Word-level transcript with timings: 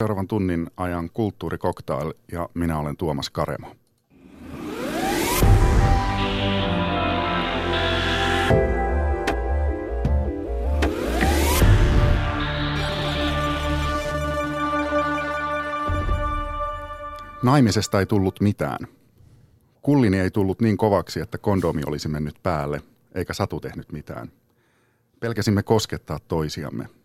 Seuraavan 0.00 0.28
tunnin 0.28 0.70
ajan 0.76 1.10
kulttuurikoktail 1.14 2.12
ja 2.32 2.48
minä 2.54 2.78
olen 2.78 2.96
Tuomas 2.96 3.30
Karemo. 3.30 3.76
Naimisesta 17.42 18.00
ei 18.00 18.06
tullut 18.06 18.40
mitään. 18.40 18.78
Kullini 19.82 20.18
ei 20.18 20.30
tullut 20.30 20.60
niin 20.60 20.76
kovaksi, 20.76 21.20
että 21.20 21.38
kondomi 21.38 21.82
olisi 21.86 22.08
mennyt 22.08 22.36
päälle, 22.42 22.82
eikä 23.14 23.34
Satu 23.34 23.60
tehnyt 23.60 23.92
mitään. 23.92 24.32
Pelkäsimme 25.20 25.62
koskettaa 25.62 26.18
toisiamme– 26.28 26.88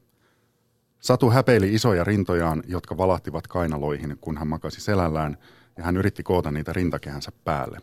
Satu 1.05 1.29
häpeili 1.29 1.73
isoja 1.73 2.03
rintojaan, 2.03 2.63
jotka 2.67 2.97
valahtivat 2.97 3.47
kainaloihin, 3.47 4.17
kun 4.21 4.37
hän 4.37 4.47
makasi 4.47 4.81
selällään, 4.81 5.37
ja 5.77 5.83
hän 5.83 5.97
yritti 5.97 6.23
koota 6.23 6.51
niitä 6.51 6.73
rintakehänsä 6.73 7.31
päälle. 7.43 7.79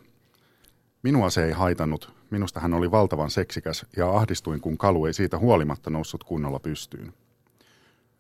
Minua 1.03 1.31
se 1.31 1.45
ei 1.45 1.53
haitannut. 1.53 2.13
Minusta 2.31 2.61
hän 2.61 2.75
oli 2.75 2.91
valtavan 2.91 3.31
seksikäs 3.31 3.87
ja 3.97 4.11
ahdistuin, 4.11 4.61
kun 4.61 4.79
kalu 4.79 5.07
ei 5.07 5.13
siitä 5.13 5.39
huolimatta 5.39 5.91
noussut 5.91 6.25
kunnolla 6.25 6.59
pystyyn. 6.59 7.13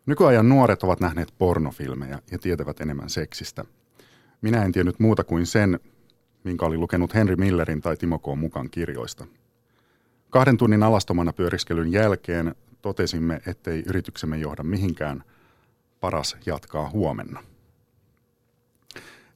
Nykyajan 0.06 0.48
nuoret 0.48 0.82
ovat 0.82 1.00
nähneet 1.00 1.34
pornofilmejä 1.38 2.18
ja 2.30 2.38
tietävät 2.38 2.80
enemmän 2.80 3.10
seksistä. 3.10 3.64
Minä 4.40 4.64
en 4.64 4.72
tiennyt 4.72 5.00
muuta 5.00 5.24
kuin 5.24 5.46
sen, 5.46 5.80
minkä 6.44 6.66
oli 6.66 6.76
lukenut 6.76 7.14
Henry 7.14 7.36
Millerin 7.36 7.80
tai 7.80 7.96
Timo 7.96 8.18
K. 8.18 8.26
mukaan 8.36 8.70
kirjoista. 8.70 9.26
Kahden 10.30 10.56
tunnin 10.56 10.82
alastomana 10.82 11.32
pyöriskelyn 11.32 11.92
jälkeen 11.92 12.54
totesimme, 12.82 13.40
ettei 13.46 13.82
yrityksemme 13.86 14.38
johda 14.38 14.62
mihinkään, 14.62 15.24
paras 16.00 16.36
jatkaa 16.46 16.90
huomenna. 16.90 17.42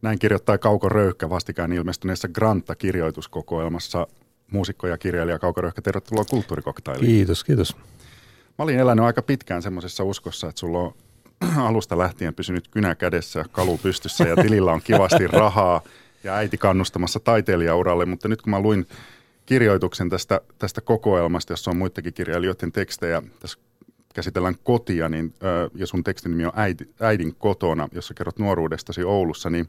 Näin 0.02 0.18
kirjoittaa 0.18 0.58
Kauko 0.58 0.88
Röyhkä 0.88 1.30
vastikään 1.30 1.72
ilmestyneessä 1.72 2.28
Granta-kirjoituskokoelmassa 2.28 4.06
muusikko 4.52 4.86
ja 4.86 4.98
kirjailija 4.98 5.38
Kauko 5.38 5.60
Röyhkä. 5.60 5.82
Tervetuloa 5.82 6.24
kulttuurikoktailiin. 6.24 7.06
Kiitos, 7.06 7.44
kiitos. 7.44 7.76
Mä 8.58 8.62
olin 8.62 8.78
elänyt 8.78 9.04
aika 9.04 9.22
pitkään 9.22 9.62
semmoisessa 9.62 10.04
uskossa, 10.04 10.48
että 10.48 10.60
sulla 10.60 10.78
on 10.78 10.94
alusta 11.68 11.98
lähtien 11.98 12.34
pysynyt 12.34 12.68
kynä 12.68 12.94
kädessä, 12.94 13.44
kalu 13.52 13.78
pystyssä 13.78 14.24
ja 14.24 14.36
tilillä 14.36 14.72
on 14.72 14.82
kivasti 14.82 15.26
rahaa 15.26 15.82
ja 16.24 16.34
äiti 16.34 16.58
kannustamassa 16.58 17.20
taiteilijauralle, 17.20 18.06
mutta 18.06 18.28
nyt 18.28 18.42
kun 18.42 18.50
mä 18.50 18.60
luin 18.60 18.86
kirjoituksen 19.46 20.08
tästä, 20.10 20.40
tästä 20.58 20.80
kokoelmasta, 20.80 21.52
jossa 21.52 21.70
on 21.70 21.76
muitakin 21.76 22.14
kirjailijoiden 22.14 22.72
tekstejä. 22.72 23.22
Tässä 23.40 23.58
käsitellään 24.14 24.54
kotia, 24.64 25.08
niin, 25.08 25.34
ja 25.74 25.86
sun 25.86 26.04
tekstin 26.04 26.30
nimi 26.30 26.44
on 26.44 26.52
Äiti, 26.54 26.94
Äidin 27.00 27.34
kotona, 27.34 27.88
jossa 27.92 28.14
kerrot 28.14 28.38
nuoruudestasi 28.38 29.04
Oulussa, 29.04 29.50
niin, 29.50 29.68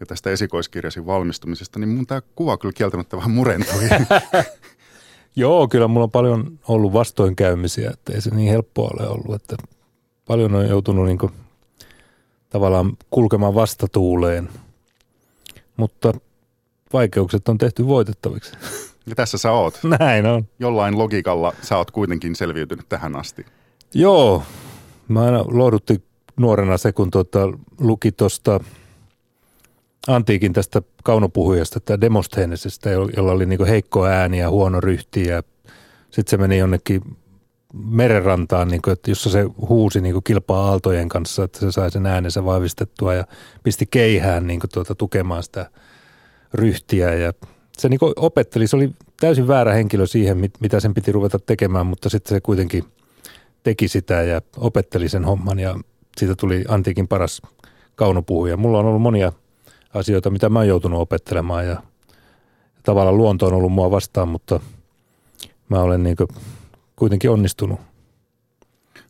ja 0.00 0.06
tästä 0.06 0.30
esikoiskirjasi 0.30 1.06
valmistumisesta, 1.06 1.78
niin 1.78 1.88
mun 1.88 2.06
tämä 2.06 2.22
kuva 2.36 2.58
kyllä 2.58 2.72
kieltämättä 2.72 3.16
vähän 3.16 3.30
murentui. 3.30 3.82
Joo, 5.36 5.68
kyllä 5.68 5.88
mulla 5.88 6.04
on 6.04 6.10
paljon 6.10 6.58
ollut 6.68 6.92
vastoinkäymisiä, 6.92 7.90
että 7.90 8.12
ei 8.12 8.20
se 8.20 8.30
niin 8.34 8.50
helppoa 8.50 8.90
ole 8.98 9.08
ollut, 9.08 9.42
että 9.42 9.56
paljon 10.26 10.54
on 10.54 10.68
joutunut 10.68 11.06
niin 11.06 11.18
kuin, 11.18 11.32
tavallaan 12.50 12.96
kulkemaan 13.10 13.54
vastatuuleen, 13.54 14.48
mutta 15.76 16.12
vaikeukset 16.92 17.48
on 17.48 17.58
tehty 17.58 17.86
voitettaviksi. 17.86 18.52
Ja 19.06 19.14
tässä 19.14 19.38
sä 19.38 19.52
oot. 19.52 19.80
Näin 19.98 20.26
on. 20.26 20.46
Jollain 20.58 20.98
logiikalla 20.98 21.52
sä 21.62 21.76
oot 21.76 21.90
kuitenkin 21.90 22.36
selviytynyt 22.36 22.88
tähän 22.88 23.16
asti. 23.16 23.46
Joo. 23.94 24.42
Mä 25.08 25.24
aina 25.24 25.44
lohdutti 25.46 26.02
nuorena 26.36 26.78
se, 26.78 26.92
kun 26.92 27.10
tuota, 27.10 27.38
luki 27.80 28.12
tuosta 28.12 28.60
antiikin 30.06 30.52
tästä 30.52 30.82
kaunopuhujasta, 31.04 31.80
tämä 31.80 32.00
Demosthenesesta, 32.00 32.90
jolla 32.90 33.32
oli 33.32 33.46
niinku 33.46 33.64
heikko 33.64 34.06
ääni 34.06 34.38
ja 34.38 34.50
huono 34.50 34.80
ryhti 34.80 35.26
ja 35.26 35.42
sitten 36.10 36.30
se 36.30 36.36
meni 36.36 36.58
jonnekin 36.58 37.02
merenrantaan, 37.74 38.68
niin 38.68 38.82
kuin, 38.82 38.92
että 38.92 39.10
jossa 39.10 39.30
se 39.30 39.44
huusi 39.68 40.00
niin 40.00 40.12
kuin 40.12 40.24
kilpaa 40.24 40.68
aaltojen 40.68 41.08
kanssa, 41.08 41.44
että 41.44 41.58
se 41.58 41.72
sai 41.72 41.90
sen 41.90 42.06
äänensä 42.06 42.44
vahvistettua 42.44 43.14
ja 43.14 43.24
pisti 43.62 43.86
keihään 43.86 44.46
niin 44.46 44.60
kuin, 44.60 44.70
tuota, 44.74 44.94
tukemaan 44.94 45.42
sitä 45.42 45.70
ryhtiä 46.54 47.14
ja 47.14 47.32
se 47.78 47.88
niin 47.88 48.00
opetteli, 48.16 48.66
se 48.66 48.76
oli 48.76 48.90
täysin 49.20 49.48
väärä 49.48 49.72
henkilö 49.72 50.06
siihen, 50.06 50.50
mitä 50.60 50.80
sen 50.80 50.94
piti 50.94 51.12
ruveta 51.12 51.38
tekemään, 51.38 51.86
mutta 51.86 52.08
sitten 52.08 52.36
se 52.36 52.40
kuitenkin 52.40 52.84
teki 53.62 53.88
sitä 53.88 54.22
ja 54.22 54.40
opetteli 54.56 55.08
sen 55.08 55.24
homman 55.24 55.58
ja 55.58 55.78
siitä 56.16 56.34
tuli 56.34 56.64
antiikin 56.68 57.08
paras 57.08 57.42
kaunopuhuja. 57.94 58.56
Mulla 58.56 58.78
on 58.78 58.86
ollut 58.86 59.02
monia 59.02 59.32
asioita, 59.94 60.30
mitä 60.30 60.48
mä 60.48 60.58
oon 60.58 60.68
joutunut 60.68 61.00
opettelemaan 61.00 61.66
ja 61.66 61.82
tavallaan 62.82 63.16
luonto 63.16 63.46
on 63.46 63.54
ollut 63.54 63.72
mua 63.72 63.90
vastaan, 63.90 64.28
mutta 64.28 64.60
mä 65.68 65.80
olen 65.80 66.02
niin 66.02 66.16
kuitenkin 66.96 67.30
onnistunut. 67.30 67.80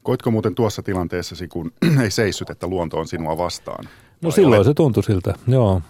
Koitko 0.03 0.31
muuten 0.31 0.55
tuossa 0.55 0.83
tilanteessasi, 0.83 1.49
kun 1.49 1.73
ei 2.03 2.11
seissyt, 2.11 2.51
että 2.51 2.67
luonto 2.67 2.99
on 2.99 3.07
sinua 3.07 3.39
vastaan? 3.39 3.89
No 4.21 4.31
silloin 4.31 4.59
olet... 4.59 4.67
se 4.67 4.75
tuntui 4.75 5.03
siltä, 5.03 5.35
joo. 5.49 5.83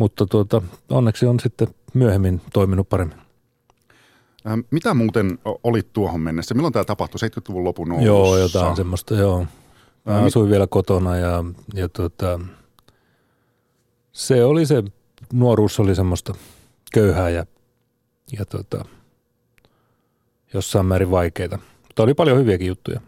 Mutta 0.00 0.26
tuota, 0.26 0.62
onneksi 0.90 1.26
on 1.26 1.40
sitten 1.40 1.68
myöhemmin 1.94 2.40
toiminut 2.52 2.88
paremmin. 2.88 3.18
Ähm, 4.46 4.60
mitä 4.70 4.94
muuten 4.94 5.38
olit 5.64 5.92
tuohon 5.92 6.20
mennessä? 6.20 6.54
Milloin 6.54 6.72
tämä 6.72 6.84
tapahtui? 6.84 7.18
70-luvun 7.18 7.64
lopun 7.64 7.92
Oulussa? 7.92 8.06
Joo, 8.06 8.36
jotain 8.36 8.76
semmoista, 8.76 9.14
joo. 9.14 9.46
Mä 10.04 10.16
ähm, 10.16 10.26
asuin 10.26 10.50
vielä 10.50 10.66
kotona 10.66 11.16
ja, 11.16 11.44
ja 11.74 11.88
tuota, 11.88 12.40
se 14.12 14.44
oli 14.44 14.66
se, 14.66 14.82
nuoruus 15.32 15.80
oli 15.80 15.94
semmoista 15.94 16.34
köyhää 16.92 17.30
ja, 17.30 17.46
ja 18.38 18.44
tuota, 18.44 18.84
jossain 20.54 20.86
määrin 20.86 21.10
vaikeita. 21.10 21.58
Mutta 21.82 22.02
oli 22.02 22.14
paljon 22.14 22.38
hyviäkin 22.38 22.66
juttuja. 22.66 23.00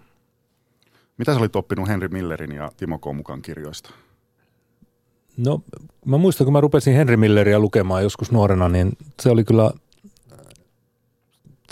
Mitä 1.18 1.32
sä 1.32 1.40
olit 1.40 1.56
oppinut 1.56 1.88
Henry 1.88 2.08
Millerin 2.08 2.52
ja 2.52 2.70
Timo 2.76 2.98
K. 2.98 3.04
mukaan 3.14 3.42
kirjoista? 3.42 3.90
No 5.36 5.62
mä 6.04 6.18
muistan, 6.18 6.44
kun 6.44 6.52
mä 6.52 6.60
rupesin 6.60 6.94
Henry 6.94 7.16
Milleria 7.16 7.58
lukemaan 7.58 8.02
joskus 8.02 8.32
nuorena, 8.32 8.68
niin 8.68 8.92
se 9.22 9.30
oli 9.30 9.44
kyllä, 9.44 9.70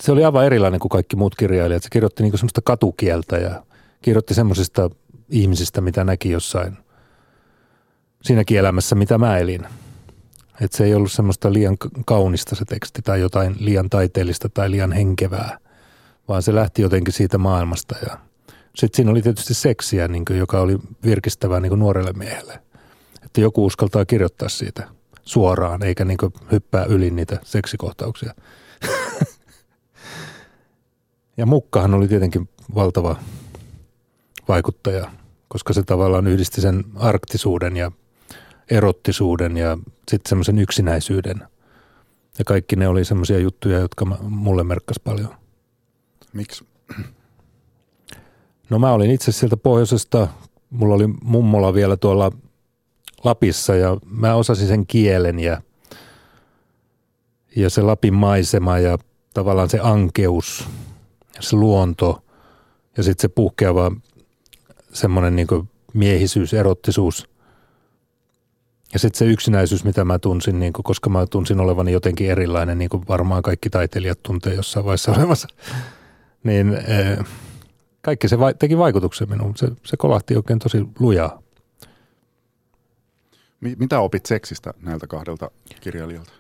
se 0.00 0.12
oli 0.12 0.25
aivan 0.25 0.47
erilainen 0.47 0.81
kuin 0.81 0.91
kaikki 0.91 1.16
muut 1.16 1.34
kirjailijat. 1.34 1.82
Se 1.82 1.88
kirjoitti 1.91 2.22
niin 2.22 2.38
semmoista 2.38 2.60
katukieltä 2.65 3.37
ja 3.37 3.62
kirjoitti 4.03 4.34
semmoisista 4.34 4.91
ihmisistä, 5.28 5.81
mitä 5.81 6.04
näki 6.04 6.31
jossain 6.31 6.76
siinäkin 8.22 8.59
elämässä, 8.59 8.94
mitä 8.94 9.19
mä 9.19 9.38
elin. 9.38 9.66
Että 10.60 10.77
se 10.77 10.84
ei 10.84 10.94
ollut 10.94 11.12
semmoista 11.12 11.53
liian 11.53 11.77
kaunista 12.06 12.56
se 12.56 12.65
teksti 12.65 13.03
tai 13.03 13.21
jotain 13.21 13.56
liian 13.59 13.91
taiteellista 13.91 14.48
tai 14.48 14.71
liian 14.71 14.92
henkevää, 14.92 15.59
vaan 16.28 16.42
se 16.42 16.54
lähti 16.54 16.82
jotenkin 16.82 17.15
siitä 17.15 17.38
maailmasta. 17.38 17.94
Ja 18.03 18.19
sitten 18.75 18.97
siinä 18.97 19.10
oli 19.10 19.22
tietysti 19.22 19.54
seksiä, 19.54 20.09
niin 20.09 20.25
kuin, 20.25 20.38
joka 20.38 20.60
oli 20.60 20.78
virkistävää 21.04 21.60
niin 21.60 21.71
kuin 21.71 21.78
nuorelle 21.78 22.12
miehelle– 22.12 22.60
että 23.30 23.41
joku 23.41 23.66
uskaltaa 23.66 24.04
kirjoittaa 24.04 24.48
siitä 24.48 24.88
suoraan, 25.22 25.82
eikä 25.82 26.04
niin 26.04 26.18
hyppää 26.52 26.84
yli 26.84 27.10
niitä 27.10 27.38
seksikohtauksia. 27.42 28.34
ja 31.36 31.46
Mukkahan 31.46 31.94
oli 31.94 32.08
tietenkin 32.08 32.48
valtava 32.74 33.16
vaikuttaja, 34.48 35.10
koska 35.48 35.72
se 35.72 35.82
tavallaan 35.82 36.26
yhdisti 36.26 36.60
sen 36.60 36.84
arktisuuden 36.96 37.76
ja 37.76 37.92
erottisuuden 38.70 39.56
ja 39.56 39.78
sitten 40.08 40.28
semmoisen 40.28 40.58
yksinäisyyden. 40.58 41.42
Ja 42.38 42.44
kaikki 42.44 42.76
ne 42.76 42.88
oli 42.88 43.04
semmoisia 43.04 43.38
juttuja, 43.38 43.78
jotka 43.78 44.04
mulle 44.20 44.64
merkkas 44.64 45.00
paljon. 45.04 45.34
Miksi? 46.32 46.64
No 48.70 48.78
mä 48.78 48.92
olin 48.92 49.10
itse 49.10 49.32
sieltä 49.32 49.56
pohjoisesta, 49.56 50.28
mulla 50.70 50.94
oli 50.94 51.06
mummola 51.06 51.74
vielä 51.74 51.97
tuolla 51.97 52.32
Lapissa 53.24 53.74
ja 53.74 53.96
mä 54.04 54.34
osasin 54.34 54.68
sen 54.68 54.86
kielen 54.86 55.38
ja, 55.38 55.62
ja 57.56 57.70
se 57.70 57.82
Lapin 57.82 58.14
maisema 58.14 58.78
ja 58.78 58.98
tavallaan 59.34 59.70
se 59.70 59.80
ankeus 59.82 60.68
se 61.40 61.56
luonto 61.56 62.22
ja 62.96 63.02
sitten 63.02 63.22
se 63.22 63.28
puhkeava 63.28 63.92
semmoinen 64.92 65.36
niin 65.36 65.68
miehisyys, 65.94 66.54
erottisuus. 66.54 67.30
Ja 68.92 68.98
sitten 68.98 69.18
se 69.18 69.24
yksinäisyys, 69.24 69.84
mitä 69.84 70.04
mä 70.04 70.18
tunsin, 70.18 70.58
niin 70.58 70.72
kuin, 70.72 70.84
koska 70.84 71.10
mä 71.10 71.26
tunsin 71.26 71.60
olevani 71.60 71.92
jotenkin 71.92 72.30
erilainen, 72.30 72.78
niin 72.78 72.90
kuin 72.90 73.04
varmaan 73.08 73.42
kaikki 73.42 73.70
taiteilijat 73.70 74.22
tuntee 74.22 74.54
jossain 74.54 74.84
vaiheessa 74.84 75.12
olemassa, 75.16 75.48
niin 76.44 76.74
eh, 76.74 77.18
kaikki 78.02 78.28
se 78.28 78.38
vai, 78.38 78.54
teki 78.54 78.78
vaikutuksen 78.78 79.30
minuun. 79.30 79.56
Se, 79.56 79.68
se 79.84 79.96
kolahti 79.96 80.36
oikein 80.36 80.58
tosi 80.58 80.84
lujaa. 80.98 81.42
Mitä 83.60 84.01
opit 84.01 84.27
seksistä 84.27 84.74
näiltä 84.83 85.07
kahdelta 85.07 85.51
kirjailijalta? 85.80 86.33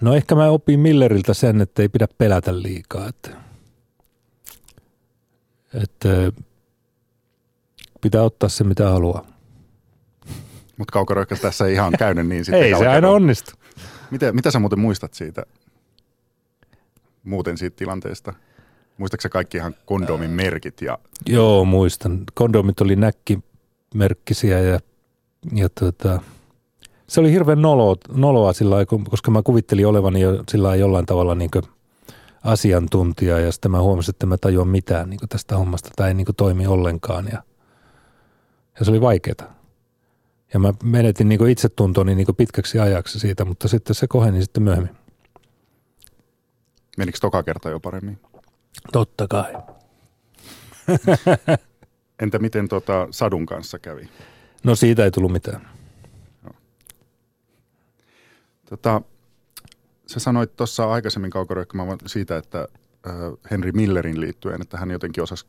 No 0.00 0.14
ehkä 0.14 0.34
mä 0.34 0.48
opin 0.48 0.80
Milleriltä 0.80 1.34
sen, 1.34 1.60
että 1.60 1.82
ei 1.82 1.88
pidä 1.88 2.06
pelätä 2.18 2.62
liikaa. 2.62 3.08
Että, 3.08 3.30
Että 5.74 6.32
pitää 8.00 8.22
ottaa 8.22 8.48
se 8.48 8.64
mitä 8.64 8.90
haluaa. 8.90 9.26
Mutta 10.76 10.92
kaukoröykkä 10.92 11.36
tässä 11.36 11.66
ei 11.66 11.72
ihan 11.72 11.92
käynyt 11.98 12.26
niin 12.26 12.44
sitten. 12.44 12.62
Ei 12.62 12.78
se 12.78 12.88
aina 12.88 13.10
onnistu. 13.10 13.52
Mitä, 14.10 14.32
mitä 14.32 14.50
sä 14.50 14.58
muuten 14.58 14.78
muistat 14.78 15.14
siitä, 15.14 15.42
muuten 17.24 17.58
siitä 17.58 17.76
tilanteesta? 17.76 18.34
Muistatko 18.98 19.28
kaikki 19.28 19.56
ihan 19.56 19.74
kondomin 19.86 20.30
merkit? 20.30 20.82
Ja... 20.82 20.98
Joo, 21.26 21.64
muistan. 21.64 22.22
Kondomit 22.34 22.80
oli 22.80 22.96
näkkimerkkisiä 22.96 24.60
ja, 24.60 24.80
ja 25.54 25.68
tota, 25.68 26.20
se 27.06 27.20
oli 27.20 27.32
hirveän 27.32 27.62
noloa, 27.62 27.96
noloa 28.12 28.52
sillä 28.52 28.74
lailla, 28.74 29.10
koska 29.10 29.30
mä 29.30 29.42
kuvittelin 29.42 29.86
olevani 29.86 30.20
jo 30.20 30.44
sillä 30.48 30.76
jollain 30.76 31.06
tavalla 31.06 31.34
niin 31.34 31.50
asiantuntija 32.44 33.38
ja 33.38 33.52
sitten 33.52 33.70
mä 33.70 33.82
huomasin, 33.82 34.12
että 34.12 34.26
mä 34.26 34.36
tajuan 34.38 34.68
mitään 34.68 35.10
niin 35.10 35.20
tästä 35.28 35.56
hommasta 35.56 35.90
tai 35.96 36.08
ei 36.08 36.14
niin 36.14 36.26
toimi 36.36 36.66
ollenkaan 36.66 37.28
ja, 37.32 37.42
ja 38.78 38.84
se 38.84 38.90
oli 38.90 39.00
vaikeaa. 39.00 39.60
Ja 40.54 40.60
mä 40.60 40.72
menetin 40.82 41.28
niin 41.28 41.48
itsetuntoni 41.48 42.14
niin 42.14 42.26
pitkäksi 42.36 42.78
ajaksi 42.78 43.18
siitä, 43.18 43.44
mutta 43.44 43.68
sitten 43.68 43.94
se 43.94 44.06
koheni 44.08 44.42
sitten 44.42 44.62
myöhemmin. 44.62 44.96
Menikö 46.98 47.18
toka 47.20 47.42
kerta 47.42 47.70
jo 47.70 47.80
paremmin? 47.80 48.18
Totta 48.92 49.28
kai. 49.28 49.52
Entä 52.22 52.38
miten 52.38 52.68
tota 52.68 53.08
sadun 53.10 53.46
kanssa 53.46 53.78
kävi? 53.78 54.08
No 54.64 54.74
siitä 54.74 55.04
ei 55.04 55.10
tullut 55.10 55.32
mitään. 55.32 55.68
No. 56.42 56.50
Tota, 58.70 59.02
sä 60.06 60.20
sanoit 60.20 60.56
tuossa 60.56 60.92
aikaisemmin 60.92 61.30
kaukorökkymään 61.30 61.98
siitä, 62.06 62.36
että 62.36 62.68
äh, 63.06 63.14
Henry 63.50 63.72
Millerin 63.72 64.20
liittyen, 64.20 64.62
että 64.62 64.78
hän 64.78 64.90
jotenkin 64.90 65.22
osasi 65.22 65.46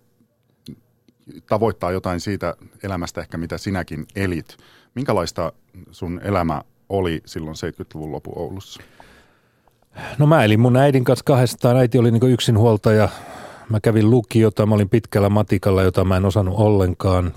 tavoittaa 1.46 1.92
jotain 1.92 2.20
siitä 2.20 2.56
elämästä 2.84 3.22
ehkä, 3.22 3.38
mitä 3.38 3.58
sinäkin 3.58 4.06
elit. 4.16 4.58
Minkälaista 4.96 5.54
sun 5.92 6.22
elämä 6.24 6.62
oli 6.90 7.22
silloin 7.26 7.56
70-luvun 7.56 8.12
lopu 8.12 8.32
Oulussa? 8.36 8.82
No 10.18 10.26
mä 10.26 10.44
elin 10.44 10.60
mun 10.60 10.78
äidin 10.78 11.04
kanssa 11.04 11.26
kahdestaan. 11.26 11.78
Äiti 11.78 11.98
oli 11.98 12.12
niin 12.12 12.32
yksinhuoltaja. 12.32 13.10
Mä 13.70 13.80
kävin 13.80 14.10
lukiota, 14.10 14.66
mä 14.66 14.76
olin 14.76 14.90
pitkällä 14.90 15.30
matikalla, 15.30 15.84
jota 15.84 16.06
mä 16.06 16.18
en 16.18 16.26
osannut 16.26 16.56
ollenkaan. 16.58 17.34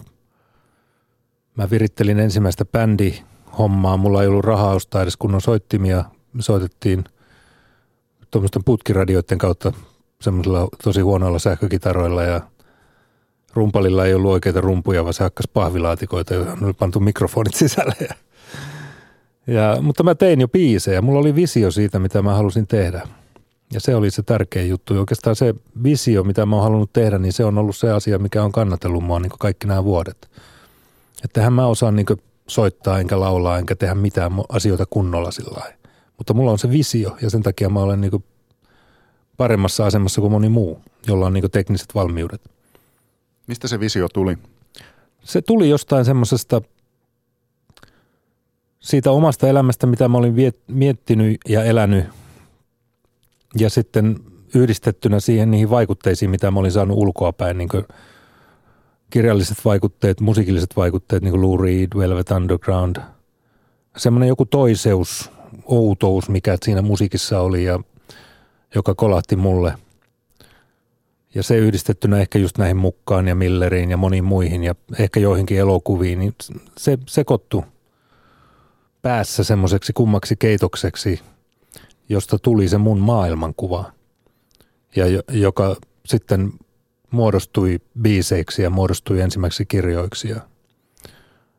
Mä 1.57 1.71
virittelin 1.71 2.21
ensimmäistä 2.21 2.65
bändi 2.65 3.15
hommaa. 3.59 3.97
Mulla 3.97 4.23
ei 4.23 4.29
ollut 4.29 4.45
rahaa 4.45 4.75
ostaa 4.75 5.03
edes 5.03 5.17
kunnon 5.17 5.41
soittimia. 5.41 6.05
Me 6.33 6.43
soitettiin 6.43 7.05
tuommoisten 8.31 8.65
putkiradioiden 8.65 9.39
kautta 9.39 9.73
semmoisilla 10.21 10.69
tosi 10.85 11.01
huonoilla 11.01 11.39
sähkökitaroilla 11.39 12.23
ja 12.23 12.41
rumpalilla 13.55 14.07
ei 14.07 14.15
ollut 14.15 14.33
oikeita 14.33 14.61
rumpuja, 14.61 15.05
vaan 15.05 15.15
se 15.15 15.25
hakkas 15.25 15.49
pahvilaatikoita, 15.49 16.35
joihin 16.35 16.65
oli 16.65 16.73
pantu 16.73 17.01
mikrofonit 17.01 17.55
sisälle. 17.55 18.09
Ja, 19.47 19.77
mutta 19.81 20.03
mä 20.03 20.15
tein 20.15 20.41
jo 20.41 20.49
biisejä. 20.49 21.03
Mulla 21.03 21.21
oli 21.21 21.35
visio 21.35 21.71
siitä, 21.71 21.99
mitä 21.99 22.23
mä 22.23 22.35
halusin 22.35 22.67
tehdä. 22.67 23.09
Ja 23.73 23.81
se 23.81 23.95
oli 23.95 24.11
se 24.11 24.23
tärkeä 24.23 24.63
juttu. 24.63 24.95
Ja 24.95 25.01
oikeastaan 25.01 25.37
se 25.37 25.55
visio, 25.83 26.25
mitä 26.25 26.47
mä 26.47 26.57
oon 26.57 26.63
halunnut 26.63 26.93
tehdä, 26.93 27.19
niin 27.19 27.33
se 27.33 27.45
on 27.45 27.59
ollut 27.59 27.77
se 27.77 27.91
asia, 27.91 28.19
mikä 28.19 28.43
on 28.43 28.53
kannatellut 28.53 29.05
mua 29.05 29.21
niin 29.21 29.33
kaikki 29.39 29.67
nämä 29.67 29.85
vuodet. 29.85 30.31
Että 31.25 31.51
mä 31.51 31.67
osaan 31.67 31.97
niin 31.97 32.07
soittaa, 32.47 32.99
enkä 32.99 33.21
laulaa, 33.21 33.59
enkä 33.59 33.77
tehdä 33.77 33.95
mitään 33.95 34.33
asioita 34.49 34.87
kunnolla 34.91 35.31
sillä 35.31 35.59
lailla. 35.61 35.79
Mutta 36.19 36.35
mulla 36.35 36.51
on 36.51 36.59
se 36.59 36.71
visio 36.71 37.17
ja 37.23 37.31
sen 37.31 37.43
takia 37.43 37.69
mä 37.69 37.81
olen 37.81 38.01
niin 38.01 38.25
paremmassa 39.37 39.87
asemassa 39.87 40.21
kuin 40.21 40.33
moni 40.33 40.49
muu, 40.49 40.81
jolla 41.07 41.27
on 41.27 41.33
niin 41.33 41.51
tekniset 41.51 41.95
valmiudet. 41.95 42.41
Mistä 43.47 43.69
se 43.69 43.81
visio 43.81 44.09
tuli? 44.09 44.39
Se 45.25 45.43
tuli 45.43 45.69
jostain 45.69 46.05
semmoisesta 46.05 46.63
siitä 48.85 49.11
omasta 49.11 49.49
elämästä, 49.49 49.87
mitä 49.87 50.09
mä 50.09 50.19
olin 50.19 50.37
viet, 50.37 50.59
miettinyt 50.69 51.41
ja 51.49 51.65
elänyt 51.65 52.05
ja 53.59 53.71
sitten 53.71 54.17
yhdistettynä 54.55 55.21
siihen 55.21 55.51
niihin 55.51 55.71
vaikutteisiin, 55.71 56.31
mitä 56.31 56.51
mä 56.51 56.61
olin 56.61 56.73
saanut 56.73 56.99
ulkoapäin, 56.99 57.59
niin 57.59 57.69
kirjalliset 59.11 59.59
vaikutteet, 59.65 60.21
musiikilliset 60.21 60.77
vaikutteet, 60.77 61.23
niin 61.23 61.31
kuin 61.33 61.43
Lou 61.43 61.59
Reed, 61.59 61.89
Velvet 61.97 62.31
Underground, 62.31 62.97
semmoinen 63.97 64.29
joku 64.29 64.45
toiseus, 64.45 65.31
outous, 65.65 66.29
mikä 66.29 66.57
siinä 66.65 66.83
musiikissa 66.83 67.41
oli 67.41 67.65
ja 67.65 67.81
joka 68.75 68.95
kolahti 68.95 69.37
mulle. 69.37 69.75
Ja 71.35 71.43
se 71.43 71.57
yhdistettynä 71.57 72.19
ehkä 72.19 72.39
just 72.39 72.59
näihin 72.59 72.77
mukaan 72.77 73.29
ja 73.29 73.35
Milleriin 73.35 73.91
ja 73.91 73.97
moniin 73.97 74.25
muihin 74.25 74.65
ja 74.65 74.75
ehkä 74.99 75.21
joihinkin 75.21 75.59
elokuviin, 75.59 76.19
niin 76.19 76.35
se 76.79 76.99
sekoittu 77.07 77.65
päässä 79.05 79.45
semmoiseksi 79.45 79.93
kummaksi 79.93 80.37
keitokseksi, 80.37 81.21
josta 82.09 82.39
tuli 82.39 82.69
se 82.69 82.79
mun 82.79 82.99
maailmankuva, 82.99 83.93
ja 84.97 85.05
joka 85.31 85.77
sitten 86.07 86.53
muodostui 87.11 87.81
biiseiksi 88.03 88.63
ja 88.63 88.71
muodostui 88.71 89.21
ensimmäiseksi 89.21 89.67
kirjoiksi. 89.67 90.29
Ja, 90.29 90.41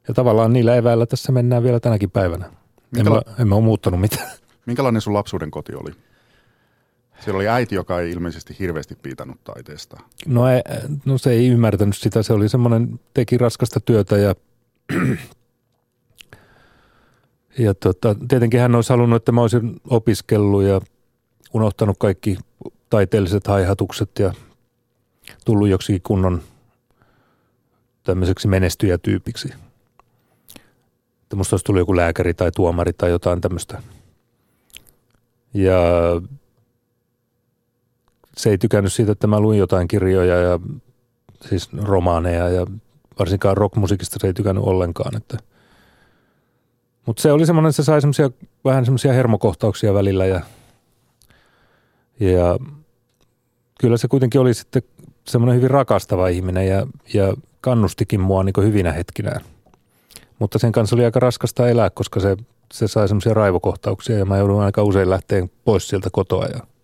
ja 0.07 0.13
tavallaan 0.13 0.53
niillä 0.53 0.75
eväillä 0.75 1.05
tässä 1.05 1.31
mennään 1.31 1.63
vielä 1.63 1.79
tänäkin 1.79 2.11
päivänä. 2.11 2.51
Minkäla- 2.91 3.21
emme, 3.27 3.41
emme 3.41 3.55
ole 3.55 3.63
muuttanut 3.63 4.01
mitään. 4.01 4.31
Minkälainen 4.65 5.01
sun 5.01 5.13
lapsuuden 5.13 5.51
koti 5.51 5.73
oli? 5.75 5.91
Siellä 7.19 7.37
oli 7.37 7.47
äiti, 7.47 7.75
joka 7.75 7.99
ei 7.99 8.11
ilmeisesti 8.11 8.55
hirveästi 8.59 8.95
piitannut 8.95 9.43
taiteesta. 9.43 9.99
No, 10.27 10.49
ei, 10.49 10.61
no 11.05 11.17
se 11.17 11.31
ei 11.31 11.47
ymmärtänyt 11.47 11.97
sitä. 11.97 12.23
Se 12.23 12.33
oli 12.33 12.49
semmoinen, 12.49 12.99
teki 13.13 13.37
raskasta 13.37 13.79
työtä 13.79 14.17
ja, 14.17 14.35
ja 17.57 17.73
tota, 17.73 18.15
tietenkin 18.27 18.59
hän 18.59 18.75
olisi 18.75 18.93
halunnut, 18.93 19.17
että 19.17 19.31
mä 19.31 19.41
olisin 19.41 19.81
opiskellut 19.89 20.63
ja 20.63 20.81
unohtanut 21.53 21.97
kaikki 21.99 22.37
taiteelliset 22.89 23.47
haihatukset 23.47 24.09
ja 24.19 24.33
tullut 25.45 25.67
joksikin 25.67 26.01
kunnon 26.01 26.41
tämmöiseksi 28.03 28.47
menestyjätyypiksi. 28.47 29.53
Että 31.23 31.35
musta 31.35 31.53
olisi 31.53 31.65
tullut 31.65 31.79
joku 31.79 31.95
lääkäri 31.95 32.33
tai 32.33 32.51
tuomari 32.55 32.93
tai 32.93 33.09
jotain 33.09 33.41
tämmöistä. 33.41 33.81
Ja 35.53 35.81
se 38.37 38.49
ei 38.49 38.57
tykännyt 38.57 38.93
siitä, 38.93 39.11
että 39.11 39.27
mä 39.27 39.39
luin 39.39 39.59
jotain 39.59 39.87
kirjoja 39.87 40.35
ja 40.35 40.59
siis 41.49 41.73
romaaneja 41.73 42.49
ja 42.49 42.67
varsinkaan 43.19 43.57
rockmusiikista 43.57 44.17
se 44.21 44.27
ei 44.27 44.33
tykännyt 44.33 44.63
ollenkaan. 44.63 45.17
Että. 45.17 45.37
Mutta 47.05 47.21
se 47.21 47.31
oli 47.31 47.45
semmoinen, 47.45 47.73
se 47.73 47.83
sai 47.83 48.01
semmoisia 48.01 48.29
vähän 48.65 48.85
semmoisia 48.85 49.13
hermokohtauksia 49.13 49.93
välillä 49.93 50.25
ja, 50.25 50.41
ja 52.19 52.59
kyllä 53.79 53.97
se 53.97 54.07
kuitenkin 54.07 54.41
oli 54.41 54.53
sitten 54.53 54.83
semmoinen 55.27 55.57
hyvin 55.57 55.71
rakastava 55.71 56.27
ihminen 56.27 56.67
ja, 56.67 56.87
ja 57.13 57.33
kannustikin 57.61 58.21
mua 58.21 58.43
niin 58.43 58.53
hyvinä 58.63 58.91
hetkinään. 58.91 59.41
Mutta 60.39 60.59
sen 60.59 60.71
kanssa 60.71 60.95
oli 60.95 61.05
aika 61.05 61.19
raskasta 61.19 61.67
elää, 61.67 61.89
koska 61.89 62.19
se, 62.19 62.37
se 62.73 62.87
sai 62.87 63.07
semmoisia 63.07 63.33
raivokohtauksia 63.33 64.17
ja 64.17 64.25
mä 64.25 64.37
joudun 64.37 64.61
aika 64.61 64.83
usein 64.83 65.09
lähteen 65.09 65.49
pois 65.65 65.87
sieltä 65.87 66.09
kotoa 66.11 66.45
ja– 66.45 66.59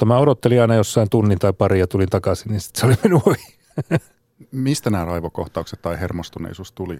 mutta 0.00 0.14
mä 0.14 0.18
odottelin 0.18 0.60
aina 0.60 0.74
jossain 0.74 1.10
tunnin 1.10 1.38
tai 1.38 1.52
pari 1.52 1.78
ja 1.78 1.86
tulin 1.86 2.08
takaisin, 2.08 2.50
niin 2.50 2.60
sitten 2.60 2.80
se 2.80 2.86
oli 2.86 2.94
mennyt 3.02 3.22
ohi. 3.26 3.58
Mistä 4.52 4.90
nämä 4.90 5.04
raivokohtaukset 5.04 5.82
tai 5.82 6.00
hermostuneisuus 6.00 6.72
tuli? 6.72 6.98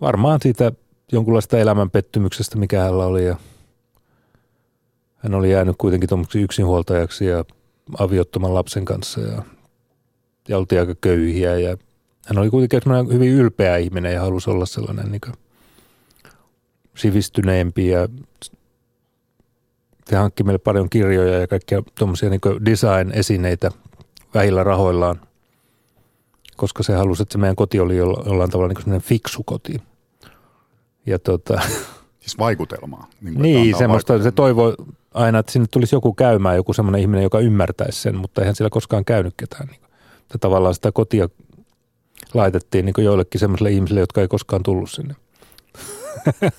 Varmaan 0.00 0.40
siitä 0.42 0.72
jonkunlaista 1.12 1.58
elämän 1.58 1.90
pettymyksestä, 1.90 2.58
mikä 2.58 2.80
hänellä 2.80 3.06
oli. 3.06 3.26
Ja 3.26 3.36
hän 5.16 5.34
oli 5.34 5.52
jäänyt 5.52 5.76
kuitenkin 5.78 6.08
tuommoiksi 6.08 6.42
yksinhuoltajaksi 6.42 7.26
ja 7.26 7.44
aviottoman 7.98 8.54
lapsen 8.54 8.84
kanssa 8.84 9.20
ja, 9.20 9.42
ja 10.48 10.58
oltiin 10.58 10.80
aika 10.80 10.94
köyhiä. 11.00 11.58
Ja 11.58 11.76
hän 12.26 12.38
oli 12.38 12.50
kuitenkin 12.50 13.12
hyvin 13.12 13.32
ylpeä 13.32 13.76
ihminen 13.76 14.14
ja 14.14 14.20
halusi 14.20 14.50
olla 14.50 14.66
sellainen 14.66 15.10
niin 15.10 15.34
sivistyneempi 16.96 17.88
ja 17.88 18.08
se 20.06 20.16
hankki 20.16 20.42
meille 20.42 20.58
paljon 20.58 20.90
kirjoja 20.90 21.40
ja 21.40 21.46
kaikkia 21.46 21.82
tuommoisia 21.98 22.30
niin 22.30 22.40
design-esineitä 22.64 23.70
vähillä 24.34 24.64
rahoillaan, 24.64 25.20
koska 26.56 26.82
se 26.82 26.94
halusi, 26.94 27.22
että 27.22 27.32
se 27.32 27.38
meidän 27.38 27.56
koti 27.56 27.80
oli 27.80 27.96
jollain 27.96 28.50
tavalla 28.50 28.74
niin 28.86 29.00
fiksu 29.00 29.42
koti. 29.42 29.89
Ja 31.10 31.18
tota, 31.18 31.60
siis 32.20 32.38
vaikutelmaa. 32.38 33.06
Niin, 33.20 33.42
niin 33.42 33.78
semmoista, 33.78 34.22
se 34.22 34.32
toivoi 34.32 34.74
aina, 35.14 35.38
että 35.38 35.52
sinne 35.52 35.68
tulisi 35.70 35.96
joku 35.96 36.14
käymään, 36.14 36.56
joku 36.56 36.72
semmoinen 36.72 37.00
ihminen, 37.00 37.22
joka 37.22 37.38
ymmärtäisi 37.38 38.00
sen, 38.00 38.16
mutta 38.16 38.40
eihän 38.40 38.54
siellä 38.54 38.70
koskaan 38.70 39.04
käynyt 39.04 39.34
ketään. 39.36 39.66
Niin 39.66 39.80
että 40.30 40.38
tavallaan 40.40 40.74
sitä 40.74 40.92
kotia 40.92 41.28
laitettiin 42.34 42.84
niin 42.84 42.94
joillekin 42.98 43.40
semmoisille 43.40 43.70
ihmisille, 43.70 44.00
jotka 44.00 44.20
ei 44.20 44.28
koskaan 44.28 44.62
tullut 44.62 44.90
sinne. 44.90 45.14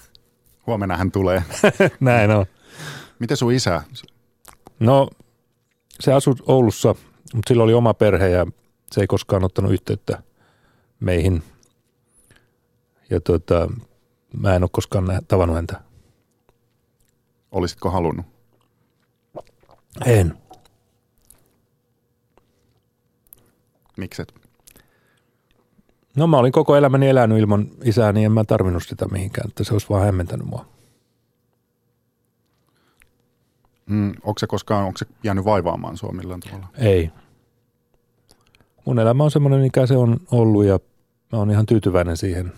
Huomenna 0.68 0.98
hän 0.98 1.12
tulee. 1.12 1.44
Näin 2.00 2.32
on. 2.32 2.46
Miten 3.20 3.38
sun 3.38 3.52
isä? 3.52 3.82
No 4.80 5.08
se 6.00 6.14
asui 6.14 6.34
Oulussa, 6.48 6.96
mutta 7.34 7.48
sillä 7.48 7.64
oli 7.64 7.74
oma 7.74 7.94
perhe 7.94 8.30
ja 8.30 8.48
se 8.92 9.02
ei 9.02 9.08
koskaan 9.08 9.44
ottanut 9.44 9.72
yhteyttä 9.72 10.24
meihin. 11.00 11.44
Ja 13.10 13.22
tota, 13.22 13.70
mä 14.38 14.56
en 14.56 14.64
ole 14.64 14.70
koskaan 14.74 15.06
nä- 15.06 15.22
tavannut 15.28 15.56
häntä. 15.56 15.82
Olisitko 17.52 17.90
halunnut? 17.90 18.26
En. 20.06 20.38
Mikset? 23.98 24.34
No 26.16 26.28
mä 26.28 26.38
olin 26.38 26.52
koko 26.52 26.76
elämäni 26.76 27.08
elänyt 27.10 27.40
ilman 27.40 27.68
isää, 27.84 28.12
niin 28.12 28.26
en 28.26 28.32
mä 28.32 28.44
tarvinnut 28.44 28.84
sitä 28.84 29.06
mihinkään, 29.08 29.50
että 29.50 29.64
se 29.64 29.74
olisi 29.74 29.90
vaan 29.90 30.06
hämmentänyt 30.06 30.48
mua. 30.48 30.66
Mm, 33.86 34.12
onko 34.24 34.40
se 34.40 34.48
koskaan 34.48 34.86
onko 34.86 34.98
se 34.98 35.06
jäänyt 35.24 35.46
vaivaamaan 35.46 35.98
sua 35.98 36.12
millään 36.12 36.40
tavalla? 36.40 36.68
Ei. 36.78 37.12
Mun 38.86 39.00
elämä 39.00 39.24
on 39.24 39.32
semmoinen, 39.32 39.62
mikä 39.62 39.86
se 39.86 39.98
on 39.98 40.18
ollut 40.32 40.66
ja 40.66 40.80
mä 41.32 41.38
oon 41.40 41.52
ihan 41.52 41.66
tyytyväinen 41.66 42.18
siihen. 42.18 42.54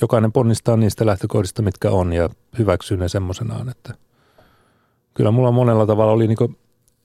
Jokainen 0.00 0.32
ponnistaa 0.32 0.76
niistä 0.76 1.06
lähtökohdista, 1.06 1.62
mitkä 1.62 1.90
on 1.90 2.12
ja 2.12 2.28
hyväksyy 2.58 2.96
ne 2.96 3.08
semmoisenaan, 3.08 3.68
että 3.68 3.94
kyllä 5.14 5.30
mulla 5.30 5.52
monella 5.52 5.86
tavalla 5.86 6.12
oli 6.12 6.26
niin 6.26 6.56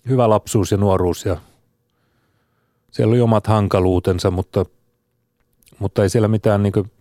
hyvä 0.10 0.30
lapsuus 0.30 0.72
ja 0.72 0.78
nuoruus 0.78 1.26
ja 1.26 1.38
siellä 2.92 3.12
oli 3.12 3.22
omat 3.22 3.48
hankaluutensa, 3.48 4.32
mutta, 4.32 4.66
mutta 5.80 6.04
ei 6.04 6.10
siellä 6.10 6.28
mitään, 6.28 6.64
niin 6.64 6.74
kuin, 6.74 6.92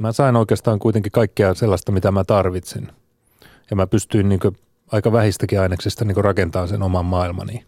mä 0.00 0.12
sain 0.12 0.36
oikeastaan 0.36 0.78
kuitenkin 0.78 1.12
kaikkea 1.12 1.54
sellaista, 1.54 1.92
mitä 1.92 2.10
mä 2.10 2.24
tarvitsin. 2.24 2.88
Ja 3.70 3.76
mä 3.76 3.86
pystyin 3.86 4.28
niin 4.28 4.40
aika 4.92 5.12
vähistäkin 5.12 5.60
aineksista 5.60 6.04
niin 6.04 6.24
rakentamaan 6.24 6.68
sen 6.68 6.82
oman 6.82 7.04
maailmani, 7.04 7.64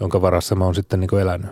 jonka 0.00 0.22
varassa 0.22 0.54
mä 0.54 0.64
oon 0.64 0.74
sitten 0.74 1.00
niin 1.00 1.18
elänyt. 1.20 1.50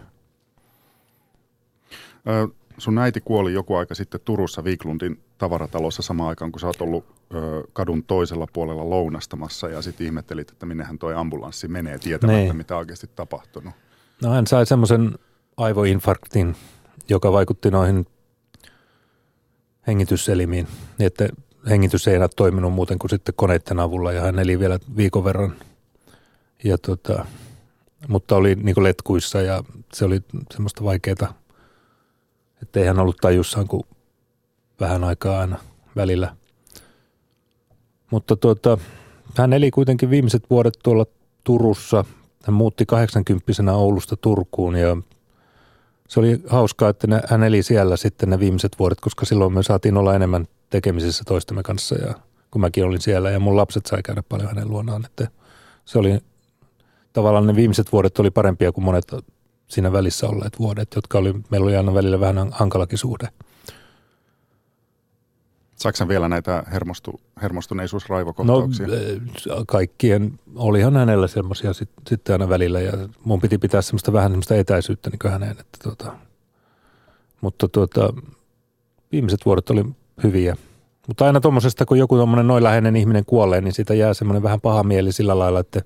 Ö, 2.28 2.48
sun 2.78 2.98
äiti 2.98 3.20
kuoli 3.20 3.52
joku 3.52 3.74
aika 3.74 3.94
sitten 3.94 4.20
Turussa 4.24 4.64
Viiklundin 4.64 5.20
tavaratalossa 5.38 6.02
samaan 6.02 6.28
aikaan, 6.28 6.52
kun 6.52 6.60
sä 6.60 6.66
oot 6.66 6.80
ollut 6.80 7.04
ö, 7.34 7.62
kadun 7.72 8.04
toisella 8.04 8.46
puolella 8.52 8.90
lounastamassa 8.90 9.68
ja 9.68 9.82
sitten 9.82 10.06
ihmettelit, 10.06 10.50
että 10.50 10.66
minnehän 10.66 10.98
toi 10.98 11.14
ambulanssi 11.14 11.68
menee 11.68 11.98
tietämättä, 11.98 12.40
niin. 12.40 12.56
mitä 12.56 12.76
oikeasti 12.76 13.10
tapahtunut. 13.16 13.74
No 14.22 14.30
hän 14.30 14.46
sai 14.46 14.66
semmoisen 14.66 15.18
aivoinfarktin, 15.56 16.56
joka 17.08 17.32
vaikutti 17.32 17.70
noihin 17.70 18.06
hengityselimiin, 19.86 20.68
niin 20.98 21.06
että 21.06 21.28
hengitys 21.68 22.08
ei 22.08 22.14
enää 22.14 22.28
toiminut 22.36 22.72
muuten 22.72 22.98
kuin 22.98 23.10
sitten 23.10 23.34
koneiden 23.36 23.80
avulla 23.80 24.12
ja 24.12 24.20
hän 24.20 24.38
eli 24.38 24.58
vielä 24.58 24.78
viikon 24.96 25.24
verran. 25.24 25.54
Ja 26.64 26.78
tota, 26.78 27.26
mutta 28.08 28.36
oli 28.36 28.54
niin 28.54 28.82
letkuissa 28.82 29.40
ja 29.40 29.64
se 29.92 30.04
oli 30.04 30.20
semmoista 30.52 30.84
vaikeaa, 30.84 31.43
että 32.62 32.80
ei 32.80 32.86
hän 32.86 32.98
ollut 32.98 33.16
tajussaan 33.16 33.68
kuin 33.68 33.82
vähän 34.80 35.04
aikaa 35.04 35.40
aina 35.40 35.58
välillä. 35.96 36.36
Mutta 38.10 38.36
tuota, 38.36 38.78
hän 39.38 39.52
eli 39.52 39.70
kuitenkin 39.70 40.10
viimeiset 40.10 40.44
vuodet 40.50 40.78
tuolla 40.82 41.06
Turussa. 41.44 42.04
Hän 42.44 42.54
muutti 42.54 42.86
80 42.86 43.72
Oulusta 43.72 44.16
Turkuun 44.16 44.76
ja 44.76 44.96
se 46.08 46.20
oli 46.20 46.42
hauskaa, 46.48 46.88
että 46.88 47.06
ne, 47.06 47.20
hän 47.28 47.42
eli 47.42 47.62
siellä 47.62 47.96
sitten 47.96 48.30
ne 48.30 48.38
viimeiset 48.38 48.76
vuodet, 48.78 49.00
koska 49.00 49.26
silloin 49.26 49.52
me 49.52 49.62
saatiin 49.62 49.96
olla 49.96 50.14
enemmän 50.14 50.46
tekemisissä 50.70 51.24
toistemme 51.26 51.62
kanssa 51.62 51.94
ja 51.94 52.14
kun 52.50 52.60
mäkin 52.60 52.84
olin 52.84 53.00
siellä 53.00 53.30
ja 53.30 53.40
mun 53.40 53.56
lapset 53.56 53.86
sai 53.86 54.02
käydä 54.02 54.22
paljon 54.28 54.48
hänen 54.48 54.68
luonaan, 54.68 55.04
että 55.04 55.28
se 55.84 55.98
oli 55.98 56.18
tavallaan 57.12 57.46
ne 57.46 57.54
viimeiset 57.54 57.92
vuodet 57.92 58.18
oli 58.18 58.30
parempia 58.30 58.72
kuin 58.72 58.84
monet 58.84 59.04
siinä 59.74 59.92
välissä 59.92 60.28
olleet 60.28 60.58
vuodet, 60.58 60.88
jotka 60.96 61.18
oli, 61.18 61.34
meillä 61.50 61.64
oli 61.64 61.76
aina 61.76 61.94
välillä 61.94 62.20
vähän 62.20 62.48
hankalakin 62.52 62.98
suhde. 62.98 63.28
Saksan 65.76 66.08
vielä 66.08 66.28
näitä 66.28 66.64
hermostu, 66.72 67.20
hermostuneisuusraivokohtauksia? 67.42 68.86
No 68.86 69.64
kaikkien, 69.66 70.40
olihan 70.56 70.96
hänellä 70.96 71.26
semmoisia 71.26 71.72
sit, 71.72 71.90
sitten 72.08 72.32
aina 72.32 72.48
välillä 72.48 72.80
ja 72.80 72.92
mun 73.24 73.40
piti 73.40 73.58
pitää 73.58 73.82
semmoista 73.82 74.12
vähän 74.12 74.30
semmoista 74.30 74.54
etäisyyttä 74.54 75.10
niin 75.10 75.32
häneen. 75.32 75.56
Että 75.60 75.78
tuota, 75.82 76.12
mutta 77.40 77.68
tuota, 77.68 78.12
viimeiset 79.12 79.46
vuodet 79.46 79.70
oli 79.70 79.84
hyviä. 80.22 80.56
Mutta 81.08 81.26
aina 81.26 81.40
tuommoisesta, 81.40 81.86
kun 81.86 81.98
joku 81.98 82.16
tuommoinen 82.16 82.46
noin 82.46 82.64
läheinen 82.64 82.96
ihminen 82.96 83.24
kuolee, 83.24 83.60
niin 83.60 83.72
siitä 83.72 83.94
jää 83.94 84.14
semmoinen 84.14 84.42
vähän 84.42 84.60
paha 84.60 84.82
mieli 84.82 85.12
sillä 85.12 85.38
lailla, 85.38 85.60
että 85.60 85.82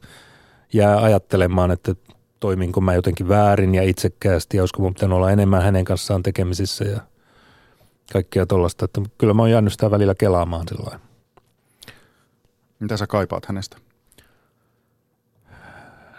jää 0.72 1.02
ajattelemaan, 1.02 1.70
että 1.70 1.94
toiminko 2.40 2.80
mä 2.80 2.94
jotenkin 2.94 3.28
väärin 3.28 3.74
ja 3.74 3.82
itsekkäästi 3.82 4.56
ja 4.56 4.62
olisiko 4.62 4.82
mun 4.82 4.94
pitänyt 4.94 5.16
olla 5.16 5.30
enemmän 5.30 5.62
hänen 5.62 5.84
kanssaan 5.84 6.22
tekemisissä 6.22 6.84
ja 6.84 7.00
kaikkea 8.12 8.46
tuollaista. 8.46 8.84
Että 8.84 9.00
kyllä 9.18 9.34
mä 9.34 9.42
oon 9.42 9.50
jäänyt 9.50 9.72
sitä 9.72 9.90
välillä 9.90 10.14
kelaamaan 10.14 10.68
sillä 10.68 10.98
Mitä 12.80 12.96
sä 12.96 13.06
kaipaat 13.06 13.46
hänestä? 13.46 13.76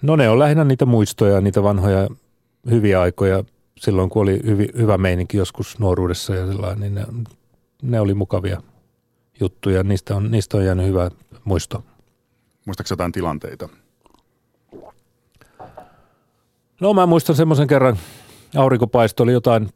No 0.01 0.15
ne 0.15 0.29
on 0.29 0.39
lähinnä 0.39 0.63
niitä 0.63 0.85
muistoja, 0.85 1.41
niitä 1.41 1.63
vanhoja 1.63 2.07
hyviä 2.69 3.01
aikoja 3.01 3.43
silloin, 3.77 4.09
kun 4.09 4.21
oli 4.21 4.41
hyvi, 4.45 4.67
hyvä 4.77 4.97
meininki 4.97 5.37
joskus 5.37 5.79
nuoruudessa 5.79 6.35
ja 6.35 6.47
sellainen, 6.47 6.79
niin 6.79 6.95
ne, 6.95 7.05
ne 7.81 7.99
oli 7.99 8.13
mukavia 8.13 8.61
juttuja. 9.39 9.83
Niistä 9.83 10.15
on, 10.15 10.31
niistä 10.31 10.57
on 10.57 10.65
jäänyt 10.65 10.85
hyvä 10.85 11.11
muisto. 11.43 11.83
Muistaakseni 12.65 12.93
jotain 12.93 13.11
tilanteita? 13.11 13.69
No 16.79 16.93
mä 16.93 17.05
muistan 17.05 17.35
semmoisen 17.35 17.67
kerran, 17.67 17.97
aurinkopaisto 18.57 19.23
oli 19.23 19.31
jotain, 19.31 19.69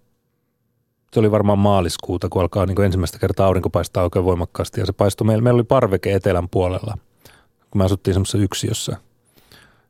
se 1.14 1.20
oli 1.20 1.32
varmaan 1.32 1.60
maaliskuuta, 1.60 2.30
kun 2.30 2.42
alkaa 2.42 2.66
niin 2.66 2.76
kuin 2.76 2.86
ensimmäistä 2.86 3.20
kertaa 3.20 3.48
aurinko 3.48 3.70
paistaa 3.70 4.04
oikein 4.04 4.26
voimakkaasti. 4.26 4.80
Ja 4.80 4.86
se 4.86 4.94
paistoi, 4.94 5.28
meillä, 5.28 5.44
meillä 5.44 5.58
oli 5.58 5.64
parveke 5.64 6.14
etelän 6.14 6.50
puolella, 6.50 6.98
kun 7.72 7.80
me 7.80 7.86
asuttiin 7.86 8.14
semmoisessa 8.14 8.38
yksiössä. 8.38 8.92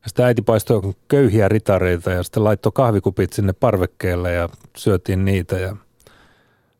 Ja 0.02 0.08
sitten 0.08 0.26
äiti 0.26 0.42
paistoi 0.42 0.82
köyhiä 1.08 1.48
ritareita 1.48 2.10
ja 2.10 2.22
sitten 2.22 2.44
laittoi 2.44 2.72
kahvikupit 2.74 3.32
sinne 3.32 3.52
parvekkeelle 3.52 4.32
ja 4.32 4.48
syötiin 4.76 5.24
niitä. 5.24 5.58
Ja 5.58 5.76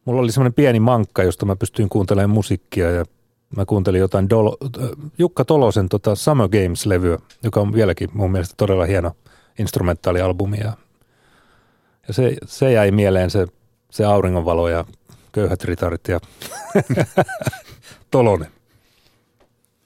mulla 0.04 0.20
oli 0.20 0.32
semmoinen 0.32 0.54
pieni 0.54 0.80
mankka, 0.80 1.22
josta 1.22 1.46
mä 1.46 1.56
pystyin 1.56 1.88
kuuntelemaan 1.88 2.30
musiikkia 2.30 2.90
ja 2.90 3.04
mä 3.56 3.64
kuuntelin 3.64 4.00
jotain 4.00 4.30
Dolo, 4.30 4.56
Jukka 5.18 5.44
Tolosen 5.44 5.88
tota 5.88 6.14
Summer 6.14 6.48
Games-levyä, 6.48 7.18
joka 7.42 7.60
on 7.60 7.72
vieläkin 7.72 8.10
mun 8.12 8.32
mielestä 8.32 8.54
todella 8.56 8.84
hieno– 8.84 9.12
instrumentaalialbumi 9.58 10.58
ja, 10.58 10.72
se, 12.10 12.36
se 12.46 12.72
jäi 12.72 12.90
mieleen 12.90 13.30
se, 13.30 13.46
se 13.90 14.04
auringonvalo 14.04 14.68
ja 14.68 14.84
köyhät 15.32 15.64
ritarit 15.64 16.08
ja 16.08 16.20
Tolonen. 18.10 18.50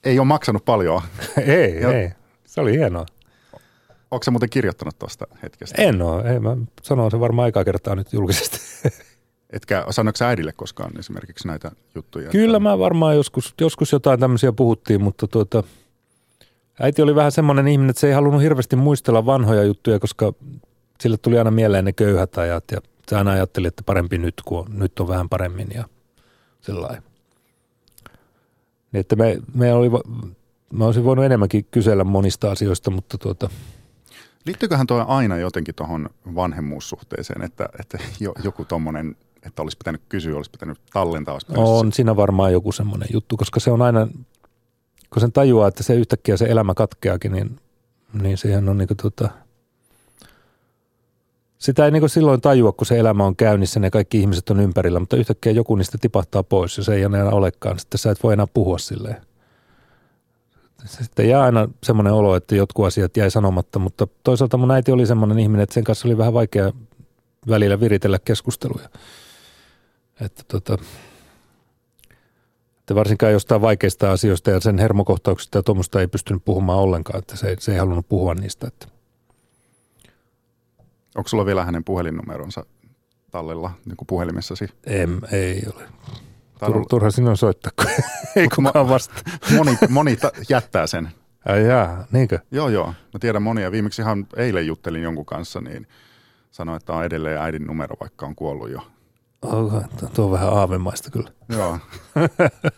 Ei 0.05 0.19
ole 0.19 0.27
maksanut 0.27 0.65
paljon. 0.65 1.03
ei, 1.47 1.81
ja, 1.81 1.93
ei. 1.93 2.11
Se 2.45 2.61
oli 2.61 2.73
hienoa. 2.73 3.07
Onko 4.11 4.23
se 4.23 4.31
muuten 4.31 4.51
kirjoittanut 4.51 4.99
tuosta 4.99 5.27
hetkestä? 5.43 5.83
En 5.83 6.03
ole. 6.03 6.33
Ei, 6.33 6.41
mä 6.41 6.57
sanon 6.83 7.11
se 7.11 7.21
varmaan 7.21 7.45
aikaa 7.45 7.65
kertaa 7.65 7.95
nyt 7.95 8.13
julkisesti. 8.13 8.59
Etkä 9.51 9.85
sanoiko 9.91 10.25
äidille 10.25 10.53
koskaan 10.53 10.99
esimerkiksi 10.99 11.49
näitä 11.49 11.71
juttuja? 11.95 12.31
Kyllä 12.31 12.57
että... 12.57 12.69
mä 12.69 12.79
varmaan 12.79 13.17
joskus, 13.17 13.55
joskus 13.61 13.93
jotain 13.93 14.21
tämmöisiä 14.21 14.53
puhuttiin, 14.53 15.03
mutta 15.03 15.27
tuota, 15.27 15.63
Äiti 16.81 17.03
oli 17.03 17.15
vähän 17.15 17.33
semmoinen 17.33 17.69
ihminen, 17.69 17.91
että 17.91 18.01
se 18.01 18.07
ei 18.07 18.13
halunnut 18.13 18.43
hirveästi 18.43 18.77
muistella 18.77 19.27
vanhoja 19.27 19.63
juttuja, 19.63 19.99
koska 19.99 20.33
sille 21.01 21.17
tuli 21.17 21.39
aina 21.39 21.51
mieleen 21.51 21.85
ne 21.85 21.93
köyhät 21.93 22.39
ajat 22.39 22.65
ja 22.71 22.81
se 23.09 23.17
aina 23.17 23.31
ajatteli, 23.31 23.67
että 23.67 23.83
parempi 23.83 24.19
nyt, 24.19 24.35
kun 24.45 24.59
on, 24.59 24.67
nyt 24.79 25.01
on 25.01 25.09
vähän 25.09 25.29
paremmin 25.29 25.69
ja 25.75 25.85
sellainen. 26.61 27.03
Niin, 28.93 29.01
että 29.01 29.17
me, 29.17 29.39
me 29.55 29.73
oli, 29.73 29.91
mä 30.73 30.85
olisin 30.85 31.05
voinut 31.05 31.25
enemmänkin 31.25 31.67
kysellä 31.71 32.05
monista 32.05 32.51
asioista, 32.51 32.91
mutta 32.91 33.19
tuota, 33.19 33.51
Liittyyköhän 34.49 34.87
tuo 34.87 35.05
aina 35.09 35.37
jotenkin 35.37 35.75
tuohon 35.75 36.11
vanhemmuussuhteeseen, 36.35 37.43
että, 37.43 37.69
että 37.81 37.99
joku 38.45 38.65
tuommoinen, 38.65 39.17
että 39.43 39.63
olisi 39.63 39.77
pitänyt 39.77 40.03
kysyä, 40.09 40.37
olisi 40.37 40.51
pitänyt 40.51 40.79
tallentaa? 40.93 41.35
Olisi 41.35 41.47
pitänyt... 41.47 41.69
On 41.69 41.93
siinä 41.93 42.17
varmaan 42.17 42.53
joku 42.53 42.73
semmoinen 42.73 43.09
juttu, 43.13 43.37
koska 43.37 43.61
se 43.61 43.71
on 43.71 43.83
aina 43.83 44.09
kun 45.11 45.21
sen 45.21 45.33
tajuaa, 45.33 45.69
että 45.69 45.83
se 45.83 45.95
yhtäkkiä 45.95 46.37
se 46.37 46.45
elämä 46.45 46.75
katkeakin, 46.75 47.33
niin, 47.33 47.61
niin 48.23 48.39
siihen 48.39 48.69
on 48.69 48.79
niin 48.79 48.89
kuin 48.89 48.97
tota, 48.97 49.29
sitä 51.59 51.85
ei 51.85 51.91
niin 51.91 52.09
silloin 52.09 52.41
tajua, 52.41 52.73
kun 52.73 52.87
se 52.87 52.99
elämä 52.99 53.25
on 53.25 53.37
käynnissä, 53.37 53.81
ne 53.81 53.91
kaikki 53.91 54.21
ihmiset 54.21 54.51
on 54.51 54.61
ympärillä, 54.61 55.01
mutta 55.01 55.17
yhtäkkiä 55.17 55.53
joku 55.53 55.77
niistä 55.77 55.99
tipahtaa 56.01 56.43
pois 56.43 56.79
ja 56.79 56.85
se 56.85 56.95
ei 56.95 57.03
enää 57.03 57.31
olekaan. 57.31 57.79
Sitten 57.79 57.99
sä 57.99 58.11
et 58.11 58.23
voi 58.23 58.33
enää 58.33 58.47
puhua 58.55 58.79
silleen. 58.79 59.17
Sitten 60.85 61.29
jää 61.29 61.43
aina 61.43 61.69
semmoinen 61.83 62.13
olo, 62.13 62.37
että 62.37 62.57
jotkut 62.57 62.87
asiat 62.87 63.17
jäi 63.17 63.31
sanomatta, 63.31 63.79
mutta 63.79 64.07
toisaalta 64.23 64.57
mun 64.57 64.71
äiti 64.71 64.93
oli 64.93 65.07
semmoinen 65.07 65.39
ihminen, 65.39 65.63
että 65.63 65.75
sen 65.75 65.85
kanssa 65.85 66.09
oli 66.09 66.19
vähän 66.19 66.33
vaikea 66.33 66.73
välillä 67.49 67.81
viritellä 67.81 68.19
keskusteluja. 68.19 68.89
Että 70.21 70.43
tota, 70.49 70.79
että 72.89 72.95
varsinkaan 72.95 73.33
jostain 73.33 73.61
vaikeista 73.61 74.13
asioista 74.13 74.51
ja 74.51 74.61
sen 74.61 74.79
hermokohtauksista 74.79 75.59
ja 75.59 75.63
tuommoista 75.63 76.01
ei 76.01 76.09
pystynyt 76.09 76.45
puhumaan 76.45 76.79
ollenkaan, 76.79 77.19
että 77.19 77.37
se, 77.37 77.57
se 77.59 77.73
ei 77.73 77.79
halunnut 77.79 78.09
puhua 78.09 78.35
niistä. 78.35 78.67
Että. 78.67 78.87
Onko 81.17 81.29
sulla 81.29 81.47
vielä 81.47 81.65
hänen 81.65 81.85
puhelinnumeronsa 81.85 82.67
tallella 83.31 83.71
niin 83.85 83.97
kuin 83.97 84.07
puhelimessasi? 84.07 84.69
Em, 84.87 85.21
ei 85.33 85.63
ole. 85.75 85.83
Tur, 86.67 86.87
turha 86.89 87.11
sinun 87.11 87.37
soittaa, 87.37 87.73
kun 87.77 87.87
ei 88.37 88.49
kukaan 88.49 88.89
vasta. 88.89 89.15
Moni, 89.57 89.79
moni 89.89 90.17
ta- 90.17 90.33
jättää 90.49 90.87
sen. 90.87 91.09
Ai 91.45 91.67
jaa, 91.67 92.05
niinkö? 92.13 92.39
Joo, 92.51 92.69
joo. 92.69 92.87
Mä 92.87 93.19
tiedän 93.21 93.43
monia. 93.43 93.73
Viimeksi 93.73 94.03
ihan 94.03 94.27
eilen 94.37 94.67
juttelin 94.67 95.03
jonkun 95.03 95.27
kanssa, 95.27 95.61
niin 95.61 95.87
sanoi, 96.51 96.77
että 96.77 96.93
on 96.93 97.05
edelleen 97.05 97.41
äidin 97.41 97.67
numero, 97.67 97.97
vaikka 98.01 98.27
on 98.27 98.35
kuollut 98.35 98.71
jo. 98.71 98.81
Oh, 99.43 99.83
tuo 100.15 100.25
on 100.25 100.33
vähän 100.33 100.49
aavemaista 100.49 101.11
kyllä. 101.11 101.31
Joo. 101.49 101.79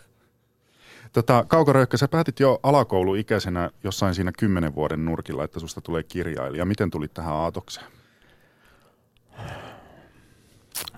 tota, 1.13 1.45
Kaukoröykkä, 1.47 1.97
sä 1.97 2.07
päätit 2.07 2.39
jo 2.39 2.59
alakouluikäisenä 2.63 3.71
jossain 3.83 4.15
siinä 4.15 4.31
kymmenen 4.37 4.75
vuoden 4.75 5.05
nurkilla, 5.05 5.43
että 5.43 5.59
susta 5.59 5.81
tulee 5.81 6.03
kirjailija. 6.03 6.65
Miten 6.65 6.91
tulit 6.91 7.13
tähän 7.13 7.33
aatokseen? 7.33 7.87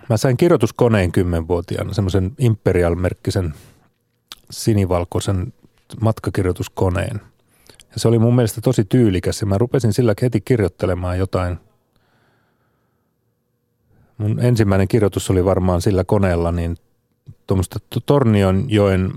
Mä 0.08 0.16
sain 0.16 0.36
kirjoituskoneen 0.36 1.12
kymmenvuotiaana, 1.12 1.92
semmoisen 1.92 2.32
Imperial-merkkisen 2.38 3.54
sinivalkoisen 4.50 5.52
matkakirjoituskoneen. 6.00 7.20
Ja 7.78 8.00
se 8.00 8.08
oli 8.08 8.18
mun 8.18 8.34
mielestä 8.34 8.60
tosi 8.60 8.84
tyylikäs 8.84 9.40
ja 9.40 9.46
mä 9.46 9.58
rupesin 9.58 9.92
sillä 9.92 10.14
heti 10.22 10.40
kirjoittelemaan 10.40 11.18
jotain. 11.18 11.58
Mun 14.18 14.40
ensimmäinen 14.40 14.88
kirjoitus 14.88 15.30
oli 15.30 15.44
varmaan 15.44 15.82
sillä 15.82 16.04
koneella 16.04 16.52
niin 16.52 16.76
tuommoista 17.46 17.78
Tornionjoen 18.06 19.12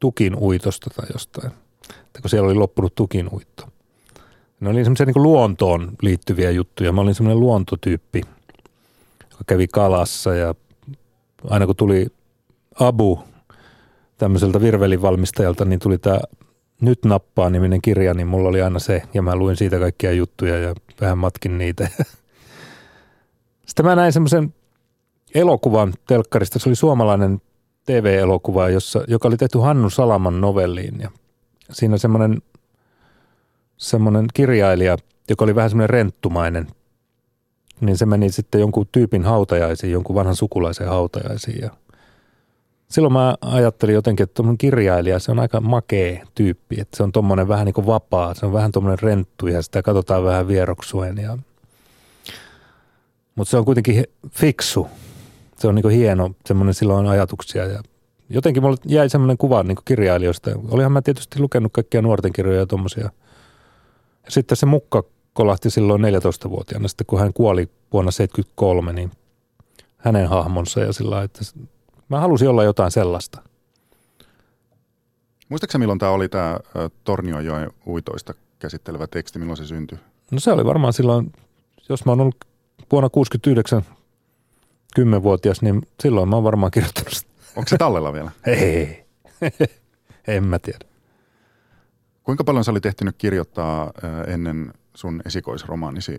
tukin 0.00 0.34
uitosta 0.34 0.90
tai 0.96 1.06
jostain. 1.12 1.52
Että 1.90 2.20
kun 2.20 2.30
siellä 2.30 2.46
oli 2.46 2.54
loppunut 2.54 2.94
tukin 2.94 3.28
uitto. 3.32 3.68
Ne 4.60 4.68
oli 4.68 4.84
semmoisia 4.84 5.06
niin 5.06 5.22
luontoon 5.22 5.92
liittyviä 6.02 6.50
juttuja. 6.50 6.92
Mä 6.92 7.00
olin 7.00 7.14
semmoinen 7.14 7.40
luontotyyppi– 7.40 8.22
joka 9.40 9.54
kävi 9.54 9.68
kalassa 9.68 10.34
ja 10.34 10.54
aina 11.44 11.66
kun 11.66 11.76
tuli 11.76 12.06
Abu 12.80 13.20
tämmöiseltä 14.18 14.60
virvelin 14.60 15.02
valmistajalta, 15.02 15.64
niin 15.64 15.80
tuli 15.80 15.98
tämä 15.98 16.20
Nyt 16.80 17.04
nappaa 17.04 17.50
niminen 17.50 17.82
kirja, 17.82 18.14
niin 18.14 18.26
mulla 18.26 18.48
oli 18.48 18.62
aina 18.62 18.78
se 18.78 19.02
ja 19.14 19.22
mä 19.22 19.36
luin 19.36 19.56
siitä 19.56 19.78
kaikkia 19.78 20.12
juttuja 20.12 20.58
ja 20.58 20.74
vähän 21.00 21.18
matkin 21.18 21.58
niitä. 21.58 21.88
Sitten 23.70 23.86
mä 23.86 23.96
näin 23.96 24.12
semmoisen 24.12 24.54
elokuvan 25.34 25.94
telkkarista, 26.06 26.58
se 26.58 26.68
oli 26.68 26.76
suomalainen 26.76 27.40
TV-elokuva, 27.86 28.68
jossa, 28.68 29.04
joka 29.08 29.28
oli 29.28 29.36
tehty 29.36 29.58
Hannu 29.58 29.90
Salaman 29.90 30.40
novelliin 30.40 31.00
ja 31.00 31.10
siinä 31.72 31.98
semmoinen, 31.98 32.42
semmoinen 33.76 34.26
kirjailija, 34.34 34.96
joka 35.28 35.44
oli 35.44 35.54
vähän 35.54 35.70
semmoinen 35.70 35.90
renttumainen– 35.90 36.66
niin 37.80 37.96
se 37.96 38.06
meni 38.06 38.32
sitten 38.32 38.60
jonkun 38.60 38.86
tyypin 38.92 39.24
hautajaisiin, 39.24 39.92
jonkun 39.92 40.16
vanhan 40.16 40.36
sukulaisen 40.36 40.88
hautajaisiin. 40.88 41.62
Ja 41.62 41.70
silloin 42.88 43.12
mä 43.12 43.34
ajattelin 43.40 43.94
jotenkin, 43.94 44.24
että 44.24 44.34
tuommoinen 44.34 44.58
kirjailija, 44.58 45.18
se 45.18 45.32
on 45.32 45.38
aika 45.38 45.60
makee 45.60 46.22
tyyppi, 46.34 46.80
että 46.80 46.96
se 46.96 47.02
on 47.02 47.12
tuommoinen 47.12 47.48
vähän 47.48 47.64
niin 47.66 47.74
kuin 47.74 47.86
vapaa, 47.86 48.34
se 48.34 48.46
on 48.46 48.52
vähän 48.52 48.72
tuommoinen 48.72 49.02
renttu 49.02 49.46
ja 49.46 49.62
sitä 49.62 49.82
katsotaan 49.82 50.24
vähän 50.24 50.48
vieroksuen. 50.48 51.18
Ja... 51.18 51.38
Mutta 53.34 53.50
se 53.50 53.56
on 53.56 53.64
kuitenkin 53.64 54.04
fiksu, 54.30 54.88
se 55.56 55.68
on 55.68 55.74
niin 55.74 55.82
kuin 55.82 55.94
hieno, 55.94 56.30
semmoinen 56.46 56.74
silloin 56.74 57.06
ajatuksia 57.06 57.66
ja 57.66 57.82
jotenkin 58.28 58.62
mulle 58.62 58.76
jäi 58.86 59.08
semmoinen 59.08 59.38
kuva 59.38 59.62
niin 59.62 59.78
kirjailijoista. 59.84 60.50
Olihan 60.70 60.92
mä 60.92 61.02
tietysti 61.02 61.40
lukenut 61.40 61.72
kaikkia 61.72 62.02
nuorten 62.02 62.32
kirjoja 62.32 62.58
ja 62.58 62.66
tuommoisia. 62.66 63.10
Ja 64.24 64.30
sitten 64.30 64.56
se 64.56 64.66
mukka 64.66 65.04
kolahti 65.32 65.70
silloin 65.70 66.02
14-vuotiaana, 66.02 66.88
sitten 66.88 67.06
kun 67.06 67.20
hän 67.20 67.32
kuoli 67.32 67.68
vuonna 67.92 68.10
1973, 68.12 68.92
niin 68.92 69.10
hänen 69.96 70.28
hahmonsa 70.28 70.80
ja 70.80 70.92
sillä 70.92 71.22
että 71.22 71.40
mä 72.08 72.20
halusin 72.20 72.48
olla 72.48 72.64
jotain 72.64 72.90
sellaista. 72.90 73.42
Muistaaksä 75.48 75.78
milloin 75.78 75.98
tämä 75.98 76.12
oli 76.12 76.28
tämä 76.28 76.58
Tornionjoen 77.04 77.70
uitoista 77.86 78.34
käsittelevä 78.58 79.06
teksti, 79.06 79.38
milloin 79.38 79.56
se 79.56 79.66
syntyi? 79.66 79.98
No 80.30 80.40
se 80.40 80.52
oli 80.52 80.64
varmaan 80.64 80.92
silloin, 80.92 81.32
jos 81.88 82.04
mä 82.04 82.12
oon 82.12 82.20
ollut 82.20 82.36
vuonna 82.92 83.08
69 83.08 83.82
10-vuotias, 85.00 85.62
niin 85.62 85.82
silloin 86.02 86.28
mä 86.28 86.36
oon 86.36 86.44
varmaan 86.44 86.70
kirjoittanut 86.70 87.12
sitä. 87.12 87.30
Onko 87.56 87.68
se 87.68 87.78
tallella 87.78 88.12
vielä? 88.12 88.30
Ei, 88.46 89.04
en 90.36 90.44
mä 90.44 90.58
tiedä. 90.58 90.84
Kuinka 92.24 92.44
paljon 92.44 92.64
sä 92.64 92.70
olit 92.70 92.86
ehtinyt 92.86 93.14
kirjoittaa 93.18 93.92
ennen 94.26 94.72
sun 94.94 95.22
esikoisromaanisi 95.26 96.18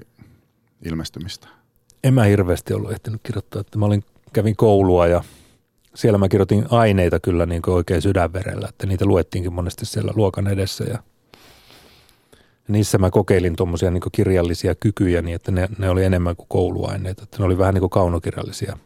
ilmestymistä? 0.85 1.47
En 2.03 2.13
mä 2.13 2.23
hirveästi 2.23 2.73
ollut 2.73 2.91
ehtinyt 2.91 3.21
kirjoittaa. 3.23 3.61
Että 3.61 3.79
mä 3.79 3.85
olin, 3.85 4.03
kävin 4.33 4.55
koulua 4.55 5.07
ja 5.07 5.23
siellä 5.95 6.17
mä 6.17 6.29
kirjoitin 6.29 6.65
aineita 6.69 7.19
kyllä 7.19 7.45
niin 7.45 7.61
kuin 7.61 7.75
oikein 7.75 8.01
sydänverellä, 8.01 8.67
että 8.69 8.87
niitä 8.87 9.05
luettiinkin 9.05 9.53
monesti 9.53 9.85
siellä 9.85 10.13
luokan 10.15 10.47
edessä 10.47 10.83
ja 10.83 10.99
niissä 12.71 12.97
mä 12.97 13.09
kokeilin 13.09 13.55
tuommoisia 13.55 13.91
niin 13.91 14.01
kirjallisia 14.11 14.75
kykyjä 14.75 15.21
niin, 15.21 15.35
että 15.35 15.51
ne, 15.51 15.67
ne 15.77 15.89
oli 15.89 16.03
enemmän 16.03 16.35
kuin 16.35 16.47
kouluaineita, 16.49 17.23
että 17.23 17.37
ne 17.39 17.45
oli 17.45 17.57
vähän 17.57 17.73
niin 17.73 17.79
kuin 17.81 17.89
kaunokirjallisia 17.89 18.77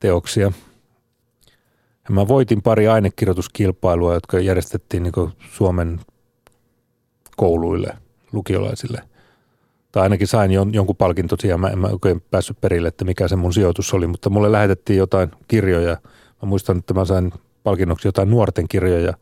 teoksia. 0.00 0.52
Ja 2.08 2.14
mä 2.14 2.28
voitin 2.28 2.62
pari 2.62 2.88
ainekirjoituskilpailua, 2.88 4.14
jotka 4.14 4.38
järjestettiin 4.38 5.02
niin 5.02 5.32
Suomen 5.52 6.00
kouluille– 7.36 7.96
lukiolaisille. 8.32 9.02
Tai 9.92 10.02
ainakin 10.02 10.26
sain 10.26 10.50
jon, 10.50 10.74
jonkun 10.74 10.96
palkinto 10.96 11.36
siihen. 11.40 11.60
Mä 11.60 11.68
en 11.68 11.78
mä 11.78 11.86
oikein 11.86 12.22
päässyt 12.30 12.60
perille, 12.60 12.88
että 12.88 13.04
mikä 13.04 13.28
se 13.28 13.36
mun 13.36 13.52
sijoitus 13.52 13.94
oli, 13.94 14.06
mutta 14.06 14.30
mulle 14.30 14.52
lähetettiin 14.52 14.98
jotain 14.98 15.30
kirjoja. 15.48 15.96
Mä 16.42 16.48
muistan, 16.48 16.78
että 16.78 16.94
mä 16.94 17.04
sain 17.04 17.32
palkinnoksi 17.62 18.08
jotain 18.08 18.30
nuorten 18.30 18.68
kirjoja. 18.68 19.14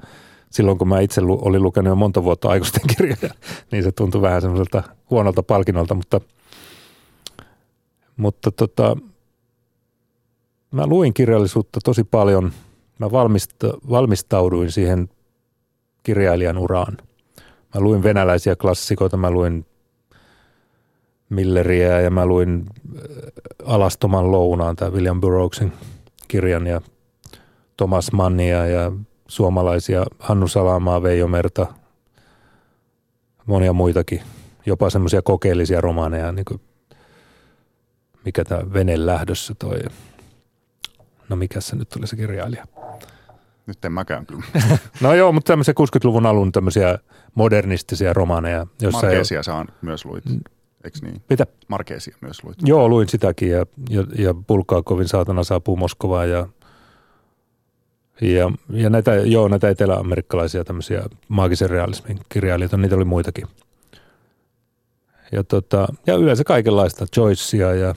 Silloin 0.51 0.79
kun 0.79 0.89
mä 0.89 1.01
itse 1.01 1.21
lu, 1.21 1.39
olin 1.43 1.63
lukenut 1.63 1.91
jo 1.91 1.95
monta 1.95 2.25
vuotta 2.25 2.49
aikuisten 2.49 2.83
kirjoja, 2.97 3.35
niin 3.73 3.85
se 3.85 3.93
tuntui 3.93 4.23
vähän 4.23 4.41
semmoiselta 4.41 4.83
huonolta 5.11 5.43
palkinnolta, 5.43 5.95
mutta, 5.95 6.21
mutta 8.17 8.51
tota, 8.51 8.97
mä 10.71 10.87
luin 10.87 11.15
kirjallisuutta 11.15 11.81
tosi 11.85 12.05
paljon. 12.05 12.53
Mä 12.99 13.11
valmista, 13.11 13.67
valmistauduin 13.91 14.73
siihen 14.73 15.09
kirjailijan 16.03 16.59
uraan– 16.59 16.97
Mä 17.75 17.81
luin 17.81 18.03
venäläisiä 18.03 18.57
klassikoita, 18.57 19.17
mä 19.17 19.31
luin 19.31 19.67
Milleriä 21.29 22.01
ja 22.01 22.11
mä 22.11 22.27
luin 22.27 22.65
äh, 22.97 23.03
Alastoman 23.65 24.33
lounaan, 24.33 24.77
tämä 24.77 24.91
William 24.91 25.21
Burroughsin 25.21 25.73
kirjan 26.29 26.67
ja 26.67 26.81
Thomas 27.77 28.13
Mannia 28.13 28.67
ja 28.67 28.93
suomalaisia 29.29 30.05
Hannu 30.19 30.49
Salamaa, 30.49 31.03
Veijo 31.03 31.29
Merta, 31.29 31.67
monia 33.47 33.73
muitakin, 33.73 34.23
jopa 34.67 34.91
semmoisia 34.91 35.23
kokeellisia 35.23 35.81
romaaneja, 35.81 36.33
niin 36.33 36.45
kuin 36.45 36.61
mikä 38.25 38.45
tämä 38.45 38.73
Vene 38.73 39.07
lähdössä 39.07 39.55
toi, 39.59 39.79
no 41.29 41.37
mikä 41.37 41.61
se 41.61 41.77
nyt 41.77 41.89
tuli 41.89 42.07
se 42.07 42.17
kirjailija? 42.17 42.65
Nyt 43.67 43.85
en 43.85 43.93
mäkään 43.93 44.27
kyllä. 44.27 44.45
no 45.01 45.15
joo, 45.15 45.33
mutta 45.33 45.53
tämmöisiä 45.53 45.75
60-luvun 45.81 46.27
alun 46.27 46.53
tämmöisiä 46.53 46.99
modernistisia 47.35 48.13
romaneja. 48.13 48.67
Jossa 48.83 49.07
Markeesia 49.07 49.39
ei... 49.39 49.45
saan 49.45 49.69
myös 49.83 50.05
luit, 50.05 50.25
eikö 50.85 50.99
niin? 51.03 51.23
Mitä? 51.31 51.47
Markeesia 51.69 52.17
myös 52.21 52.45
luit. 52.45 52.57
Joo, 52.63 52.89
luin 52.89 53.09
sitäkin 53.09 53.51
ja, 53.51 53.67
ja, 53.91 54.05
ja 54.19 54.35
Bulgakovin 54.35 55.09
saatana 55.09 55.45
saapuu 55.45 55.77
Moskovaan 55.77 56.31
ja, 56.31 56.47
ja, 58.21 58.53
ja 58.71 58.91
näitä, 58.91 59.15
joo, 59.15 59.49
näitä 59.49 59.69
eteläamerikkalaisia 59.69 60.65
tämmöisiä 60.65 61.03
maagisen 61.29 61.71
realismin 61.71 62.19
kirjailijoita, 62.29 62.77
niitä 62.77 62.97
oli 62.97 63.05
muitakin. 63.05 63.47
Ja, 65.33 65.45
tota, 65.45 65.89
ja 66.07 66.15
yleensä 66.15 66.45
kaikenlaista, 66.45 67.07
Joycea 67.17 67.75
ja 67.75 67.95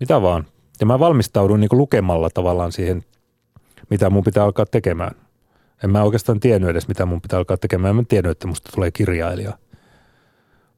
mitä 0.00 0.22
vaan. 0.22 0.46
Ja 0.80 0.86
mä 0.86 0.98
valmistaudun 0.98 1.60
niin 1.60 1.68
lukemalla 1.72 2.30
tavallaan 2.30 2.72
siihen, 2.72 3.04
mitä 3.90 4.10
mun 4.10 4.24
pitää 4.24 4.44
alkaa 4.44 4.66
tekemään. 4.66 5.14
En 5.84 5.90
mä 5.90 6.02
oikeastaan 6.02 6.40
tiennyt 6.40 6.70
edes, 6.70 6.88
mitä 6.88 7.06
mun 7.06 7.20
pitää 7.20 7.38
alkaa 7.38 7.56
tekemään. 7.56 7.94
Mä 7.94 8.00
en 8.00 8.06
tiennyt, 8.06 8.30
että 8.32 8.46
musta 8.46 8.72
tulee 8.74 8.90
kirjailija. 8.90 9.58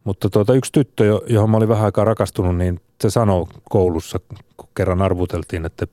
Mutta 0.04 0.30
tuota, 0.30 0.54
yksi 0.54 0.72
tyttö, 0.72 1.04
johon 1.26 1.50
mä 1.50 1.56
olin 1.56 1.68
vähän 1.68 1.84
aikaa 1.84 2.04
rakastunut, 2.04 2.56
niin 2.56 2.80
se 3.00 3.10
sanoi 3.10 3.46
koulussa, 3.70 4.20
kun 4.56 4.68
kerran 4.76 5.02
arvuteltiin, 5.02 5.66
että, 5.66 5.86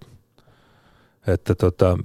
että 1.28 1.56
tota, 1.56 1.98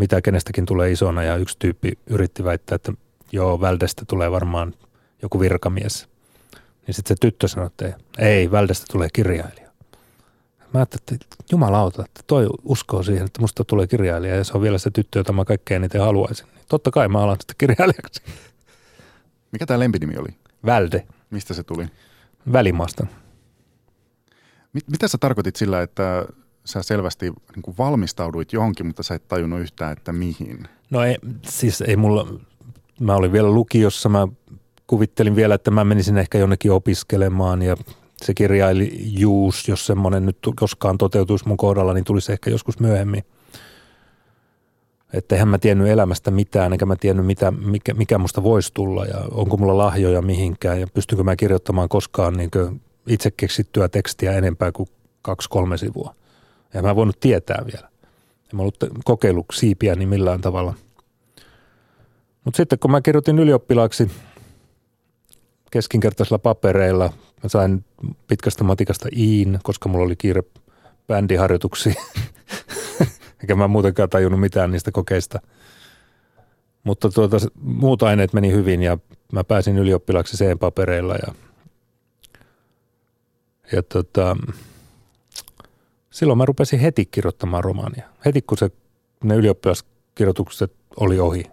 mitä 0.00 0.20
kenestäkin 0.20 0.66
tulee 0.66 0.90
isona. 0.90 1.22
Ja 1.22 1.36
yksi 1.36 1.56
tyyppi 1.58 1.98
yritti 2.06 2.44
väittää, 2.44 2.76
että 2.76 2.92
joo, 3.32 3.60
Väldestä 3.60 4.04
tulee 4.08 4.30
varmaan 4.30 4.74
joku 5.22 5.40
virkamies. 5.40 6.08
Niin 6.86 6.94
sitten 6.94 7.16
se 7.16 7.20
tyttö 7.20 7.48
sanoi, 7.48 7.66
että 7.66 7.92
ei, 8.18 8.50
Väldestä 8.50 8.86
tulee 8.92 9.08
kirjailija. 9.12 9.70
Mä 10.74 10.80
ajattelin, 10.80 11.20
että 11.22 11.36
jumalauta, 11.52 12.04
että 12.04 12.20
toi 12.26 12.46
uskoo 12.64 13.02
siihen, 13.02 13.26
että 13.26 13.40
musta 13.40 13.64
tulee 13.64 13.86
kirjailija 13.86 14.36
ja 14.36 14.44
se 14.44 14.52
on 14.54 14.62
vielä 14.62 14.78
se 14.78 14.90
tyttö, 14.90 15.18
jota 15.18 15.32
mä 15.32 15.44
kaikkein 15.44 15.82
eniten 15.82 16.00
haluaisin. 16.00 16.46
Niin 16.54 16.64
totta 16.68 16.90
kai 16.90 17.08
mä 17.08 17.18
alan 17.18 17.36
sitä 17.40 17.54
kirjailijaksi. 17.58 18.22
Mikä 19.52 19.66
tämä 19.66 19.78
lempinimi 19.78 20.16
oli? 20.16 20.28
Välde. 20.66 21.06
Mistä 21.30 21.54
se 21.54 21.62
tuli? 21.62 21.86
Välimaasta. 22.52 23.06
Mit, 24.72 24.88
mitä 24.88 25.08
sä 25.08 25.18
tarkoitit 25.18 25.56
sillä, 25.56 25.82
että 25.82 26.26
sä 26.70 26.82
selvästi 26.82 27.26
niin 27.26 27.62
kuin 27.62 27.78
valmistauduit 27.78 28.52
johonkin, 28.52 28.86
mutta 28.86 29.02
sä 29.02 29.14
et 29.14 29.28
tajunnut 29.28 29.60
yhtään, 29.60 29.92
että 29.92 30.12
mihin? 30.12 30.68
No 30.90 31.04
ei, 31.04 31.16
siis 31.48 31.80
ei 31.80 31.96
mulla, 31.96 32.28
mä 33.00 33.14
olin 33.14 33.32
vielä 33.32 33.50
lukiossa, 33.50 34.08
mä 34.08 34.28
kuvittelin 34.86 35.36
vielä, 35.36 35.54
että 35.54 35.70
mä 35.70 35.84
menisin 35.84 36.18
ehkä 36.18 36.38
jonnekin 36.38 36.72
opiskelemaan 36.72 37.62
ja 37.62 37.76
se 38.22 38.34
kirjailijuus, 38.34 39.68
jos 39.68 39.86
semmoinen 39.86 40.26
nyt 40.26 40.38
koskaan 40.56 40.98
toteutuisi 40.98 41.48
mun 41.48 41.56
kohdalla, 41.56 41.94
niin 41.94 42.04
tulisi 42.04 42.32
ehkä 42.32 42.50
joskus 42.50 42.80
myöhemmin. 42.80 43.24
Että 45.12 45.34
eihän 45.34 45.48
mä 45.48 45.58
tiennyt 45.58 45.88
elämästä 45.88 46.30
mitään, 46.30 46.72
eikä 46.72 46.86
mä 46.86 46.96
tiennyt 46.96 47.26
mitä, 47.26 47.50
mikä, 47.50 47.94
mikä 47.94 48.18
musta 48.18 48.42
voisi 48.42 48.74
tulla 48.74 49.04
ja 49.04 49.24
onko 49.30 49.56
mulla 49.56 49.78
lahjoja 49.78 50.22
mihinkään 50.22 50.80
ja 50.80 50.86
pystynkö 50.94 51.24
mä 51.24 51.36
kirjoittamaan 51.36 51.88
koskaan 51.88 52.34
niin 52.34 52.50
itse 53.06 53.30
keksittyä 53.30 53.88
tekstiä 53.88 54.32
enempää 54.32 54.72
kuin 54.72 54.88
kaksi-kolme 55.22 55.76
sivua. 55.76 56.14
Ja 56.74 56.82
mä 56.82 56.96
voinut 56.96 57.20
tietää 57.20 57.64
vielä. 57.72 57.88
En 58.52 58.56
mä 58.56 58.62
ollut 58.62 58.76
kokeillut 59.04 59.46
siipiä 59.52 59.94
niin 59.94 60.08
millään 60.08 60.40
tavalla. 60.40 60.74
Mutta 62.44 62.56
sitten 62.56 62.78
kun 62.78 62.90
mä 62.90 63.00
kirjoitin 63.00 63.38
ylioppilaaksi 63.38 64.10
keskinkertaisilla 65.70 66.38
papereilla, 66.38 67.12
mä 67.42 67.48
sain 67.48 67.84
pitkästä 68.28 68.64
matikasta 68.64 69.08
iin, 69.16 69.58
koska 69.62 69.88
mulla 69.88 70.04
oli 70.04 70.16
kiire 70.16 70.42
bändiharjoituksiin. 71.06 71.96
Eikä 73.40 73.54
mä 73.54 73.68
muutenkaan 73.68 74.10
tajunnut 74.10 74.40
mitään 74.40 74.70
niistä 74.70 74.92
kokeista. 74.92 75.40
Mutta 76.84 77.10
tuota, 77.10 77.36
muut 77.60 78.02
aineet 78.02 78.32
meni 78.32 78.52
hyvin 78.52 78.82
ja 78.82 78.98
mä 79.32 79.44
pääsin 79.44 79.78
ylioppilaaksi 79.78 80.36
C-papereilla 80.36 81.14
ja, 81.14 81.34
ja 83.72 83.82
tota, 83.82 84.36
silloin 86.12 86.38
mä 86.38 86.44
rupesin 86.44 86.80
heti 86.80 87.06
kirjoittamaan 87.06 87.64
romaania. 87.64 88.08
Heti 88.24 88.42
kun 88.42 88.58
se, 88.58 88.70
ne 89.24 89.34
ylioppilaskirjoitukset 89.34 90.72
oli 91.00 91.20
ohi. 91.20 91.44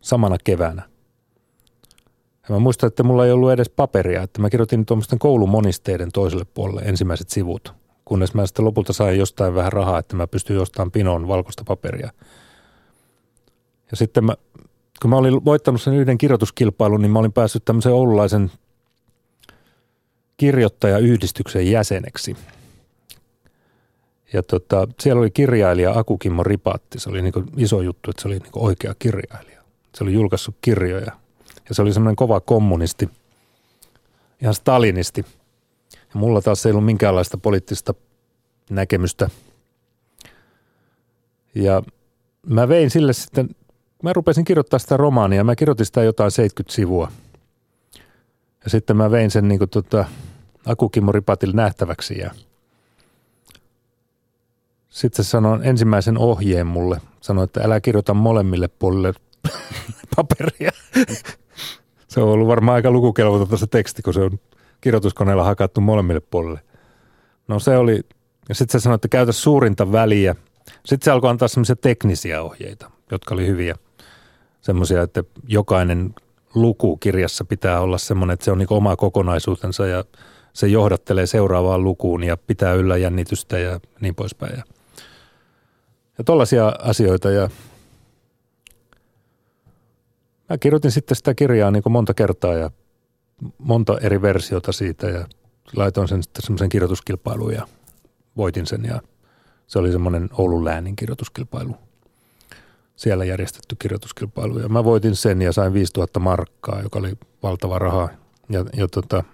Samana 0.00 0.36
keväänä. 0.44 0.82
Ja 2.48 2.54
mä 2.54 2.58
muistan, 2.58 2.88
että 2.88 3.02
mulla 3.02 3.26
ei 3.26 3.32
ollut 3.32 3.52
edes 3.52 3.68
paperia, 3.68 4.22
että 4.22 4.40
mä 4.40 4.50
kirjoitin 4.50 4.86
tuommoisten 4.86 5.18
koulumonisteiden 5.18 6.12
toiselle 6.12 6.44
puolelle 6.44 6.82
ensimmäiset 6.84 7.30
sivut, 7.30 7.74
kunnes 8.04 8.34
mä 8.34 8.46
sitten 8.46 8.64
lopulta 8.64 8.92
sain 8.92 9.18
jostain 9.18 9.54
vähän 9.54 9.72
rahaa, 9.72 9.98
että 9.98 10.16
mä 10.16 10.26
pystyin 10.26 10.56
jostain 10.56 10.90
pinoon 10.90 11.28
valkoista 11.28 11.64
paperia. 11.66 12.10
Ja 13.90 13.96
sitten 13.96 14.24
mä, 14.24 14.34
kun 15.02 15.10
mä 15.10 15.16
olin 15.16 15.44
voittanut 15.44 15.82
sen 15.82 15.94
yhden 15.94 16.18
kirjoituskilpailun, 16.18 17.02
niin 17.02 17.12
mä 17.12 17.18
olin 17.18 17.32
päässyt 17.32 17.64
tämmöisen 17.64 17.92
oululaisen 17.92 18.50
kirjoittajayhdistyksen 20.36 21.70
jäseneksi– 21.70 22.36
ja 24.34 24.42
tota, 24.42 24.88
siellä 25.00 25.20
oli 25.20 25.30
kirjailija 25.30 25.98
Akukimmo 25.98 26.42
Ripatti. 26.42 27.00
Se 27.00 27.10
oli 27.10 27.22
niin 27.22 27.34
iso 27.56 27.80
juttu, 27.80 28.10
että 28.10 28.22
se 28.22 28.28
oli 28.28 28.38
niin 28.38 28.50
oikea 28.54 28.94
kirjailija. 28.98 29.62
Se 29.94 30.04
oli 30.04 30.12
julkaissut 30.12 30.56
kirjoja. 30.60 31.12
Ja 31.68 31.74
se 31.74 31.82
oli 31.82 31.92
semmoinen 31.92 32.16
kova 32.16 32.40
kommunisti, 32.40 33.10
ihan 34.42 34.54
stalinisti. 34.54 35.24
Ja 35.92 36.20
mulla 36.20 36.40
taas 36.40 36.66
ei 36.66 36.72
ollut 36.72 36.84
minkäänlaista 36.84 37.38
poliittista 37.38 37.94
näkemystä. 38.70 39.30
Ja 41.54 41.82
mä 42.46 42.68
vein 42.68 42.90
sille 42.90 43.12
sitten, 43.12 43.48
mä 44.02 44.12
rupesin 44.12 44.44
kirjoittaa 44.44 44.78
sitä 44.78 44.96
romaania. 44.96 45.44
Mä 45.44 45.56
kirjoitin 45.56 45.86
sitä 45.86 46.02
jotain 46.02 46.30
70 46.30 46.74
sivua. 46.74 47.12
Ja 48.64 48.70
sitten 48.70 48.96
mä 48.96 49.10
vein 49.10 49.30
sen 49.30 49.48
niin 49.48 49.58
kuin 49.58 49.70
tota, 49.70 50.04
Akukimmo 50.66 51.12
Ripatille 51.12 51.54
nähtäväksi 51.54 52.18
ja– 52.18 52.30
sitten 54.94 55.24
se 55.24 55.28
sanoi 55.28 55.58
ensimmäisen 55.62 56.18
ohjeen 56.18 56.66
mulle. 56.66 57.00
Sanoi, 57.20 57.44
että 57.44 57.60
älä 57.64 57.80
kirjoita 57.80 58.14
molemmille 58.14 58.68
puolille 58.68 59.12
paperia. 60.16 60.70
se 62.08 62.20
on 62.20 62.28
ollut 62.28 62.48
varmaan 62.48 62.74
aika 62.74 62.90
lukukelvotonta 62.90 63.56
se 63.56 63.66
teksti, 63.66 64.02
kun 64.02 64.14
se 64.14 64.20
on 64.20 64.38
kirjoituskoneella 64.80 65.44
hakattu 65.44 65.80
molemmille 65.80 66.20
puolille. 66.20 66.60
No 67.48 67.58
se 67.58 67.76
oli, 67.76 68.00
ja 68.48 68.54
sitten 68.54 68.80
se 68.80 68.82
sanoi, 68.82 68.94
että 68.94 69.08
käytä 69.08 69.32
suurinta 69.32 69.92
väliä. 69.92 70.34
Sitten 70.84 71.04
se 71.04 71.10
alkoi 71.10 71.30
antaa 71.30 71.48
semmoisia 71.48 71.76
teknisiä 71.76 72.42
ohjeita, 72.42 72.90
jotka 73.10 73.34
oli 73.34 73.46
hyviä. 73.46 73.74
Semmoisia, 74.60 75.02
että 75.02 75.24
jokainen 75.48 76.14
luku 76.54 76.96
kirjassa 76.96 77.44
pitää 77.44 77.80
olla 77.80 77.98
semmoinen, 77.98 78.34
että 78.34 78.44
se 78.44 78.52
on 78.52 78.58
niin 78.58 78.66
oma 78.70 78.96
kokonaisuutensa 78.96 79.86
ja 79.86 80.04
se 80.52 80.66
johdattelee 80.66 81.26
seuraavaan 81.26 81.84
lukuun 81.84 82.24
ja 82.24 82.36
pitää 82.36 82.72
yllä 82.72 82.96
jännitystä 82.96 83.58
ja 83.58 83.80
niin 84.00 84.14
poispäin. 84.14 84.62
Ja 86.18 86.24
tollaisia 86.24 86.72
asioita 86.78 87.30
ja 87.30 87.50
mä 90.50 90.58
kirjoitin 90.58 90.90
sitten 90.90 91.16
sitä 91.16 91.34
kirjaa 91.34 91.70
niin 91.70 91.82
kuin 91.82 91.92
monta 91.92 92.14
kertaa 92.14 92.54
ja 92.54 92.70
monta 93.58 93.98
eri 94.00 94.22
versiota 94.22 94.72
siitä 94.72 95.06
ja 95.06 95.26
laitoin 95.76 96.08
sen 96.08 96.22
sitten 96.22 96.42
semmoisen 96.42 96.68
kirjoituskilpailuun 96.68 97.54
ja 97.54 97.66
voitin 98.36 98.66
sen 98.66 98.84
ja 98.84 99.02
se 99.66 99.78
oli 99.78 99.92
semmoinen 99.92 100.28
Oulun 100.32 100.64
läänin 100.64 100.96
kirjoituskilpailu. 100.96 101.76
Siellä 102.96 103.24
järjestetty 103.24 103.76
kirjoituskilpailu 103.78 104.58
ja 104.58 104.68
mä 104.68 104.84
voitin 104.84 105.16
sen 105.16 105.42
ja 105.42 105.52
sain 105.52 105.72
5000 105.72 106.20
markkaa, 106.20 106.82
joka 106.82 106.98
oli 106.98 107.12
valtava 107.42 107.78
raha 107.78 108.08
ja, 108.48 108.64
ja 108.76 108.88
tota, 108.88 109.24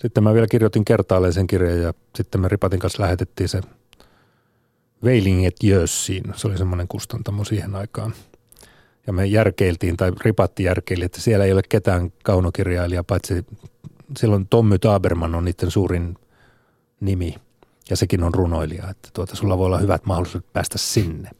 sitten 0.00 0.24
mä 0.24 0.34
vielä 0.34 0.46
kirjoitin 0.46 0.84
kertaalleen 0.84 1.32
sen 1.32 1.46
kirjan 1.46 1.80
ja 1.80 1.94
sitten 2.16 2.40
me 2.40 2.48
Ripatin 2.48 2.80
kanssa 2.80 3.02
lähetettiin 3.02 3.48
se– 3.48 3.60
Veilinget 5.04 5.56
Jössiin. 5.62 6.24
Se 6.36 6.46
oli 6.46 6.58
semmoinen 6.58 6.88
kustantamo 6.88 7.44
siihen 7.44 7.74
aikaan. 7.74 8.14
Ja 9.06 9.12
me 9.12 9.26
järkeiltiin, 9.26 9.96
tai 9.96 10.12
ripatti 10.20 10.64
järkeili, 10.64 11.04
että 11.04 11.20
siellä 11.20 11.44
ei 11.44 11.52
ole 11.52 11.62
ketään 11.68 12.12
kaunokirjailijaa, 12.22 13.04
paitsi 13.04 13.46
silloin 14.16 14.48
Tommy 14.48 14.78
Taberman 14.78 15.34
on 15.34 15.44
niiden 15.44 15.70
suurin 15.70 16.16
nimi. 17.00 17.34
Ja 17.90 17.96
sekin 17.96 18.22
on 18.22 18.34
runoilija, 18.34 18.90
että 18.90 19.08
tuota, 19.12 19.36
sulla 19.36 19.58
voi 19.58 19.66
olla 19.66 19.78
hyvät 19.78 20.06
mahdollisuudet 20.06 20.52
päästä 20.52 20.78
sinne. 20.78 21.30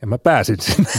Ja 0.00 0.06
mä 0.06 0.18
pääsin 0.18 0.60
sinne. 0.60 0.90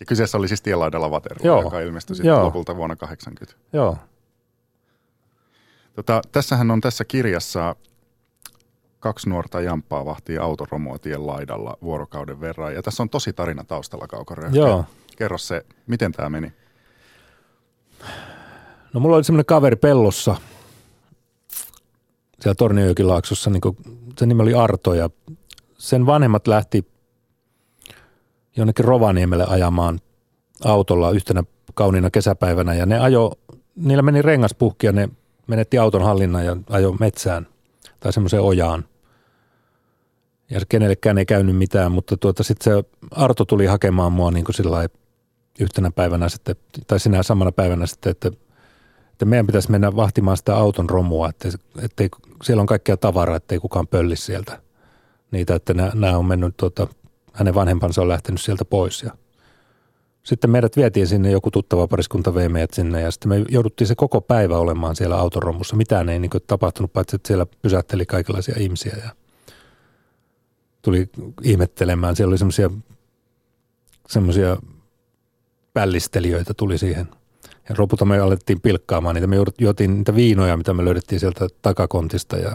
Ja 0.00 0.06
kyseessä 0.06 0.38
oli 0.38 0.48
siis 0.48 0.62
Tielaidalla 0.62 1.08
Waterloo, 1.08 1.62
joka 1.62 1.80
ilmestyi 1.80 2.16
sitten 2.16 2.42
lopulta 2.42 2.76
vuonna 2.76 2.96
80. 2.96 3.56
Joo. 3.72 3.96
Tota, 5.94 6.22
tässähän 6.32 6.70
on 6.70 6.80
tässä 6.80 7.04
kirjassa 7.04 7.76
kaksi 9.06 9.28
nuorta 9.28 9.60
jamppaa 9.60 10.04
vahtii 10.04 10.38
autoromua 10.38 10.98
tien 10.98 11.26
laidalla 11.26 11.76
vuorokauden 11.82 12.40
verran. 12.40 12.74
Ja 12.74 12.82
tässä 12.82 13.02
on 13.02 13.10
tosi 13.10 13.32
tarina 13.32 13.64
taustalla, 13.64 14.06
Kaukaröhkä. 14.06 14.58
Joo. 14.58 14.84
Kerro 15.16 15.38
se, 15.38 15.66
miten 15.86 16.12
tämä 16.12 16.30
meni? 16.30 16.52
No 18.92 19.00
mulla 19.00 19.16
oli 19.16 19.24
semmoinen 19.24 19.46
kaveri 19.46 19.76
pellossa 19.76 20.36
siellä 22.40 22.54
Torniojokilaaksossa, 22.54 23.50
niin 23.50 23.60
sen 24.18 24.28
nimi 24.28 24.42
oli 24.42 24.54
Arto 24.54 24.94
ja 24.94 25.10
sen 25.78 26.06
vanhemmat 26.06 26.46
lähti 26.46 26.86
jonnekin 28.56 28.84
Rovaniemelle 28.84 29.44
ajamaan 29.48 30.00
autolla 30.64 31.10
yhtenä 31.10 31.44
kauniina 31.74 32.10
kesäpäivänä 32.10 32.74
ja 32.74 32.86
ne 32.86 32.98
ajo, 32.98 33.32
niillä 33.76 34.02
meni 34.02 34.22
rengas 34.22 34.54
puhki 34.54 34.86
ja 34.86 34.92
ne 34.92 35.08
menetti 35.46 35.78
auton 35.78 36.02
hallinnan 36.02 36.44
ja 36.44 36.56
ajo 36.70 36.92
metsään 36.92 37.46
tai 38.00 38.12
semmoiseen 38.12 38.42
ojaan– 38.42 38.84
ja 40.50 40.60
kenellekään 40.68 41.18
ei 41.18 41.26
käynyt 41.26 41.56
mitään, 41.56 41.92
mutta 41.92 42.16
tuota, 42.16 42.42
sitten 42.42 42.74
se 42.74 42.88
Arto 43.10 43.44
tuli 43.44 43.66
hakemaan 43.66 44.12
mua 44.12 44.30
niin 44.30 44.44
kuin 44.44 44.88
yhtenä 45.60 45.90
päivänä 45.90 46.28
sitten, 46.28 46.56
tai 46.86 47.00
sinä 47.00 47.22
samana 47.22 47.52
päivänä 47.52 47.86
sitten, 47.86 48.10
että, 48.10 48.28
että 49.12 49.24
meidän 49.24 49.46
pitäisi 49.46 49.70
mennä 49.70 49.96
vahtimaan 49.96 50.36
sitä 50.36 50.56
auton 50.56 50.90
romua, 50.90 51.28
että, 51.28 51.48
että 51.82 52.04
siellä 52.42 52.60
on 52.60 52.66
kaikkia 52.66 52.96
tavaraa, 52.96 53.36
että 53.36 53.54
ei 53.54 53.58
kukaan 53.58 53.86
pölli 53.86 54.16
sieltä 54.16 54.62
niitä, 55.30 55.54
että 55.54 55.74
nämä, 55.74 55.90
nämä 55.94 56.18
on 56.18 56.26
mennyt, 56.26 56.56
tuota, 56.56 56.86
hänen 57.32 57.54
vanhempansa 57.54 58.02
on 58.02 58.08
lähtenyt 58.08 58.40
sieltä 58.40 58.64
pois 58.64 59.02
ja 59.02 59.10
sitten 60.22 60.50
meidät 60.50 60.76
vietiin 60.76 61.06
sinne, 61.06 61.30
joku 61.30 61.50
tuttava 61.50 61.88
pariskunta 61.88 62.34
vei 62.34 62.48
meidät 62.48 62.74
sinne 62.74 63.00
ja 63.00 63.10
sitten 63.10 63.28
me 63.28 63.44
jouduttiin 63.48 63.88
se 63.88 63.94
koko 63.94 64.20
päivä 64.20 64.58
olemaan 64.58 64.96
siellä 64.96 65.16
autoromussa. 65.16 65.76
Mitään 65.76 66.08
ei 66.08 66.18
niin 66.18 66.30
tapahtunut, 66.46 66.92
paitsi 66.92 67.16
että 67.16 67.28
siellä 67.28 67.46
pysähteli 67.62 68.06
kaikenlaisia 68.06 68.54
ihmisiä 68.58 68.96
ja– 69.04 69.10
tuli 70.86 71.08
ihmettelemään. 71.42 72.16
Siellä 72.16 72.30
oli 72.30 72.38
semmoisia 72.38 72.70
semmoisia 74.08 74.56
pällistelijöitä 75.74 76.54
tuli 76.54 76.78
siihen. 76.78 77.08
Ja 77.68 77.74
lopulta 77.78 78.04
me 78.04 78.18
alettiin 78.18 78.60
pilkkaamaan 78.60 79.14
niitä. 79.14 79.26
Me 79.26 79.36
juotiin 79.58 79.96
niitä 79.96 80.14
viinoja, 80.14 80.56
mitä 80.56 80.74
me 80.74 80.84
löydettiin 80.84 81.20
sieltä 81.20 81.48
takakontista 81.62 82.36
ja, 82.36 82.50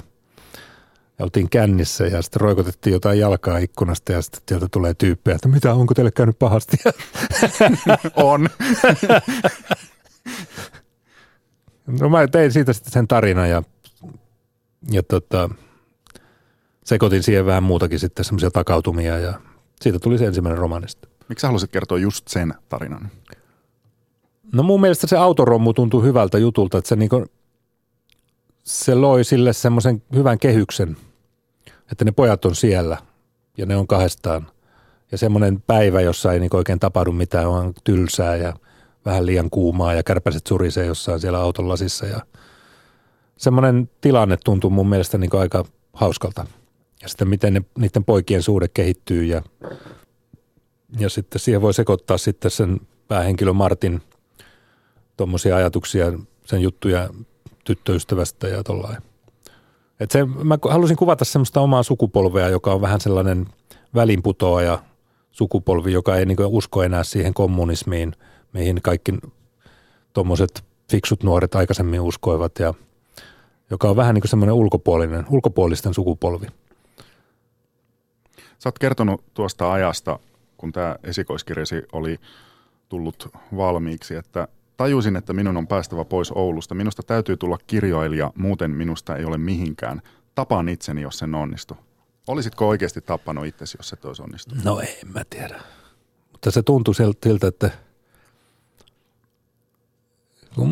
ja 1.20 1.24
oltiin 1.26 1.50
kännissä 1.50 2.08
ja 2.08 2.22
sitten 2.22 2.42
roikotettiin 2.42 2.94
jotain 2.94 3.20
jalkaa 3.20 3.58
ikkunasta 3.58 4.12
ja 4.12 4.22
sitten 4.22 4.42
sieltä 4.48 4.68
tulee 4.72 4.94
tyyppejä, 4.94 5.36
että 5.36 5.48
mitä, 5.48 5.74
onko 5.74 5.94
teille 5.94 6.12
käynyt 6.12 6.40
pahasti? 6.40 6.78
On. 8.16 8.50
No 12.00 12.10
mä 12.10 12.28
tein 12.28 12.52
siitä 12.52 12.74
sitten 12.74 12.94
sen 12.94 13.08
tarinan 13.08 13.50
ja, 13.50 13.64
ja 14.92 15.04
tota, 15.04 15.50
sekoitin 16.86 17.24
siihen 17.24 17.46
vähän 17.46 17.64
muutakin 17.64 18.00
sitten 18.00 18.26
semmoisia 18.26 18.52
takautumia 18.52 19.20
ja 19.20 19.42
siitä 19.82 20.00
tuli 20.00 20.18
se 20.18 20.26
ensimmäinen 20.26 20.58
romanista. 20.58 21.08
Miksi 21.30 21.48
halusit 21.48 21.72
kertoa 21.72 21.98
just 21.98 22.28
sen 22.28 22.54
tarinan? 22.70 23.10
No 24.54 24.64
mun 24.64 24.82
mielestä 24.82 25.08
se 25.08 25.18
autorommu 25.18 25.74
tuntui 25.74 26.04
hyvältä 26.04 26.38
jutulta, 26.38 26.78
että 26.78 26.90
se, 26.90 26.96
niinku, 26.96 27.26
se 28.64 28.96
loi 28.96 29.24
sille 29.24 29.54
semmoisen 29.54 30.04
hyvän 30.16 30.40
kehyksen, 30.40 30.98
että 31.92 32.06
ne 32.06 32.12
pojat 32.12 32.46
on 32.46 32.56
siellä 32.56 32.98
ja 33.58 33.66
ne 33.66 33.76
on 33.76 33.88
kahdestaan. 33.88 34.48
Ja 35.12 35.18
semmoinen 35.18 35.62
päivä, 35.68 36.02
jossa 36.02 36.34
ei 36.34 36.40
niinku 36.40 36.58
oikein 36.58 36.80
tapahdu 36.80 37.12
mitään, 37.12 37.48
on 37.48 37.74
tylsää 37.84 38.36
ja 38.36 38.54
vähän 39.06 39.26
liian 39.26 39.50
kuumaa 39.50 39.94
ja 39.94 40.04
kärpäset 40.04 40.48
surisee 40.48 40.86
jossain 40.86 41.20
siellä 41.20 41.40
auton 41.40 41.70
lasissa. 41.70 42.06
Ja 42.06 42.22
semmoinen 43.38 43.90
tilanne 44.02 44.38
tuntuu 44.38 44.70
mun 44.70 44.90
mielestä 44.90 45.18
niinku 45.18 45.38
aika 45.38 45.66
hauskalta. 45.94 46.46
Ja 47.02 47.08
sitten 47.08 47.28
miten 47.28 47.54
ne, 47.54 47.62
niiden 47.78 48.04
poikien 48.04 48.44
suhde 48.44 48.68
kehittyy 48.68 49.24
ja, 49.24 49.42
ja 51.00 51.10
sitten 51.10 51.40
siihen 51.40 51.62
voi 51.62 51.74
sekoittaa 51.74 52.18
sitten 52.18 52.52
sen 52.52 52.80
päähenkilö 53.08 53.54
Martin– 53.54 54.02
tuommoisia 55.22 55.56
ajatuksia, 55.56 56.06
sen 56.46 56.62
juttuja 56.62 57.10
tyttöystävästä 57.64 58.48
ja 58.48 58.64
tollain. 58.64 58.98
Et 60.00 60.12
se, 60.12 60.26
mä 60.26 60.58
halusin 60.70 60.98
kuvata 60.98 61.26
semmoista 61.26 61.62
omaa 61.62 61.84
sukupolvea, 61.84 62.50
joka 62.50 62.74
on 62.74 62.82
vähän 62.82 63.02
sellainen 63.02 63.48
välinputoaja 63.96 64.80
sukupolvi, 65.32 65.94
joka 65.94 66.16
ei 66.16 66.26
niinku 66.26 66.44
usko 66.46 66.84
enää 66.84 67.04
siihen 67.04 67.34
kommunismiin, 67.34 68.14
mihin 68.54 68.82
kaikki 68.82 69.14
tuommoiset 70.14 70.64
fiksut 70.92 71.24
nuoret 71.24 71.56
aikaisemmin 71.56 72.02
uskoivat 72.02 72.60
ja 72.60 72.74
joka 73.70 73.90
on 73.90 73.96
vähän 73.96 74.14
niin 74.14 74.22
kuin 74.22 74.30
semmoinen 74.30 74.56
ulkopuolinen, 74.56 75.26
ulkopuolisten 75.30 75.94
sukupolvi. 75.94 76.48
Sä 78.62 78.70
oot 78.70 78.80
kertonut 78.80 79.24
tuosta 79.34 79.74
ajasta, 79.74 80.20
kun 80.58 80.72
tämä 80.72 80.96
esikoiskirjasi 81.04 81.84
oli 81.92 82.20
tullut 82.90 83.30
valmiiksi, 83.56 84.16
että 84.16 84.48
Tajusin, 84.78 85.16
että 85.16 85.34
minun 85.34 85.58
on 85.58 85.68
päästävä 85.68 86.06
pois 86.06 86.32
Oulusta. 86.32 86.76
Minusta 86.76 87.04
täytyy 87.04 87.38
tulla 87.38 87.58
kirjoilija, 87.68 88.32
muuten 88.36 88.72
minusta 88.72 89.16
ei 89.16 89.26
ole 89.26 89.38
mihinkään. 89.38 90.02
Tapaan 90.36 90.70
itseni, 90.70 91.02
jos 91.02 91.18
sen 91.18 91.36
onnistu. 91.36 91.78
Olisitko 92.28 92.68
oikeasti 92.68 93.02
tappanut 93.02 93.46
itsesi, 93.46 93.78
jos 93.80 93.90
se 93.90 93.98
olisi 94.04 94.22
onnistunut? 94.22 94.64
No 94.64 94.80
ei, 94.80 95.00
mä 95.14 95.22
tiedä. 95.30 95.62
Mutta 96.32 96.52
se 96.52 96.64
tuntui 96.64 96.96
siltä, 96.96 97.48
että 97.48 97.70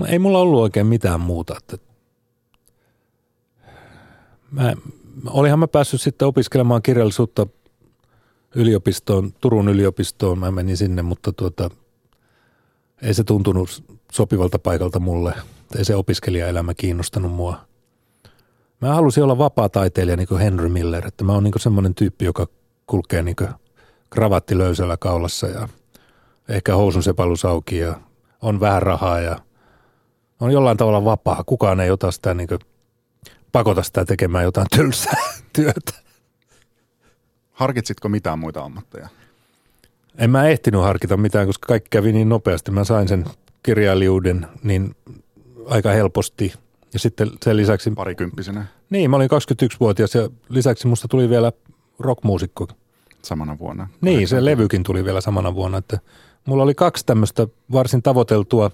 ei 0.08 0.19
mulla 0.19 0.39
ollut 0.39 0.62
oikein 0.62 0.88
mitään 0.88 1.21
muuta. 1.21 1.56
Että 1.58 1.78
mä, 4.52 4.73
olihan 5.28 5.60
mä 5.60 5.67
päässyt 5.67 6.02
sitten 6.02 6.28
opiskelemaan 6.28 6.82
kirjallisuutta 6.82 7.47
yliopistoon, 8.55 9.33
Turun 9.41 9.69
yliopistoon. 9.69 10.39
Mä 10.39 10.51
menin 10.51 10.77
sinne, 10.77 11.01
mutta 11.01 11.33
tuota, 11.33 11.69
ei 13.01 13.13
se 13.13 13.23
tuntunut 13.23 13.83
sopivalta 14.12 14.59
paikalta 14.59 14.99
mulle. 14.99 15.33
Ei 15.77 15.85
se 15.85 15.95
opiskelijaelämä 15.95 16.73
kiinnostanut 16.73 17.31
mua. 17.31 17.59
Mä 18.81 18.93
halusin 18.93 19.23
olla 19.23 19.38
vapaa-taiteilija 19.38 20.17
niin 20.17 20.27
kuin 20.27 20.41
Henry 20.41 20.69
Miller, 20.69 21.07
että 21.07 21.23
mä 21.23 21.33
oon 21.33 21.43
niin 21.43 21.53
semmoinen 21.57 21.95
tyyppi, 21.95 22.25
joka 22.25 22.47
kulkee 22.88 23.23
niin 23.23 23.35
kravatti 24.09 24.57
löysällä 24.57 24.97
kaulassa 24.97 25.47
ja 25.47 25.67
ehkä 26.49 26.75
housun 26.75 27.03
sepalus 27.03 27.45
auki 27.45 27.77
ja 27.77 27.99
on 28.41 28.59
vähän 28.59 28.81
rahaa 28.81 29.19
ja 29.19 29.39
on 30.39 30.51
jollain 30.51 30.77
tavalla 30.77 31.05
vapaa. 31.05 31.43
Kukaan 31.43 31.79
ei 31.79 31.91
ota 31.91 32.12
sitä 32.12 32.33
niin 32.33 32.49
pakota 33.51 33.83
sitä 33.83 34.05
tekemään 34.05 34.43
jotain 34.43 34.67
tylsää 34.75 35.21
työtä. 35.55 36.09
Harkitsitko 37.60 38.10
mitään 38.10 38.39
muita 38.39 38.63
ammatteja? 38.63 39.08
En 40.17 40.30
mä 40.30 40.48
ehtinyt 40.48 40.82
harkita 40.82 41.17
mitään, 41.17 41.48
koska 41.48 41.67
kaikki 41.67 41.88
kävi 41.89 42.12
niin 42.12 42.30
nopeasti. 42.30 42.72
Mä 42.72 42.84
sain 42.84 43.08
sen 43.08 43.26
kirjailijuuden 43.63 44.48
niin 44.63 44.95
aika 45.65 45.89
helposti. 45.89 46.54
Ja 46.93 47.00
sitten 47.00 47.32
sen 47.43 47.58
lisäksi... 47.58 47.91
Parikymppisenä? 47.91 48.65
Niin, 48.89 49.10
mä 49.10 49.15
olin 49.15 49.30
21-vuotias 49.32 50.15
ja 50.15 50.30
lisäksi 50.50 50.88
musta 50.88 51.08
tuli 51.08 51.30
vielä 51.30 51.52
rockmuusikko. 52.00 52.67
Samana 53.22 53.60
vuonna? 53.60 53.88
Niin, 54.02 54.28
se 54.28 54.45
levykin 54.45 54.84
tuli 54.84 55.06
vielä 55.06 55.22
samana 55.22 55.56
vuonna. 55.56 55.78
Että 55.78 56.00
mulla 56.45 56.63
oli 56.63 56.76
kaksi 56.76 57.06
tämmöistä 57.06 57.48
varsin 57.72 58.02
tavoiteltua 58.02 58.72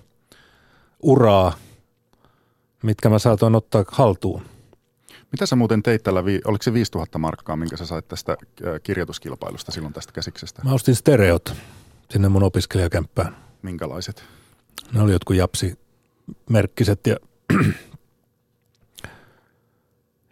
uraa, 1.02 1.54
mitkä 2.84 3.10
mä 3.10 3.20
saatoin 3.20 3.56
ottaa 3.56 3.84
haltuun. 3.88 4.42
Mitä 5.32 5.46
sä 5.46 5.56
muuten 5.56 5.84
teit 5.84 6.04
tällä, 6.04 6.20
oliko 6.46 6.64
se 6.64 6.74
5000 6.74 7.18
markkaa, 7.18 7.56
minkä 7.56 7.78
sä 7.78 7.86
sait 7.86 8.08
tästä 8.08 8.38
kirjoituskilpailusta 8.84 9.72
silloin 9.72 9.94
tästä 9.94 10.14
käsiksestä? 10.14 10.62
Mä 10.64 10.74
ostin 10.74 10.96
stereot 10.96 11.54
sinne 12.10 12.30
mun 12.30 12.44
opiskelijakämppään. 12.44 13.36
Minkälaiset? 13.62 14.24
Ne 14.94 15.02
oli 15.02 15.12
jotkut 15.12 15.36
japsi-merkkiset 15.36 17.08
ja, 17.08 17.16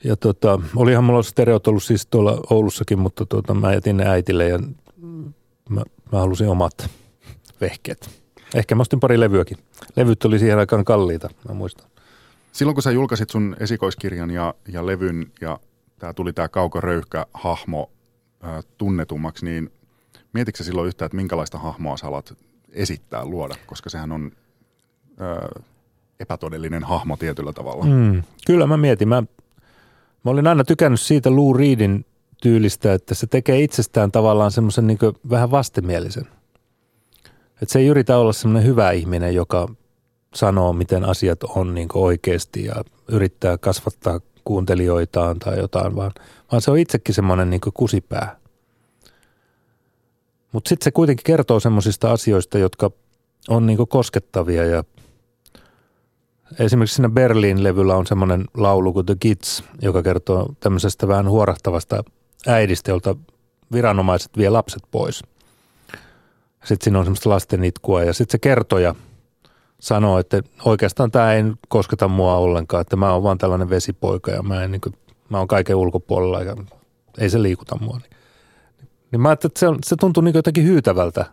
ja 0.04 0.16
tota, 0.16 0.60
olihan 0.76 1.04
mulla 1.04 1.24
stereot 1.24 1.68
ollut 1.68 1.84
siis 1.84 2.06
tuolla 2.06 2.42
Oulussakin, 2.50 3.00
mutta 3.00 3.26
tota, 3.26 3.54
mä 3.54 3.74
jätin 3.74 3.98
ne 3.98 4.10
äitille 4.10 4.48
ja 4.48 4.60
mä, 5.70 5.84
mä 6.12 6.20
halusin 6.20 6.50
omat 6.50 6.90
vehkeet. 7.62 8.10
Ehkä 8.56 8.76
mä 8.76 8.82
ostin 8.82 9.00
pari 9.00 9.20
levyäkin. 9.20 9.58
Levyt 9.96 10.26
oli 10.26 10.40
siihen 10.40 10.60
aikaan 10.60 10.86
kalliita, 10.86 11.30
mä 11.48 11.54
muistan. 11.54 11.88
Silloin 12.54 12.76
kun 12.76 12.84
sä 12.84 12.92
julkaisit 12.92 13.30
sun 13.30 13.56
esikoiskirjan 13.60 14.32
ja, 14.32 14.54
ja 14.68 14.86
levyn 14.86 15.32
ja 15.42 15.60
tämä 16.00 16.14
tuli 16.14 16.34
tämä 16.34 16.48
kaukoröyhkä 16.48 17.26
hahmo 17.34 17.92
äh, 18.44 18.64
tunnetummaksi, 18.78 19.46
niin 19.46 19.70
mietitkö 20.34 20.58
sä 20.58 20.64
silloin 20.64 20.88
yhtään, 20.88 21.06
että 21.06 21.16
minkälaista 21.16 21.58
hahmoa 21.58 21.98
sä 21.98 22.08
alat 22.08 22.38
esittää, 22.72 23.26
luoda, 23.26 23.56
koska 23.66 23.90
sehän 23.90 24.12
on 24.12 24.32
ö, 25.22 25.62
epätodellinen 26.20 26.84
hahmo 26.84 27.18
tietyllä 27.18 27.54
tavalla. 27.54 27.86
Mm, 27.86 28.24
kyllä 28.48 28.68
mä 28.68 28.78
mietin. 28.78 29.08
Mä, 29.08 29.24
mä 30.24 30.32
olin 30.32 30.48
aina 30.48 30.64
tykännyt 30.64 31.02
siitä 31.02 31.36
Lou 31.36 31.54
Reedin 31.54 32.06
tyylistä, 32.42 32.94
että 32.94 33.16
se 33.16 33.28
tekee 33.28 33.62
itsestään 33.62 34.12
tavallaan 34.12 34.52
semmoisen 34.52 34.88
niin 34.88 35.00
vähän 35.30 35.52
vastenmielisen. 35.52 36.28
Että 37.62 37.74
se 37.74 37.80
ei 37.80 37.88
yritä 37.88 38.18
olla 38.18 38.34
semmoinen 38.34 38.70
hyvä 38.70 38.92
ihminen, 38.92 39.36
joka 39.36 39.68
sanoo, 40.34 40.74
miten 40.74 41.06
asiat 41.06 41.44
on 41.44 41.74
niin 41.74 41.90
oikeasti 41.94 42.66
ja 42.66 42.76
yrittää 43.08 43.58
kasvattaa 43.58 44.20
kuuntelijoitaan 44.44 45.40
tai 45.40 45.58
jotain, 45.60 45.96
vaan, 45.96 46.12
vaan 46.52 46.62
se 46.62 46.72
on 46.72 46.78
itsekin 46.78 47.16
semmoinen 47.16 47.50
niin 47.50 47.62
kusipää. 47.74 48.36
Mutta 50.52 50.70
sitten 50.70 50.84
se 50.84 50.92
kuitenkin 50.92 51.24
kertoo 51.24 51.60
semmoisista 51.60 52.12
asioista, 52.12 52.58
jotka 52.58 52.92
on 53.50 53.66
niinku 53.66 53.86
koskettavia 53.86 54.66
ja 54.66 54.84
esimerkiksi 56.60 56.96
siinä 56.96 57.10
Berliin-levyllä 57.10 57.96
on 57.96 58.08
semmoinen 58.08 58.46
laulu 58.58 58.94
kuin 58.94 59.06
The 59.06 59.16
Kids, 59.20 59.64
joka 59.82 60.04
kertoo 60.04 60.54
tämmöisestä 60.60 61.08
vähän 61.08 61.30
huorahtavasta 61.30 62.04
äidistä, 62.48 62.92
jolta 62.92 63.16
viranomaiset 63.72 64.38
vie 64.38 64.50
lapset 64.50 64.84
pois. 64.92 65.24
Sitten 66.64 66.84
siinä 66.84 67.00
on 67.00 67.06
semmoista 67.06 67.30
lasten 67.30 67.64
itkua 67.64 68.04
ja 68.04 68.14
sitten 68.14 68.32
se 68.32 68.40
kertoja 68.40 68.96
sanoo, 69.84 70.20
että 70.20 70.42
oikeastaan 70.66 71.12
tämä 71.12 71.34
ei 71.34 71.44
kosketa 71.68 72.08
mua 72.08 72.36
ollenkaan, 72.36 72.82
että 72.82 72.96
mä 72.96 73.14
oon 73.14 73.24
vaan 73.24 73.38
tällainen 73.38 73.70
vesipoika 73.70 74.32
ja 74.32 74.44
mä, 74.44 74.64
en, 74.64 74.72
niin 74.72 74.82
kuin, 74.82 74.96
mä 75.30 75.38
oon 75.38 75.48
kaiken 75.48 75.76
ulkopuolella 75.76 76.42
ja 76.42 76.56
ei 77.18 77.30
se 77.30 77.42
liikuta 77.42 77.78
mua. 77.82 78.00
Niin 79.12 79.22
mä 79.22 79.30
ajattelin, 79.30 79.52
että 79.52 79.60
se, 79.60 79.68
se 79.84 79.96
tuntuu 79.96 80.24
niin 80.24 80.36
jotenkin 80.36 80.64
hyytävältä 80.64 81.26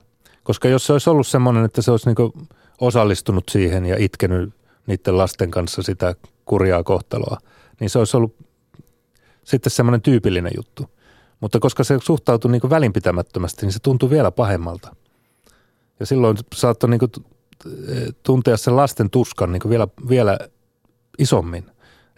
koska 0.43 0.69
jos 0.69 0.87
se 0.87 0.93
olisi 0.93 1.11
ollut 1.11 1.27
semmoinen, 1.27 1.65
että 1.65 1.83
se 1.83 1.91
olisi 1.91 2.07
niin 2.07 2.49
osallistunut 2.81 3.49
siihen 3.49 3.85
ja 3.85 3.97
itkenyt 3.99 4.55
niiden 4.87 5.19
lasten 5.19 5.51
kanssa 5.51 5.83
sitä 5.83 6.15
kurjaa 6.45 6.83
kohtaloa, 6.83 7.39
niin 7.81 7.91
se 7.91 7.99
olisi 7.99 8.17
ollut 8.17 8.37
sitten 9.45 9.71
semmoinen 9.71 10.03
tyypillinen 10.03 10.53
juttu. 10.57 10.91
Mutta 11.41 11.61
koska 11.61 11.85
se 11.85 11.99
suhtautui 12.03 12.51
niin 12.51 12.71
välinpitämättömästi, 12.71 13.67
niin 13.67 13.73
se 13.73 13.79
tuntui 13.79 14.11
vielä 14.11 14.31
pahemmalta. 14.31 14.97
Ja 16.01 16.07
silloin 16.07 16.37
saattoi 16.55 16.91
niin 16.91 17.01
tuntea 18.23 18.57
sen 18.57 18.77
lasten 18.77 19.11
tuskan 19.11 19.53
niin 19.53 19.63
vielä, 19.69 19.89
vielä 20.09 20.39
isommin. 21.19 21.67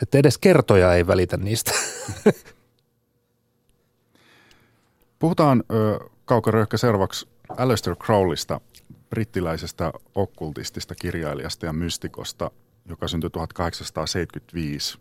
Että 0.02 0.18
edes 0.18 0.38
kertoja 0.38 0.94
ei 0.94 1.06
välitä 1.06 1.36
niistä. 1.36 1.72
Puhutaan 5.18 5.64
ö, 5.72 5.98
kaukoröyhkä 6.24 6.76
seuraavaksi 6.76 7.28
Aleister 7.48 7.96
Crowleysta, 7.96 8.60
brittiläisestä 9.10 9.92
okkultistista 10.14 10.94
kirjailijasta 10.94 11.66
ja 11.66 11.72
mystikosta, 11.72 12.50
joka 12.88 13.08
syntyi 13.08 13.30
1875 13.30 14.98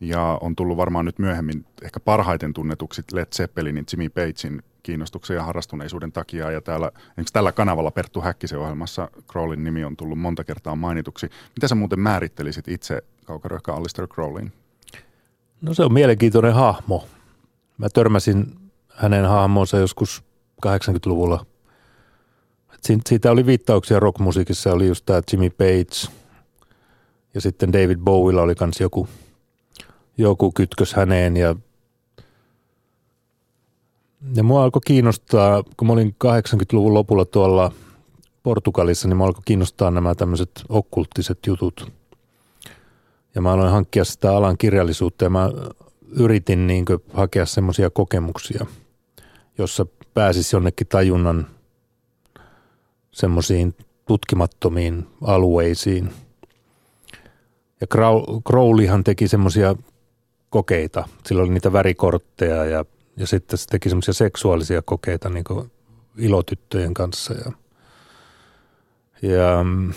ja 0.00 0.38
on 0.40 0.56
tullut 0.56 0.76
varmaan 0.76 1.04
nyt 1.04 1.18
myöhemmin 1.18 1.66
ehkä 1.82 2.00
parhaiten 2.00 2.54
tunnetuksi 2.54 3.02
Led 3.12 3.26
Zeppelinin 3.34 3.84
Jimmy 3.92 4.08
Pagein 4.08 4.62
musiikkikiinnostuksen 4.86 5.36
ja 5.36 5.42
harrastuneisuuden 5.42 6.12
takia. 6.12 6.50
Ja 6.50 6.60
täällä, 6.60 6.90
tällä 7.32 7.52
kanavalla 7.52 7.90
Perttu 7.90 8.20
Häkkisen 8.20 8.58
ohjelmassa 8.58 9.10
Crowlin 9.30 9.64
nimi 9.64 9.84
on 9.84 9.96
tullut 9.96 10.18
monta 10.18 10.44
kertaa 10.44 10.76
mainituksi. 10.76 11.30
Mitä 11.56 11.68
sä 11.68 11.74
muuten 11.74 12.00
määrittelisit 12.00 12.68
itse 12.68 13.02
kaukaröhkä 13.24 13.72
Alistair 13.72 14.08
Crowlin? 14.08 14.52
No 15.60 15.74
se 15.74 15.82
on 15.82 15.92
mielenkiintoinen 15.92 16.54
hahmo. 16.54 17.04
Mä 17.78 17.88
törmäsin 17.88 18.54
hänen 18.88 19.28
hahmonsa 19.28 19.78
joskus 19.78 20.24
80-luvulla. 20.66 21.46
Siitä 23.06 23.30
oli 23.30 23.46
viittauksia 23.46 24.00
rockmusiikissa, 24.00 24.72
oli 24.72 24.86
just 24.86 25.06
tämä 25.06 25.20
Jimmy 25.32 25.50
Page 25.50 26.12
ja 27.34 27.40
sitten 27.40 27.72
David 27.72 27.98
Bowilla 27.98 28.42
oli 28.42 28.54
myös 28.60 28.80
joku, 28.80 29.08
joku 30.18 30.52
kytkös 30.52 30.94
häneen 30.94 31.36
ja 31.36 31.56
ja 34.34 34.42
mua 34.42 34.64
alkoi 34.64 34.80
kiinnostaa, 34.86 35.62
kun 35.76 35.86
mä 35.86 35.92
olin 35.92 36.14
80-luvun 36.24 36.94
lopulla 36.94 37.24
tuolla 37.24 37.72
Portugalissa, 38.42 39.08
niin 39.08 39.16
mä 39.16 39.24
alkoi 39.24 39.42
kiinnostaa 39.44 39.90
nämä 39.90 40.14
tämmöiset 40.14 40.50
okkulttiset 40.68 41.38
jutut. 41.46 41.92
Ja 43.34 43.42
mä 43.42 43.52
aloin 43.52 43.70
hankkia 43.70 44.04
sitä 44.04 44.36
alan 44.36 44.58
kirjallisuutta 44.58 45.24
ja 45.24 45.30
mä 45.30 45.50
yritin 46.10 46.66
niin 46.66 46.84
hakea 47.12 47.46
semmoisia 47.46 47.90
kokemuksia, 47.90 48.66
jossa 49.58 49.86
pääsisi 50.14 50.56
jonnekin 50.56 50.86
tajunnan 50.86 51.46
semmoisiin 53.10 53.74
tutkimattomiin 54.06 55.06
alueisiin. 55.22 56.10
Ja 57.80 57.86
Crowleyhan 58.48 59.04
teki 59.04 59.28
semmoisia 59.28 59.76
kokeita. 60.50 61.08
Sillä 61.26 61.42
oli 61.42 61.50
niitä 61.50 61.72
värikortteja 61.72 62.64
ja, 62.64 62.84
ja 63.16 63.26
sitten 63.26 63.58
se 63.58 63.66
teki 63.66 63.88
semmoisia 63.88 64.14
seksuaalisia 64.14 64.82
kokeita 64.82 65.28
niin 65.28 65.44
ilotyttöjen 66.18 66.94
kanssa. 66.94 67.34
Ja, 67.34 67.52
ja 69.22 69.64
mm, 69.64 69.92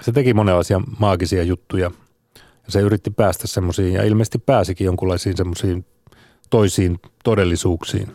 se 0.00 0.12
teki 0.12 0.34
monenlaisia 0.34 0.80
maagisia 0.98 1.42
juttuja. 1.42 1.90
Ja 2.36 2.72
se 2.72 2.80
yritti 2.80 3.10
päästä 3.10 3.46
semmoisiin, 3.46 3.92
ja 3.92 4.02
ilmeisesti 4.02 4.38
pääsikin 4.38 4.84
jonkunlaisiin 4.84 5.36
semmoisiin 5.36 5.86
toisiin 6.50 6.98
todellisuuksiin. 7.24 8.12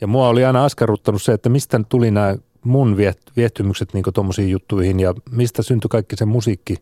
Ja 0.00 0.06
mua 0.06 0.28
oli 0.28 0.44
aina 0.44 0.64
askarruttanut 0.64 1.22
se, 1.22 1.32
että 1.32 1.48
mistä 1.48 1.80
tuli 1.88 2.10
nämä 2.10 2.36
mun 2.64 2.96
viehtymykset 3.36 3.94
niin 3.94 4.04
tuommoisiin 4.14 4.50
juttuihin 4.50 5.00
ja 5.00 5.14
mistä 5.30 5.62
syntyi 5.62 5.88
kaikki 5.88 6.16
se 6.16 6.24
musiikki, 6.24 6.76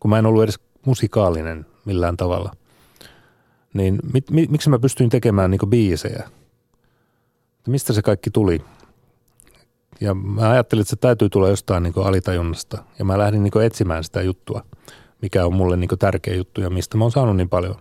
kun 0.00 0.10
mä 0.10 0.18
en 0.18 0.26
ollut 0.26 0.42
edes 0.42 0.60
musikaalinen 0.86 1.66
millään 1.84 2.16
tavalla. 2.16 2.52
Niin 3.74 3.98
mit, 4.12 4.30
mit, 4.30 4.50
miksi 4.50 4.70
mä 4.70 4.78
pystyin 4.78 5.10
tekemään 5.10 5.50
niin 5.50 5.60
biisejä? 5.66 6.30
Mistä 7.68 7.92
se 7.92 8.02
kaikki 8.02 8.30
tuli? 8.30 8.62
Ja 10.00 10.14
mä 10.14 10.50
ajattelin, 10.50 10.80
että 10.80 10.90
se 10.90 10.96
täytyy 10.96 11.28
tulla 11.28 11.48
jostain 11.48 11.82
niin 11.82 11.94
alitajunnasta. 12.04 12.84
Ja 12.98 13.04
mä 13.04 13.18
lähdin 13.18 13.42
niin 13.42 13.62
etsimään 13.62 14.04
sitä 14.04 14.22
juttua, 14.22 14.64
mikä 15.22 15.46
on 15.46 15.54
mulle 15.54 15.76
niin 15.76 15.88
tärkeä 15.98 16.34
juttu 16.34 16.60
ja 16.60 16.70
mistä 16.70 16.98
mä 16.98 17.04
oon 17.04 17.12
saanut 17.12 17.36
niin 17.36 17.48
paljon. 17.48 17.76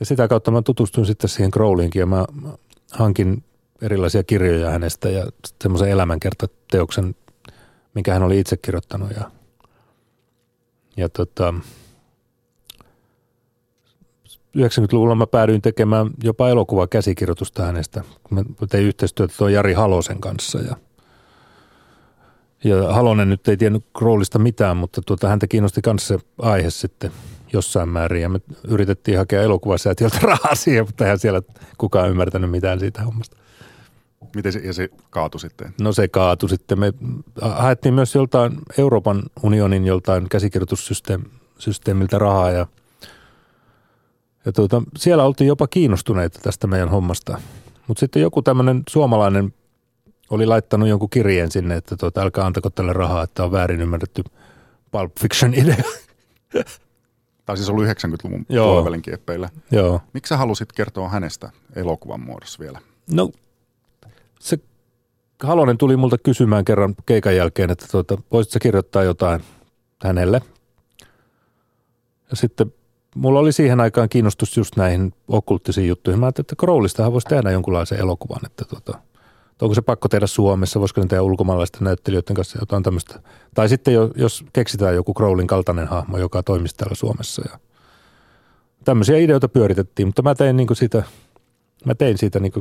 Ja 0.00 0.06
sitä 0.06 0.28
kautta 0.28 0.50
mä 0.50 0.62
tutustuin 0.62 1.06
sitten 1.06 1.30
siihen 1.30 1.50
Crowlinkin 1.50 2.00
ja 2.00 2.06
mä 2.06 2.24
hankin 2.92 3.44
erilaisia 3.82 4.22
kirjoja 4.22 4.70
hänestä 4.70 5.08
ja 5.08 5.26
semmoisen 5.62 5.90
elämänkertateoksen, 5.90 7.14
minkä 7.94 8.12
hän 8.12 8.22
oli 8.22 8.38
itse 8.40 8.56
kirjoittanut. 8.56 9.10
Ja, 9.10 9.30
ja 10.96 11.08
tota, 11.08 11.54
90-luvulla 14.56 15.14
mä 15.14 15.26
päädyin 15.26 15.62
tekemään 15.62 16.10
jopa 16.22 16.48
elokuvakäsikirjoitusta 16.48 17.62
hänestä. 17.62 18.02
Mä 18.30 18.42
tein 18.70 18.84
yhteistyötä 18.84 19.34
tuon 19.38 19.52
Jari 19.52 19.72
Halosen 19.72 20.20
kanssa 20.20 20.58
ja, 20.58 20.76
ja 22.64 22.92
Halonen 22.92 23.28
nyt 23.28 23.48
ei 23.48 23.56
tiennyt 23.56 23.84
Crowlista 23.98 24.38
mitään, 24.38 24.76
mutta 24.76 25.02
tuota, 25.06 25.28
häntä 25.28 25.46
kiinnosti 25.46 25.80
myös 25.86 26.08
se 26.08 26.18
aihe 26.38 26.70
sitten 26.70 27.10
jossain 27.52 27.88
määrin 27.88 28.22
ja 28.22 28.28
me 28.28 28.40
yritettiin 28.68 29.18
hakea 29.18 29.42
elokuvasäätiöltä 29.42 30.18
rahaa 30.32 30.54
siihen, 30.54 30.84
mutta 30.84 31.04
eihän 31.04 31.18
siellä 31.18 31.42
kukaan 31.78 32.10
ymmärtänyt 32.10 32.50
mitään 32.50 32.80
siitä 32.80 33.02
hommasta. 33.02 33.36
Miten 34.34 34.52
se, 34.52 34.58
ja 34.58 34.72
se 34.72 34.88
kaatui 35.10 35.40
sitten? 35.40 35.74
No 35.80 35.92
se 35.92 36.08
kaatui 36.08 36.48
sitten. 36.48 36.80
Me 36.80 36.92
haettiin 37.40 37.94
myös 37.94 38.14
joltain 38.14 38.52
Euroopan 38.78 39.22
unionin 39.42 39.86
joltain 39.86 40.28
käsikirjoitussysteemiltä 40.28 42.18
rahaa 42.18 42.50
ja, 42.50 42.66
ja 44.46 44.52
tuota, 44.52 44.82
siellä 44.96 45.24
oltiin 45.24 45.48
jopa 45.48 45.66
kiinnostuneita 45.66 46.38
tästä 46.42 46.66
meidän 46.66 46.88
hommasta. 46.88 47.40
Mutta 47.86 48.00
sitten 48.00 48.22
joku 48.22 48.42
tämmöinen 48.42 48.82
suomalainen 48.88 49.54
oli 50.30 50.46
laittanut 50.46 50.88
jonkun 50.88 51.10
kirjeen 51.10 51.50
sinne, 51.50 51.76
että 51.76 51.96
tuota, 51.96 52.20
älkää 52.20 52.46
antako 52.46 52.70
tälle 52.70 52.92
rahaa, 52.92 53.22
että 53.22 53.44
on 53.44 53.52
väärin 53.52 53.80
ymmärretty 53.80 54.24
Pulp 54.90 55.12
Fiction 55.20 55.54
idea. 55.54 55.84
Tai 57.46 57.56
siis 57.56 57.68
ollut 57.68 57.84
90-luvun 57.84 58.46
puolivälin 58.46 59.02
kieppeillä. 59.02 59.48
Joo. 59.70 60.00
Miksi 60.12 60.28
sä 60.28 60.36
halusit 60.36 60.72
kertoa 60.72 61.08
hänestä 61.08 61.50
elokuvan 61.76 62.20
muodossa 62.20 62.58
vielä? 62.58 62.80
No 63.12 63.30
se 64.40 64.58
Halonen 65.42 65.78
tuli 65.78 65.96
multa 65.96 66.18
kysymään 66.18 66.64
kerran 66.64 66.94
keikan 67.06 67.36
jälkeen, 67.36 67.70
että 67.70 67.86
tuota, 67.90 68.18
voisitko 68.32 68.58
kirjoittaa 68.62 69.02
jotain 69.02 69.44
hänelle. 70.02 70.42
Ja 72.30 72.36
sitten 72.36 72.72
mulla 73.16 73.40
oli 73.40 73.52
siihen 73.52 73.80
aikaan 73.80 74.08
kiinnostus 74.08 74.56
just 74.56 74.76
näihin 74.76 75.12
okkulttisiin 75.28 75.88
juttuihin. 75.88 76.20
Mä 76.20 76.26
ajattelin, 76.26 76.44
että 76.44 76.56
Crowlistahan 76.56 77.12
voisi 77.12 77.26
tehdä 77.26 77.50
jonkunlaisen 77.50 78.00
elokuvan, 78.00 78.46
että 78.46 78.64
tuota, 78.64 78.98
onko 79.62 79.74
se 79.74 79.82
pakko 79.82 80.08
tehdä 80.08 80.26
Suomessa, 80.26 80.80
voisiko 80.80 81.00
ne 81.00 81.06
tehdä 81.06 81.22
ulkomaalaisten 81.22 81.84
näyttelijöiden 81.84 82.36
kanssa 82.36 82.58
jotain 82.60 82.82
tämmöistä. 82.82 83.20
Tai 83.54 83.68
sitten 83.68 83.94
jos 84.16 84.44
keksitään 84.52 84.94
joku 84.94 85.14
Crowlin 85.14 85.46
kaltainen 85.46 85.88
hahmo, 85.88 86.18
joka 86.18 86.42
toimisi 86.42 86.76
täällä 86.76 86.94
Suomessa. 86.94 87.42
Ja 87.50 87.58
tämmöisiä 88.84 89.16
ideoita 89.16 89.48
pyöritettiin, 89.48 90.08
mutta 90.08 90.22
mä 90.22 90.34
tein, 90.34 90.56
niin 90.56 90.68
siitä, 90.72 91.02
mä 91.84 91.94
tein 91.94 92.18
siitä 92.18 92.40
niin 92.40 92.52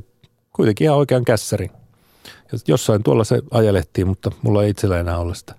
kuitenkin 0.54 0.86
ihan 0.86 0.98
oikean 0.98 1.26
kässärin. 1.26 1.72
Jossain 2.68 3.04
tuolla 3.04 3.24
se 3.24 3.41
ajelehtii, 3.52 4.06
mutta 4.06 4.32
mulla 4.41 4.63
ei 4.63 4.70
itsellä 4.70 5.00
enää 5.00 5.18
ole 5.18 5.36
sitä. 5.36 5.56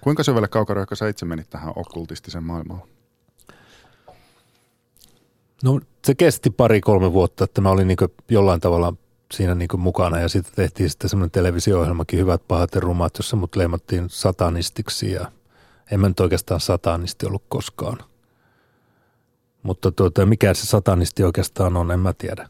Kuinka 0.00 0.22
syvälle 0.22 0.48
kaukaröhkö 0.48 0.96
sä 0.96 1.08
itse 1.08 1.26
menit 1.26 1.50
tähän 1.50 1.72
okkultistisen 1.76 2.42
maailmaan? 2.42 2.82
No 5.64 5.80
se 6.06 6.14
kesti 6.14 6.50
pari-kolme 6.50 7.12
vuotta, 7.12 7.44
että 7.44 7.60
mä 7.60 7.70
olin 7.70 7.88
niin 7.88 7.98
jollain 8.30 8.60
tavalla 8.60 8.94
siinä 9.32 9.54
niin 9.54 9.68
mukana 9.78 10.20
ja 10.20 10.28
sitten 10.28 10.54
tehtiin 10.56 10.90
sitten 10.90 11.10
semmoinen 11.10 11.30
televisio-ohjelmakin 11.30 12.18
Hyvät, 12.18 12.48
pahat 12.48 12.74
ja 12.74 12.80
rumat, 12.80 13.12
jossa 13.18 13.36
mut 13.36 13.56
leimattiin 13.56 14.04
satanistiksi 14.08 15.12
ja 15.12 15.32
en 15.90 16.00
mä 16.00 16.08
nyt 16.08 16.20
oikeastaan 16.20 16.60
satanisti 16.60 17.26
ollut 17.26 17.44
koskaan. 17.48 17.98
Mutta 19.62 19.92
tuota, 19.92 20.26
mikä 20.26 20.54
se 20.54 20.66
satanisti 20.66 21.24
oikeastaan 21.24 21.76
on, 21.76 21.90
en 21.90 22.00
mä 22.00 22.12
tiedä. 22.12 22.48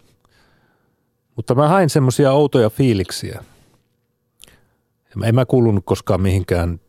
Mutta 1.36 1.54
mä 1.54 1.68
hain 1.68 1.90
semmoisia 1.90 2.32
outoja 2.32 2.70
fiiliksiä. 2.70 3.44
En 5.22 5.34
mä 5.34 5.46
kuulunut 5.46 5.84
koskaan 5.86 6.20
mihinkään 6.20 6.80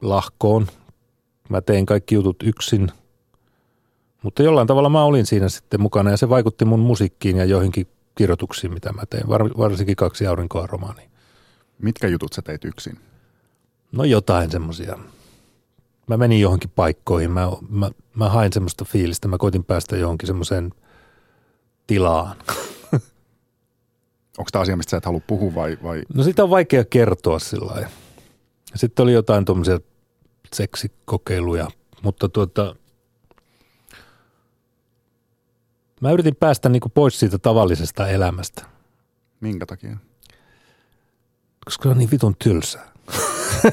lahkoon. 0.00 0.66
Mä 1.48 1.60
tein 1.60 1.86
kaikki 1.86 2.14
jutut 2.14 2.36
yksin. 2.42 2.88
Mutta 4.22 4.42
jollain 4.42 4.66
tavalla 4.66 4.88
mä 4.88 5.04
olin 5.04 5.26
siinä 5.26 5.48
sitten 5.48 5.80
mukana 5.80 6.10
ja 6.10 6.16
se 6.16 6.28
vaikutti 6.28 6.64
mun 6.64 6.80
musiikkiin 6.80 7.36
ja 7.36 7.44
joihinkin 7.44 7.86
kirjoituksiin, 8.14 8.72
mitä 8.72 8.92
mä 8.92 9.02
tein. 9.10 9.28
varsinkin 9.58 9.96
kaksi 9.96 10.26
aurinkoa 10.26 10.66
romaania. 10.66 11.08
Mitkä 11.78 12.08
jutut 12.08 12.32
sä 12.32 12.42
teit 12.42 12.64
yksin? 12.64 12.98
No 13.92 14.04
jotain 14.04 14.50
semmoisia. 14.50 14.98
Mä 16.06 16.16
menin 16.16 16.40
johonkin 16.40 16.70
paikkoihin. 16.70 17.30
Mä, 17.30 17.48
mä, 17.68 17.90
mä 18.14 18.28
hain 18.28 18.52
semmoista 18.52 18.84
fiilistä. 18.84 19.28
Mä 19.28 19.38
koitin 19.38 19.64
päästä 19.64 19.96
johonkin 19.96 20.26
semmoiseen 20.26 20.72
tilaan. 21.86 22.36
Onko 24.38 24.48
tämä 24.52 24.62
asia, 24.62 24.76
mistä 24.76 24.90
sä 24.90 24.96
et 24.96 25.04
halua 25.04 25.20
puhua 25.26 25.54
vai, 25.54 25.78
vai? 25.82 26.02
No 26.14 26.22
sitä 26.22 26.42
on 26.42 26.50
vaikea 26.50 26.84
kertoa 26.84 27.38
sillä 27.38 27.66
lailla. 27.66 27.88
Sitten 28.74 29.02
oli 29.02 29.12
jotain 29.12 29.44
tuommoisia 29.44 29.80
seksikokeiluja, 30.52 31.68
mutta 32.02 32.28
tuota, 32.28 32.76
mä 36.02 36.10
yritin 36.10 36.36
päästä 36.36 36.68
niinku 36.68 36.88
pois 36.88 37.20
siitä 37.20 37.38
tavallisesta 37.38 38.08
elämästä. 38.08 38.62
Minkä 39.40 39.66
takia? 39.66 39.96
Koska 41.64 41.82
se 41.82 41.88
on 41.88 41.98
niin 41.98 42.10
vitun 42.10 42.36
tylsää. 42.38 42.92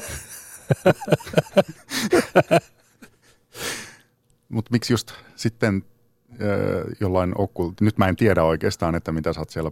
Mutta 4.48 4.68
miksi 4.70 4.92
just 4.92 5.12
sitten 5.36 5.84
jollain 7.00 7.32
okkult, 7.38 7.80
nyt 7.80 7.98
mä 7.98 8.08
en 8.08 8.16
tiedä 8.16 8.44
oikeastaan, 8.44 8.94
että 8.94 9.12
mitä 9.12 9.32
sä 9.32 9.40
oot 9.40 9.50
siellä 9.50 9.70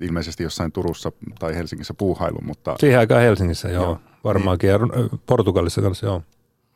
ilmeisesti 0.00 0.42
jossain 0.42 0.72
Turussa 0.72 1.12
tai 1.38 1.54
Helsingissä 1.54 1.94
puuhailu, 1.94 2.38
mutta... 2.42 2.76
Siihen 2.80 2.98
aikaan 2.98 3.22
Helsingissä, 3.22 3.68
joo. 3.68 3.84
joo 3.84 4.00
varmaankin. 4.24 4.70
Niin, 4.70 5.20
Portugalissa 5.26 5.82
kanssa, 5.82 6.06
joo. 6.06 6.22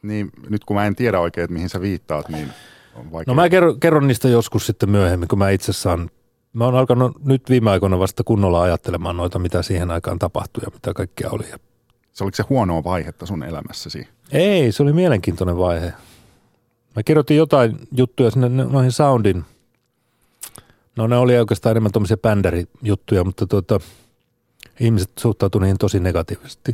Niin, 0.03 0.31
nyt 0.49 0.65
kun 0.65 0.77
mä 0.77 0.87
en 0.87 0.97
tiedä 0.97 1.21
oikein, 1.21 1.45
että 1.45 1.55
mihin 1.55 1.69
sä 1.69 1.81
viittaat, 1.81 2.29
niin 2.29 2.49
on 2.95 3.12
vaikea. 3.12 3.34
No 3.34 3.43
mä 3.43 3.49
kerron, 3.49 3.80
kerron 3.80 4.07
niistä 4.07 4.28
joskus 4.28 4.66
sitten 4.66 4.90
myöhemmin, 4.90 5.28
kun 5.28 5.38
mä 5.38 5.51
itse 5.51 5.72
saan 5.72 6.11
mä 6.53 6.64
oon 6.64 6.74
alkanut 6.74 7.24
nyt 7.24 7.51
viime 7.51 7.70
aikoina 7.70 7.99
vasta 7.99 8.24
kunnolla 8.24 8.62
ajattelemaan 8.62 9.16
noita, 9.16 9.38
mitä 9.38 9.62
siihen 9.62 9.90
aikaan 9.90 10.18
tapahtui 10.18 10.62
ja 10.64 10.70
mitä 10.74 10.95
kaikkea 10.95 11.30
oli. 11.30 11.45
Se 12.12 12.24
oliko 12.24 12.36
se 12.36 12.45
huonoa 12.49 12.84
vaihetta 12.84 13.26
sun 13.26 13.43
elämässäsi? 13.43 14.09
Ei, 14.32 14.72
se 14.72 14.82
oli 14.82 14.93
mielenkiintoinen 14.93 15.59
vaihe. 15.59 15.93
Mä 16.97 17.03
kirjoitin 17.03 17.36
jotain 17.36 17.78
juttuja 17.93 18.30
sinne 18.30 18.49
noihin 18.49 18.93
soundin. 18.93 19.45
No 20.97 21.07
ne 21.07 21.16
oli 21.16 21.38
oikeastaan 21.38 21.70
enemmän 21.70 21.93
tuommoisia 21.93 22.16
bändärijuttuja, 22.16 23.24
mutta 23.24 23.47
tuota, 23.47 23.80
ihmiset 24.80 25.11
suhtautuivat 25.18 25.62
niihin 25.62 25.78
tosi 25.78 26.01
negatiivisesti. 26.01 26.72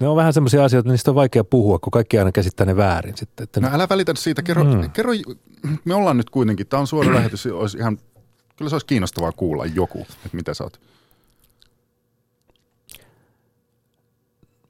Ne 0.00 0.08
on 0.08 0.16
vähän 0.16 0.32
semmoisia 0.32 0.64
asioita, 0.64 0.86
että 0.86 0.92
niistä 0.92 1.10
on 1.10 1.14
vaikea 1.14 1.44
puhua, 1.44 1.78
kun 1.78 1.90
kaikki 1.90 2.18
aina 2.18 2.32
käsittää 2.32 2.66
ne 2.66 2.76
väärin 2.76 3.16
sitten. 3.16 3.44
Että 3.44 3.60
no 3.60 3.68
älä 3.72 3.86
välitä 3.90 4.12
siitä, 4.16 4.42
kerro, 4.42 4.64
mm. 4.64 4.90
kerro, 4.90 5.12
me 5.84 5.94
ollaan 5.94 6.16
nyt 6.16 6.30
kuitenkin, 6.30 6.66
tämä 6.66 6.80
on 6.80 6.86
suora 6.86 7.14
lähetys, 7.18 7.46
olisi 7.46 7.78
ihan, 7.78 7.98
kyllä 8.56 8.68
se 8.68 8.74
olisi 8.74 8.86
kiinnostavaa 8.86 9.32
kuulla 9.32 9.66
joku, 9.66 10.00
että 10.00 10.28
mitä 10.36 10.54
sä 10.54 10.64
oot. 10.64 10.80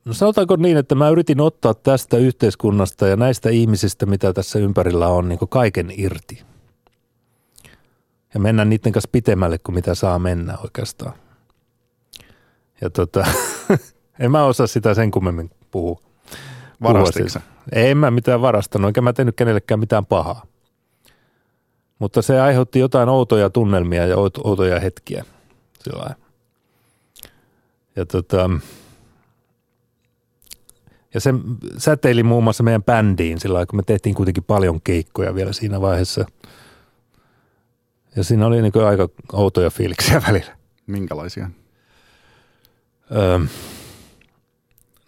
No 0.04 0.14
sanotaanko 0.14 0.56
niin, 0.56 0.76
että 0.76 0.94
mä 0.94 1.08
yritin 1.08 1.40
ottaa 1.40 1.74
tästä 1.74 2.16
yhteiskunnasta 2.16 3.08
ja 3.08 3.16
näistä 3.16 3.50
ihmisistä, 3.50 4.06
mitä 4.06 4.32
tässä 4.32 4.58
ympärillä 4.58 5.08
on, 5.08 5.28
niin 5.28 5.38
kaiken 5.48 5.92
irti. 5.96 6.42
Ja 8.34 8.40
mennä 8.40 8.64
niiden 8.64 8.92
kanssa 8.92 9.10
pitemmälle 9.12 9.58
kuin 9.58 9.74
mitä 9.74 9.94
saa 9.94 10.18
mennä 10.18 10.58
oikeastaan. 10.58 11.12
Ja 12.80 12.90
tota, 12.90 13.26
en 14.18 14.30
mä 14.30 14.44
osaa 14.44 14.66
sitä 14.66 14.94
sen 14.94 15.10
kummemmin 15.10 15.50
puhua. 15.70 16.02
Varastitko 16.82 17.40
En 17.72 17.96
mä 17.96 18.10
mitään 18.10 18.42
varastanut, 18.42 18.88
enkä 18.88 19.00
mä 19.00 19.12
tehnyt 19.12 19.36
kenellekään 19.36 19.80
mitään 19.80 20.06
pahaa. 20.06 20.46
Mutta 21.98 22.22
se 22.22 22.40
aiheutti 22.40 22.78
jotain 22.78 23.08
outoja 23.08 23.50
tunnelmia 23.50 24.06
ja 24.06 24.16
outoja 24.44 24.80
hetkiä. 24.80 25.24
Sillä 25.80 26.14
ja 27.96 28.06
tota, 28.06 28.50
ja 31.14 31.20
se 31.20 31.34
säteili 31.76 32.22
muun 32.22 32.44
muassa 32.44 32.62
meidän 32.62 32.82
bändiin 32.82 33.40
sillä 33.40 33.66
kun 33.66 33.78
me 33.78 33.82
tehtiin 33.82 34.14
kuitenkin 34.14 34.44
paljon 34.44 34.80
keikkoja 34.80 35.34
vielä 35.34 35.52
siinä 35.52 35.80
vaiheessa. 35.80 36.24
Ja 38.16 38.24
siinä 38.24 38.46
oli 38.46 38.62
niin 38.62 38.84
aika 38.88 39.08
outoja 39.32 39.70
fiiliksiä 39.70 40.22
välillä. 40.28 40.56
Minkälaisia? 40.86 41.50
Öö, 43.16 43.38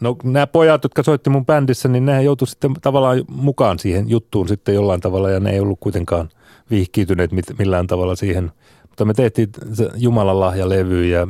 no 0.01 0.17
nämä 0.25 0.47
pojat, 0.47 0.83
jotka 0.83 1.03
soitti 1.03 1.31
mun 1.31 1.47
bändissä, 1.47 1.89
niin 1.89 2.07
ne 2.07 2.23
joutui 2.23 2.49
sitten 2.49 2.75
tavallaan 2.75 3.25
mukaan 3.29 3.79
siihen 3.79 4.11
juttuun 4.11 4.49
sitten 4.49 4.75
jollain 4.75 5.01
tavalla 5.01 5.31
ja 5.31 5.41
ne 5.41 5.51
ei 5.51 5.61
ollut 5.61 5.81
kuitenkaan 5.81 6.29
vihkiytyneet 6.71 7.31
millään 7.59 7.87
tavalla 7.87 8.17
siihen. 8.17 8.53
Mutta 8.89 9.05
me 9.05 9.15
tehtiin 9.15 9.49
Jumalan 9.97 10.41
lahja-levy 10.41 11.07
ja 11.07 11.27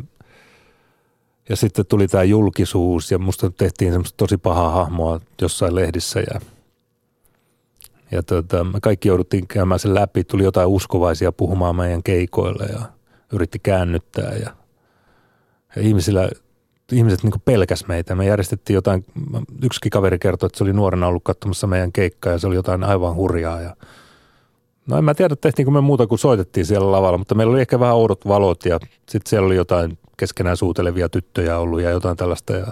ja 1.51 1.57
sitten 1.57 1.87
tuli 1.87 2.09
tämä 2.09 2.25
julkisuus 2.25 3.11
ja 3.11 3.19
musta 3.19 3.51
tehtiin 3.51 3.93
semmoista 3.93 4.17
tosi 4.17 4.37
pahaa 4.37 4.71
hahmoa 4.71 5.21
jossain 5.43 5.75
lehdissä 5.75 6.21
ja, 6.21 6.41
ja 8.11 8.23
tota, 8.23 8.65
me 8.65 8.81
kaikki 8.83 9.09
jouduttiin 9.09 9.47
käymään 9.47 9.79
sen 9.79 9.95
läpi. 9.95 10.25
Tuli 10.25 10.45
jotain 10.45 10.69
uskovaisia 10.69 11.33
puhumaan 11.33 11.77
meidän 11.77 12.03
keikoille 12.03 12.67
ja 12.73 12.81
yritti 13.33 13.59
käännyttää 13.59 14.33
ja, 14.35 14.51
ja 15.77 15.83
ihmisillä, 15.83 16.29
ihmiset 16.93 17.23
niin 17.23 17.33
pelkäs 17.45 17.87
meitä. 17.89 18.15
Me 18.15 18.27
järjestettiin 18.27 18.75
jotain, 18.75 19.05
yksi 19.63 19.91
kaveri 19.91 20.19
kertoi, 20.19 20.47
että 20.47 20.59
se 20.59 20.65
oli 20.65 20.73
nuorena 20.73 21.07
ollut 21.07 21.25
katsomassa 21.25 21.67
meidän 21.67 21.93
keikkaa 21.93 22.33
ja 22.33 22.39
se 22.39 22.47
oli 22.47 22.55
jotain 22.55 22.85
aivan 22.85 23.15
hurjaa 23.15 23.61
ja 23.61 23.77
No 24.87 24.99
en 24.99 25.05
mä 25.05 25.15
tiedä, 25.15 25.37
tehtiinkö 25.37 25.71
me 25.71 25.81
muuta 25.81 26.07
kuin 26.07 26.19
soitettiin 26.19 26.67
siellä 26.67 26.93
lavalla, 26.93 27.19
mutta 27.19 27.35
meillä 27.35 27.53
oli 27.53 27.61
ehkä 27.61 27.81
vähän 27.81 27.97
oudot 27.97 28.29
valot 28.29 28.65
ja 28.65 28.79
sitten 29.09 29.31
siellä 29.31 29.47
oli 29.47 29.57
jotain 29.57 29.99
keskenään 30.17 30.57
suutelevia 30.57 31.09
tyttöjä 31.09 31.59
ollut 31.59 31.81
ja 31.81 31.91
jotain 31.91 32.17
tällaista 32.17 32.53
ja 32.53 32.67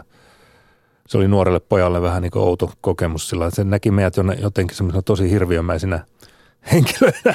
se 1.09 1.19
oli 1.19 1.29
nuorelle 1.29 1.61
pojalle 1.61 2.03
vähän 2.03 2.23
niin 2.23 2.39
outo 2.39 2.73
kokemus 2.81 3.29
sillä 3.29 3.51
se 3.51 3.65
näki 3.65 3.91
meidät 3.91 4.15
jotenkin 4.41 4.77
semmoisena 4.77 5.03
tosi 5.03 5.31
hirviömäisinä 5.31 6.05
henkilöinä. 6.73 7.35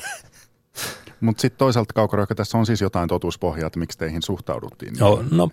Mutta 1.22 1.42
sitten 1.42 1.58
toisaalta 1.58 1.94
Kaukoraika, 1.94 2.36
tässä 2.36 2.58
on 2.58 2.66
siis 2.66 2.82
jotain 2.82 3.10
totuuspohjaa, 3.10 3.68
että 3.68 3.80
miksi 3.80 3.98
teihin 3.98 4.22
suhtauduttiin. 4.22 4.94
Joo, 5.00 5.24
no 5.32 5.50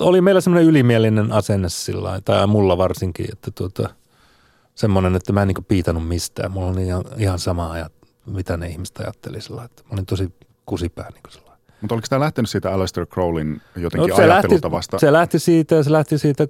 oli 0.00 0.20
meillä 0.20 0.40
semmoinen 0.40 0.68
ylimielinen 0.68 1.32
asenne 1.32 1.68
sillä 1.68 2.20
tai 2.24 2.46
mulla 2.46 2.78
varsinkin, 2.78 3.26
että 3.32 3.50
tuota, 3.50 3.88
semmoinen, 4.74 5.16
että 5.16 5.32
mä 5.32 5.42
en 5.42 5.48
niin 5.48 5.64
piitannut 5.64 6.08
mistään. 6.08 6.52
Mulla 6.52 6.68
oli 6.68 6.86
ihan, 6.86 7.04
ihan 7.18 7.38
sama 7.38 7.72
ajat, 7.72 7.92
mitä 8.26 8.56
ne 8.56 8.68
ihmiset 8.68 8.98
ajatteli 8.98 9.40
sillä 9.40 9.64
että 9.64 9.82
mä 9.82 9.88
olin 9.92 10.06
tosi 10.06 10.32
kusipää 10.66 11.10
niin 11.10 11.22
kuin 11.22 11.46
mutta 11.80 11.94
oliko 11.94 12.06
tämä 12.10 12.20
lähtenyt 12.20 12.50
siitä 12.50 12.72
Aleister 12.72 13.06
Crowlin 13.06 13.60
jotenkin 13.76 14.10
no, 14.10 14.16
se 14.16 14.22
ajattelutavasta? 14.22 14.94
Lähti, 14.94 15.06
se 15.06 15.12
lähti 15.12 15.38
siitä 15.38 15.82
se 15.82 15.92
lähti 15.92 16.18
siitä 16.18 16.48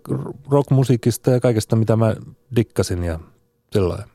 rockmusiikista 0.50 1.30
ja 1.30 1.40
kaikesta, 1.40 1.76
mitä 1.76 1.96
mä 1.96 2.14
dikkasin 2.56 3.04
ja 3.04 3.20
sellainen. 3.72 4.08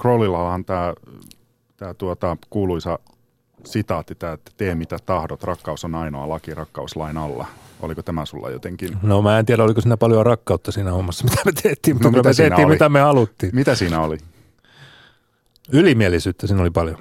Crowlillahan 0.00 0.64
tämä, 0.64 0.94
tämä 1.76 1.94
tuota, 1.94 2.36
kuuluisa 2.50 2.98
sitaatti, 3.66 4.14
tämä, 4.14 4.32
että 4.32 4.52
tee 4.56 4.74
mitä 4.74 4.98
tahdot, 5.06 5.42
rakkaus 5.42 5.84
on 5.84 5.94
ainoa 5.94 6.28
laki 6.28 6.54
rakkauslain 6.54 7.16
alla. 7.16 7.46
Oliko 7.80 8.02
tämä 8.02 8.26
sulla 8.26 8.50
jotenkin? 8.50 8.96
No 9.02 9.22
mä 9.22 9.38
en 9.38 9.46
tiedä, 9.46 9.64
oliko 9.64 9.80
siinä 9.80 9.96
paljon 9.96 10.26
rakkautta 10.26 10.72
siinä 10.72 10.92
hommassa, 10.92 11.24
mitä 11.30 11.42
me 11.44 11.52
tehtiin, 11.62 11.96
mutta 11.96 12.08
no, 12.08 12.10
mitä 12.10 12.28
me 12.28 12.34
tehtiin, 12.34 12.66
oli? 12.66 12.74
mitä 12.74 12.88
me 12.88 13.00
haluttiin. 13.00 13.54
Mitä 13.54 13.74
siinä 13.74 14.00
oli? 14.00 14.18
Ylimielisyyttä 15.72 16.46
siinä 16.46 16.62
oli 16.62 16.70
paljon 16.70 16.98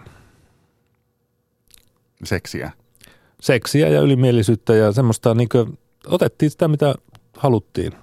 seksiä? 2.23 2.71
Seksiä 3.41 3.87
ja 3.87 4.01
ylimielisyyttä 4.01 4.75
ja 4.75 4.91
semmoista, 4.91 5.33
niin 5.33 5.49
kuin, 5.49 5.79
otettiin 6.07 6.49
sitä, 6.51 6.67
mitä 6.67 6.95
haluttiin. 7.37 7.93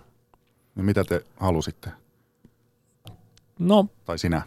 No 0.74 0.82
mitä 0.82 1.04
te 1.04 1.24
halusitte? 1.36 1.90
No. 3.58 3.86
Tai 4.04 4.18
sinä? 4.18 4.42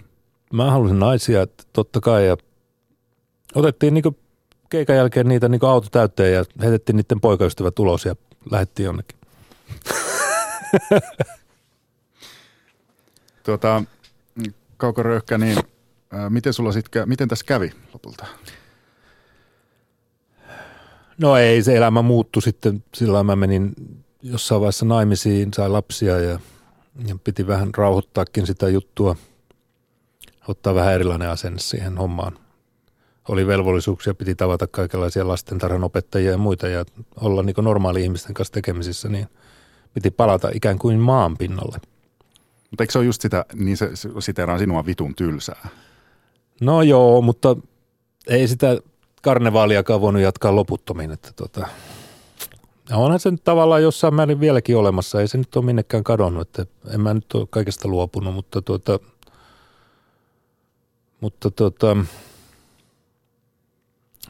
Mä 0.54 0.72
halusin 0.72 1.00
naisia, 1.00 1.48
totta 1.74 2.02
kai. 2.02 2.28
Ja 2.28 2.38
otettiin 3.56 3.94
niin 3.94 4.18
keikan 4.70 4.96
jälkeen 4.96 5.28
niitä 5.28 5.50
niin 5.50 5.66
auto 5.66 5.88
täytteen 5.92 6.34
ja 6.34 6.46
heitettiin 6.62 6.96
niiden 6.96 7.22
poikaystävät 7.22 7.80
ulos 7.80 8.06
ja 8.06 8.16
lähdettiin 8.52 8.86
jonnekin. 8.86 9.18
tuota, 13.46 13.84
Kaukoröyhkä, 14.78 15.38
niin 15.38 15.58
ää, 16.12 16.30
miten, 16.30 16.54
sulla 16.54 16.72
sit, 16.72 16.86
miten 17.06 17.28
tässä 17.28 17.46
kävi 17.46 17.72
lopulta? 17.94 18.26
No 21.18 21.38
ei, 21.38 21.64
se 21.64 21.76
elämä 21.76 22.02
muuttui 22.02 22.42
sitten. 22.42 22.84
Silloin 22.94 23.26
mä 23.26 23.36
menin 23.36 23.74
jossain 24.22 24.62
vaiheessa 24.62 24.86
naimisiin, 24.86 25.54
sai 25.54 25.70
lapsia 25.70 26.20
ja, 26.20 26.40
ja 27.08 27.18
piti 27.24 27.48
vähän 27.48 27.70
rauhoittaakin 27.78 28.48
sitä 28.48 28.70
juttua, 28.70 29.16
ottaa 30.48 30.76
vähän 30.76 30.94
erilainen 30.94 31.30
asenne 31.30 31.60
siihen 31.60 31.98
hommaan. 31.98 32.45
Oli 33.30 33.48
velvollisuuksia, 33.48 34.14
piti 34.14 34.36
tavata 34.36 34.68
kaikenlaisia 34.68 35.28
lastentarhan 35.28 35.84
opettajia 35.84 36.32
ja 36.32 36.38
muita 36.38 36.68
ja 36.68 36.86
olla 37.22 37.44
niin 37.44 37.56
normaali 37.62 38.04
ihmisten 38.04 38.34
kanssa 38.34 38.54
tekemisissä, 38.54 39.10
niin 39.10 39.28
piti 39.94 40.12
palata 40.12 40.50
ikään 40.54 40.80
kuin 40.80 41.00
maan 41.00 41.38
pinnalle. 41.38 41.78
Mutta 42.72 42.84
eikö 42.84 42.92
se 42.92 42.98
ole 42.98 43.06
just 43.06 43.22
sitä, 43.22 43.46
niin 43.54 43.78
se 43.78 43.90
siteraan 44.20 44.60
sinua 44.60 44.86
vitun 44.86 45.16
tylsää? 45.16 45.68
No 46.62 46.82
joo, 46.82 47.22
mutta 47.22 47.56
ei 48.28 48.48
sitä 48.48 48.78
karnevaaliakaan 49.22 50.02
voinut 50.02 50.22
jatkaa 50.22 50.56
loputtomiin. 50.56 51.12
Että 51.12 51.32
tota, 51.36 51.68
onhan 52.94 53.20
se 53.20 53.32
nyt 53.32 53.44
tavallaan 53.44 53.84
jossain 53.84 54.14
määrin 54.14 54.40
vieläkin 54.40 54.78
olemassa. 54.78 55.22
Ei 55.22 55.28
se 55.28 55.38
nyt 55.38 55.56
ole 55.56 55.66
minnekään 55.66 56.04
kadonnut. 56.04 56.42
Että 56.60 56.66
en 56.94 57.02
mä 57.02 57.14
nyt 57.14 57.34
ole 57.34 57.48
kaikesta 57.50 57.88
luopunut, 57.88 58.34
mutta 58.34 58.62
tuota, 58.62 59.00
mutta 61.22 61.52
tuota, 61.52 61.98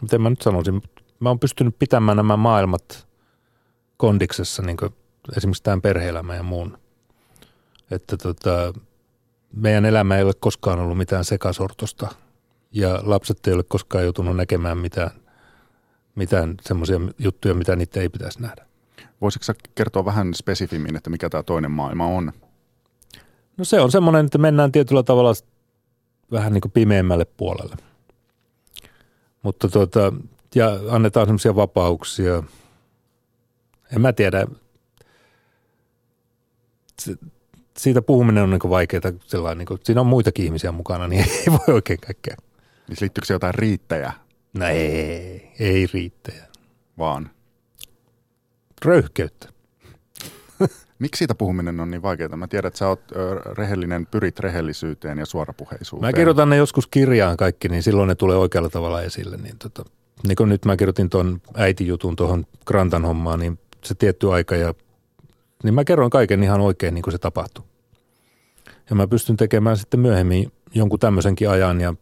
miten 0.01 0.21
mä 0.21 0.29
nyt 0.29 0.41
sanoisin, 0.41 0.81
mä 1.19 1.29
oon 1.29 1.39
pystynyt 1.39 1.79
pitämään 1.79 2.17
nämä 2.17 2.37
maailmat 2.37 3.07
kondiksessa, 3.97 4.61
niin 4.61 4.77
esimerkiksi 5.37 5.63
tämän 5.63 5.81
perhe-elämän 5.81 6.37
ja 6.37 6.43
muun. 6.43 6.77
Että 7.91 8.17
tota, 8.17 8.73
meidän 9.53 9.85
elämä 9.85 10.17
ei 10.17 10.23
ole 10.23 10.33
koskaan 10.39 10.79
ollut 10.79 10.97
mitään 10.97 11.25
sekasortosta– 11.25 12.07
ja 12.75 12.99
lapset 13.03 13.47
ei 13.47 13.53
ole 13.53 13.63
koskaan 13.63 14.03
joutunut 14.03 14.35
näkemään 14.35 14.77
mitään, 14.77 15.11
mitään 16.15 16.55
semmoisia 16.61 16.99
juttuja, 17.19 17.53
mitä 17.53 17.75
niitä 17.75 17.99
ei 17.99 18.09
pitäisi 18.09 18.41
nähdä. 18.41 18.65
Voisitko 19.21 19.53
kertoa 19.75 20.05
vähän 20.05 20.33
spesifimmin, 20.33 20.95
että 20.95 21.09
mikä 21.09 21.29
tämä 21.29 21.43
toinen 21.43 21.71
maailma 21.71 22.05
on? 22.05 22.31
No 23.57 23.65
se 23.65 23.81
on 23.81 23.91
semmoinen, 23.91 24.25
että 24.25 24.37
mennään 24.37 24.71
tietyllä 24.71 25.03
tavalla 25.03 25.33
vähän 26.31 26.53
niin 26.53 26.61
kuin 26.61 26.71
pimeämmälle 26.71 27.25
puolelle. 27.25 27.75
Mutta 29.45 29.67
tuota, 29.69 30.13
ja 30.55 30.79
annetaan 30.89 31.25
semmoisia 31.25 31.55
vapauksia. 31.55 32.43
En 33.95 34.01
mä 34.01 34.13
tiedä. 34.13 34.47
siitä 37.77 38.01
puhuminen 38.01 38.43
on 38.43 38.49
niin 38.49 38.69
vaikeaa. 38.69 39.01
Sellainen, 39.25 39.57
niin 39.57 39.65
kuin, 39.65 39.79
siinä 39.83 40.01
on 40.01 40.07
muitakin 40.07 40.45
ihmisiä 40.45 40.71
mukana, 40.71 41.07
niin 41.07 41.25
ei 41.39 41.45
voi 41.51 41.75
oikein 41.75 41.99
kaikkea 41.99 42.35
Niin 42.87 42.97
liittyykö 43.01 43.25
se 43.25 43.33
jotain 43.33 43.55
riittäjä? 43.55 44.13
No 44.53 44.67
ei, 44.67 45.51
ei 45.59 45.87
riittäjä. 45.93 46.47
Vaan. 46.97 47.29
Röyhkeyttä. 48.85 49.49
Miksi 50.99 51.19
siitä 51.19 51.35
puhuminen 51.35 51.79
on 51.79 51.91
niin 51.91 52.01
vaikeaa? 52.01 52.37
Mä 52.37 52.47
tiedän, 52.47 52.67
että 52.67 52.77
sä 52.77 52.87
oot 52.87 53.01
rehellinen, 53.57 54.05
pyrit 54.05 54.39
rehellisyyteen 54.39 55.17
ja 55.17 55.25
suorapuheisuuteen. 55.25 56.07
Mä 56.07 56.17
kirjoitan 56.17 56.49
ne 56.49 56.55
joskus 56.55 56.87
kirjaan 56.87 57.37
kaikki, 57.37 57.69
niin 57.69 57.83
silloin 57.83 58.07
ne 58.07 58.15
tulee 58.15 58.37
oikealla 58.37 58.69
tavalla 58.69 59.01
esille. 59.01 59.37
Niin, 59.37 59.57
tota, 59.59 59.85
niin 60.27 60.35
kun 60.35 60.49
nyt 60.49 60.65
mä 60.65 60.77
kirjoitin 60.77 61.09
tuon 61.09 61.41
äitijutun 61.53 62.15
tuohon 62.15 62.45
Grantan 62.65 63.05
hommaan, 63.05 63.39
niin 63.39 63.59
se 63.83 63.95
tietty 63.95 64.31
aika 64.31 64.55
ja 64.55 64.73
niin 65.63 65.73
mä 65.73 65.83
kerron 65.83 66.09
kaiken 66.09 66.43
ihan 66.43 66.61
oikein 66.61 66.93
niin 66.93 67.03
kuin 67.03 67.11
se 67.11 67.17
tapahtui. 67.17 67.63
Ja 68.89 68.95
mä 68.95 69.07
pystyn 69.07 69.37
tekemään 69.37 69.77
sitten 69.77 69.99
myöhemmin 69.99 70.51
jonkun 70.73 70.99
tämmöisenkin 70.99 71.49
ajan 71.49 71.81
ja 71.81 71.93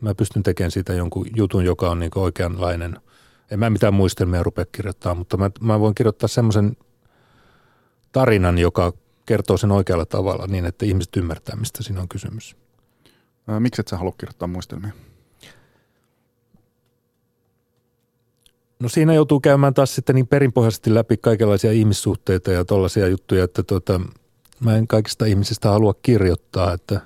mä 0.00 0.14
pystyn 0.14 0.42
tekemään 0.42 0.70
siitä 0.70 0.92
jonkun 0.92 1.26
jutun, 1.36 1.64
joka 1.64 1.90
on 1.90 1.98
niin 1.98 2.10
oikeanlainen. 2.14 2.96
En 3.50 3.58
mä 3.58 3.70
mitään 3.70 3.94
muistelmia 3.94 4.42
rupea 4.42 4.64
kirjoittaa, 4.72 5.14
mutta 5.14 5.36
mä, 5.36 5.50
mä 5.60 5.80
voin 5.80 5.94
kirjoittaa 5.94 6.28
semmoisen 6.28 6.76
tarinan, 8.14 8.58
joka 8.58 8.92
kertoo 9.26 9.56
sen 9.56 9.72
oikealla 9.72 10.04
tavalla 10.04 10.46
niin, 10.46 10.66
että 10.66 10.86
ihmiset 10.86 11.16
ymmärtää, 11.16 11.56
mistä 11.56 11.82
siinä 11.82 12.00
on 12.00 12.08
kysymys. 12.08 12.56
Miksi 13.58 13.80
et 13.80 13.88
sä 13.88 13.96
halua 13.96 14.14
kirjoittaa 14.18 14.48
muistelmia? 14.48 14.92
No 18.80 18.88
siinä 18.88 19.14
joutuu 19.14 19.40
käymään 19.40 19.74
taas 19.74 19.94
sitten 19.94 20.14
niin 20.14 20.26
perinpohjaisesti 20.26 20.94
läpi 20.94 21.16
kaikenlaisia 21.16 21.72
ihmissuhteita 21.72 22.52
ja 22.52 22.64
tollaisia 22.64 23.08
juttuja, 23.08 23.44
että 23.44 23.62
tota, 23.62 24.00
mä 24.60 24.76
en 24.76 24.86
kaikista 24.86 25.26
ihmisistä 25.26 25.68
halua 25.68 25.94
kirjoittaa, 26.02 26.72
että, 26.72 27.00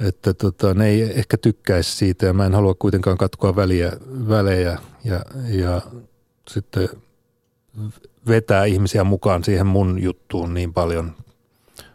että 0.00 0.34
tota, 0.34 0.74
ne 0.74 0.88
ei 0.88 1.02
ehkä 1.02 1.36
tykkäisi 1.36 1.96
siitä 1.96 2.26
ja 2.26 2.32
mä 2.32 2.46
en 2.46 2.54
halua 2.54 2.74
kuitenkaan 2.74 3.18
katkoa 3.18 3.56
väliä, 3.56 3.92
välejä 4.28 4.78
ja, 5.04 5.20
ja 5.48 5.82
sitten 6.48 6.88
vetää 8.28 8.64
ihmisiä 8.64 9.04
mukaan 9.04 9.44
siihen 9.44 9.66
mun 9.66 10.02
juttuun 10.02 10.54
niin 10.54 10.72
paljon. 10.72 11.12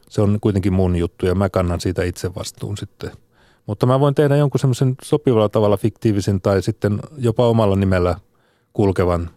Se 0.09 0.21
on 0.21 0.37
kuitenkin 0.41 0.73
mun 0.73 0.95
juttu 0.95 1.25
ja 1.25 1.35
mä 1.35 1.49
kannan 1.49 1.81
siitä 1.81 2.03
itse 2.03 2.35
vastuun 2.35 2.77
sitten. 2.77 3.11
Mutta 3.65 3.85
mä 3.85 3.99
voin 3.99 4.15
tehdä 4.15 4.35
jonkun 4.35 4.59
semmoisen 4.59 4.95
sopivalla 5.03 5.49
tavalla 5.49 5.77
fiktiivisen 5.77 6.41
tai 6.41 6.61
sitten 6.61 6.99
jopa 7.17 7.47
omalla 7.47 7.75
nimellä 7.75 8.15
kulkevan 8.73 9.29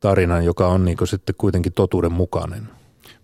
tarinan, 0.00 0.44
joka 0.44 0.68
on 0.68 0.84
niin 0.84 0.96
sitten 1.04 1.34
kuitenkin 1.38 1.72
totuuden 1.72 2.12
mukainen. 2.12 2.68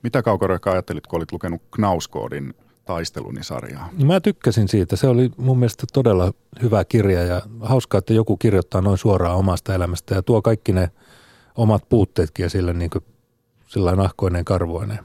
Mitä 0.03 0.22
Kaukoreikka 0.22 0.72
ajattelit, 0.72 1.07
kun 1.07 1.16
olit 1.16 1.33
lukenut 1.33 1.62
Knauskoodin 1.70 2.55
taistelunisarjaa? 2.85 3.89
Mä 4.05 4.20
tykkäsin 4.20 4.68
siitä. 4.68 4.97
Se 4.97 5.07
oli 5.07 5.31
mun 5.37 5.59
mielestä 5.59 5.87
todella 5.93 6.33
hyvä 6.62 6.85
kirja 6.85 7.22
ja 7.22 7.43
hauskaa, 7.61 7.99
että 7.99 8.12
joku 8.12 8.37
kirjoittaa 8.37 8.81
noin 8.81 8.99
suoraan 8.99 9.37
omasta 9.37 9.74
elämästä 9.74 10.14
ja 10.14 10.22
tuo 10.22 10.43
kaikki 10.43 10.72
ne 10.72 10.91
omat 11.62 11.88
puutteetkin 11.88 12.46
esille 12.46 12.72
niin 12.72 12.90
kuin 12.90 13.04
sillä 13.66 13.96
nahkoinen 13.96 14.44
karvoinen. 14.44 14.98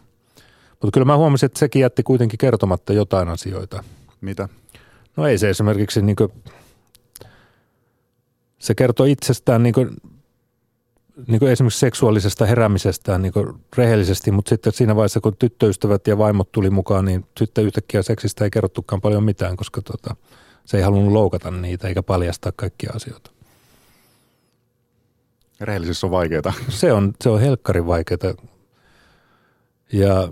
Mutta 0.71 0.93
kyllä 0.93 1.05
mä 1.05 1.17
huomasin, 1.17 1.45
että 1.45 1.59
sekin 1.59 1.79
jätti 1.79 2.03
kuitenkin 2.03 2.37
kertomatta 2.37 2.93
jotain 2.93 3.29
asioita. 3.29 3.83
Mitä? 4.21 4.49
No 5.17 5.27
ei 5.27 5.37
se 5.37 5.49
esimerkiksi 5.49 6.01
niin 6.01 6.15
kuin, 6.15 6.31
se 8.59 8.75
kertoo 8.75 9.05
itsestään 9.05 9.63
niin 9.63 9.73
kuin, 9.73 9.89
niin 11.27 11.39
kuin 11.39 11.51
esimerkiksi 11.51 11.79
seksuaalisesta 11.79 12.45
heräämisestään 12.45 13.21
niin 13.21 13.33
kuin 13.33 13.53
rehellisesti, 13.77 14.31
mutta 14.31 14.49
sitten 14.49 14.73
siinä 14.73 14.95
vaiheessa, 14.95 15.21
kun 15.21 15.37
tyttöystävät 15.39 16.07
ja 16.07 16.17
vaimot 16.17 16.51
tuli 16.51 16.69
mukaan, 16.69 17.05
niin 17.05 17.25
sitten 17.37 17.65
yhtäkkiä 17.65 18.01
seksistä 18.01 18.43
ei 18.43 18.51
kerrottukaan 18.51 19.01
paljon 19.01 19.23
mitään, 19.23 19.57
koska 19.57 19.81
tota, 19.81 20.15
se 20.65 20.77
ei 20.77 20.83
halunnut 20.83 21.13
loukata 21.13 21.51
niitä 21.51 21.87
eikä 21.87 22.03
paljastaa 22.03 22.51
kaikkia 22.55 22.91
asioita. 22.95 23.34
Rehellisyys 25.61 26.03
on 26.03 26.11
vaikeaa. 26.11 26.53
Se 26.69 26.93
on, 26.93 27.13
se 27.21 27.29
on 27.29 27.41
helkkarin 27.41 27.87
vaikeaa. 27.87 28.33
Ja 29.93 30.29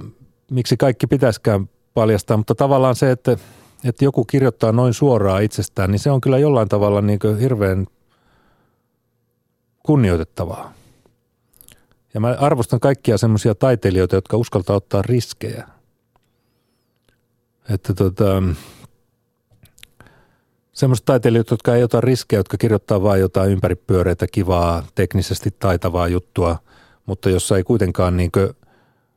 miksi 0.51 0.77
kaikki 0.77 1.07
pitäisikään 1.07 1.69
paljastaa, 1.93 2.37
mutta 2.37 2.55
tavallaan 2.55 2.95
se, 2.95 3.11
että, 3.11 3.37
että 3.85 4.05
joku 4.05 4.25
kirjoittaa 4.25 4.71
noin 4.71 4.93
suoraan 4.93 5.43
itsestään, 5.43 5.91
niin 5.91 5.99
se 5.99 6.11
on 6.11 6.21
kyllä 6.21 6.37
jollain 6.37 6.69
tavalla 6.69 7.01
niin 7.01 7.19
hirveän 7.39 7.87
kunnioitettavaa. 9.83 10.73
Ja 12.13 12.19
mä 12.19 12.35
arvostan 12.39 12.79
kaikkia 12.79 13.17
semmoisia 13.17 13.55
taiteilijoita, 13.55 14.15
jotka 14.15 14.37
uskaltaa 14.37 14.75
ottaa 14.75 15.01
riskejä. 15.01 15.67
Että 17.69 17.93
tota, 17.93 18.43
semmoiset 20.73 21.05
taiteilijat, 21.05 21.51
jotka 21.51 21.75
ei 21.75 21.83
ota 21.83 22.01
riskejä, 22.01 22.39
jotka 22.39 22.57
kirjoittaa 22.57 23.03
vain 23.03 23.21
jotain 23.21 23.51
ympäripyöreitä, 23.51 24.27
kivaa, 24.27 24.83
teknisesti 24.95 25.51
taitavaa 25.59 26.07
juttua, 26.07 26.57
mutta 27.05 27.29
jossa 27.29 27.57
ei 27.57 27.63
kuitenkaan 27.63 28.17
niin 28.17 28.31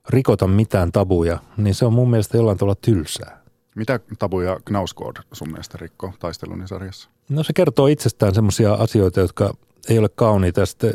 rikota 0.09 0.47
mitään 0.47 0.93
tabuja, 0.93 1.39
niin 1.57 1.75
se 1.75 1.85
on 1.85 1.93
mun 1.93 2.11
mielestä 2.11 2.37
jollain 2.37 2.59
tavalla 2.59 2.79
tylsää. 2.81 3.41
Mitä 3.75 4.01
tabuja 4.19 4.61
Knauskood 4.65 5.17
sun 5.33 5.49
mielestä 5.49 5.79
rikko 5.81 6.13
taistelun 6.19 6.69
sarjassa? 6.69 7.11
No 7.29 7.43
se 7.43 7.53
kertoo 7.53 7.87
itsestään 7.87 8.35
semmoisia 8.35 8.75
asioita, 8.75 9.21
jotka 9.21 9.55
ei 9.89 9.99
ole 9.99 10.09
kauniita. 10.09 10.67
Sitten 10.67 10.95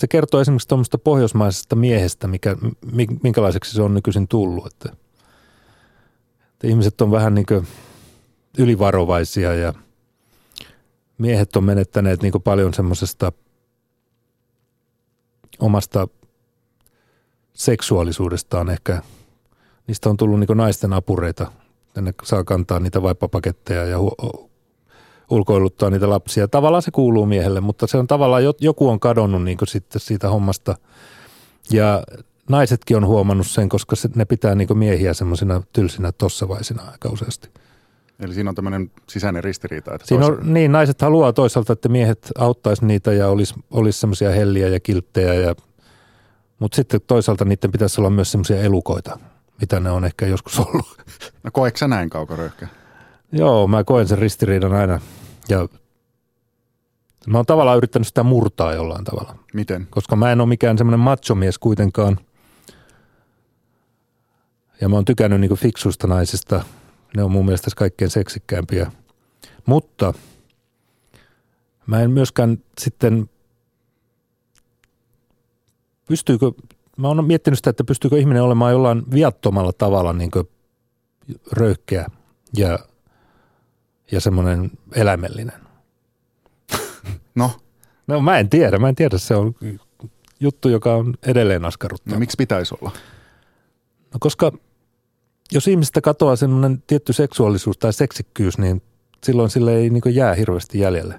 se 0.00 0.08
kertoo 0.08 0.40
esimerkiksi 0.40 0.68
tuommoista 0.68 0.98
pohjoismaisesta 0.98 1.76
miehestä, 1.76 2.26
mikä, 2.26 2.56
minkälaiseksi 3.22 3.74
se 3.74 3.82
on 3.82 3.94
nykyisin 3.94 4.28
tullut. 4.28 4.66
Että, 4.66 4.96
että 6.62 6.70
ihmiset 6.70 7.00
on 7.00 7.10
vähän 7.10 7.34
niin 7.34 7.46
ylivarovaisia 8.58 9.54
ja 9.54 9.72
miehet 11.18 11.56
on 11.56 11.64
menettäneet 11.64 12.22
niin 12.22 12.42
paljon 12.44 12.74
semmoisesta 12.74 13.32
omasta 15.58 16.08
seksuaalisuudestaan 17.54 18.70
ehkä. 18.70 19.02
Niistä 19.86 20.10
on 20.10 20.16
tullut 20.16 20.40
niin 20.40 20.56
naisten 20.56 20.92
apureita. 20.92 21.52
Ne 22.00 22.14
saa 22.24 22.44
kantaa 22.44 22.80
niitä 22.80 23.02
vaippapaketteja 23.02 23.84
ja 23.84 23.98
hu- 23.98 24.48
ulkoiluttaa 25.30 25.90
niitä 25.90 26.10
lapsia. 26.10 26.48
Tavallaan 26.48 26.82
se 26.82 26.90
kuuluu 26.90 27.26
miehelle, 27.26 27.60
mutta 27.60 27.86
se 27.86 27.96
on 27.96 28.06
tavallaan, 28.06 28.42
joku 28.60 28.88
on 28.88 29.00
kadonnut 29.00 29.42
niin 29.44 29.58
sitten 29.68 30.00
siitä 30.00 30.28
hommasta. 30.28 30.76
Ja 31.70 32.02
naisetkin 32.48 32.96
on 32.96 33.06
huomannut 33.06 33.46
sen, 33.46 33.68
koska 33.68 33.96
ne 34.14 34.24
pitää 34.24 34.54
niin 34.54 34.78
miehiä 34.78 35.14
semmoisina 35.14 35.62
tylsinä 35.72 36.12
tossavaisina 36.12 36.82
aika 36.82 37.08
useasti. 37.08 37.50
Eli 38.20 38.34
siinä 38.34 38.50
on 38.50 38.54
tämmöinen 38.54 38.90
sisäinen 39.08 39.44
ristiriita. 39.44 39.94
Että 39.94 40.06
siinä 40.06 40.26
on, 40.26 40.38
niin, 40.42 40.72
naiset 40.72 41.02
haluaa 41.02 41.32
toisaalta, 41.32 41.72
että 41.72 41.88
miehet 41.88 42.32
auttaisi 42.38 42.86
niitä 42.86 43.12
ja 43.12 43.28
olisi, 43.28 43.54
olisi 43.70 44.00
semmoisia 44.00 44.30
helliä 44.30 44.68
ja 44.68 44.80
kilttejä. 44.80 45.34
Ja, 45.34 45.54
mutta 46.58 46.76
sitten 46.76 47.00
toisaalta 47.06 47.44
niiden 47.44 47.72
pitäisi 47.72 48.00
olla 48.00 48.10
myös 48.10 48.32
semmoisia 48.32 48.60
elukoita, 48.60 49.18
mitä 49.60 49.80
ne 49.80 49.90
on 49.90 50.04
ehkä 50.04 50.26
joskus 50.26 50.60
ollut. 50.60 51.02
No 51.42 51.50
koetko 51.52 51.78
sä 51.78 51.88
näin 51.88 52.10
kaukoröyhkä? 52.10 52.68
Joo, 53.32 53.66
mä 53.66 53.84
koen 53.84 54.08
sen 54.08 54.18
ristiriidan 54.18 54.72
aina 54.72 55.00
ja 55.48 55.68
mä 57.26 57.38
oon 57.38 57.46
tavallaan 57.46 57.76
yrittänyt 57.76 58.08
sitä 58.08 58.22
murtaa 58.22 58.72
jollain 58.74 59.04
tavalla. 59.04 59.36
Miten? 59.54 59.86
Koska 59.90 60.16
mä 60.16 60.32
en 60.32 60.40
ole 60.40 60.48
mikään 60.48 60.78
semmoinen 60.78 61.00
machomies 61.00 61.58
kuitenkaan. 61.58 62.18
Ja 64.82 64.88
mä 64.88 64.96
oon 64.96 65.04
tykännyt 65.04 65.40
niinku 65.40 65.56
fiksuista 65.56 66.06
naisista. 66.06 66.64
Ne 67.16 67.22
on 67.22 67.32
mun 67.32 67.44
mielestä 67.44 67.70
kaikkein 67.76 68.10
seksikkäämpiä. 68.10 68.92
Mutta 69.66 70.14
mä 71.86 72.00
en 72.00 72.10
myöskään 72.10 72.58
sitten, 72.80 73.30
pystyykö, 76.08 76.52
mä 76.96 77.08
oon 77.08 77.24
miettinyt 77.24 77.58
sitä, 77.58 77.70
että 77.70 77.84
pystyykö 77.84 78.18
ihminen 78.18 78.42
olemaan 78.42 78.72
jollain 78.72 79.02
viattomalla 79.10 79.72
tavalla 79.72 80.12
niin 80.12 80.30
röyhkeä 81.52 82.06
ja 82.56 82.78
ja 84.12 84.20
semmoinen 84.20 84.70
eläimellinen. 84.94 85.60
No? 87.34 87.50
No 88.06 88.20
mä 88.20 88.38
en 88.38 88.48
tiedä, 88.48 88.78
mä 88.78 88.88
en 88.88 88.94
tiedä. 88.94 89.18
Se 89.18 89.34
on 89.34 89.54
juttu, 90.40 90.68
joka 90.68 90.94
on 90.94 91.14
edelleen 91.26 91.64
askarruttanut. 91.64 92.16
No 92.16 92.20
miksi 92.20 92.34
pitäisi 92.38 92.74
olla? 92.80 92.90
No 94.12 94.16
koska 94.20 94.52
jos 95.52 95.68
ihmistä 95.68 96.00
katoaa 96.00 96.36
semmoinen 96.36 96.82
tietty 96.86 97.12
seksuaalisuus 97.12 97.78
tai 97.78 97.92
seksikkyys, 97.92 98.58
niin 98.58 98.82
silloin 99.24 99.50
sille 99.50 99.76
ei 99.76 99.90
niin 99.90 100.14
jää 100.14 100.34
hirveästi 100.34 100.78
jäljelle. 100.78 101.18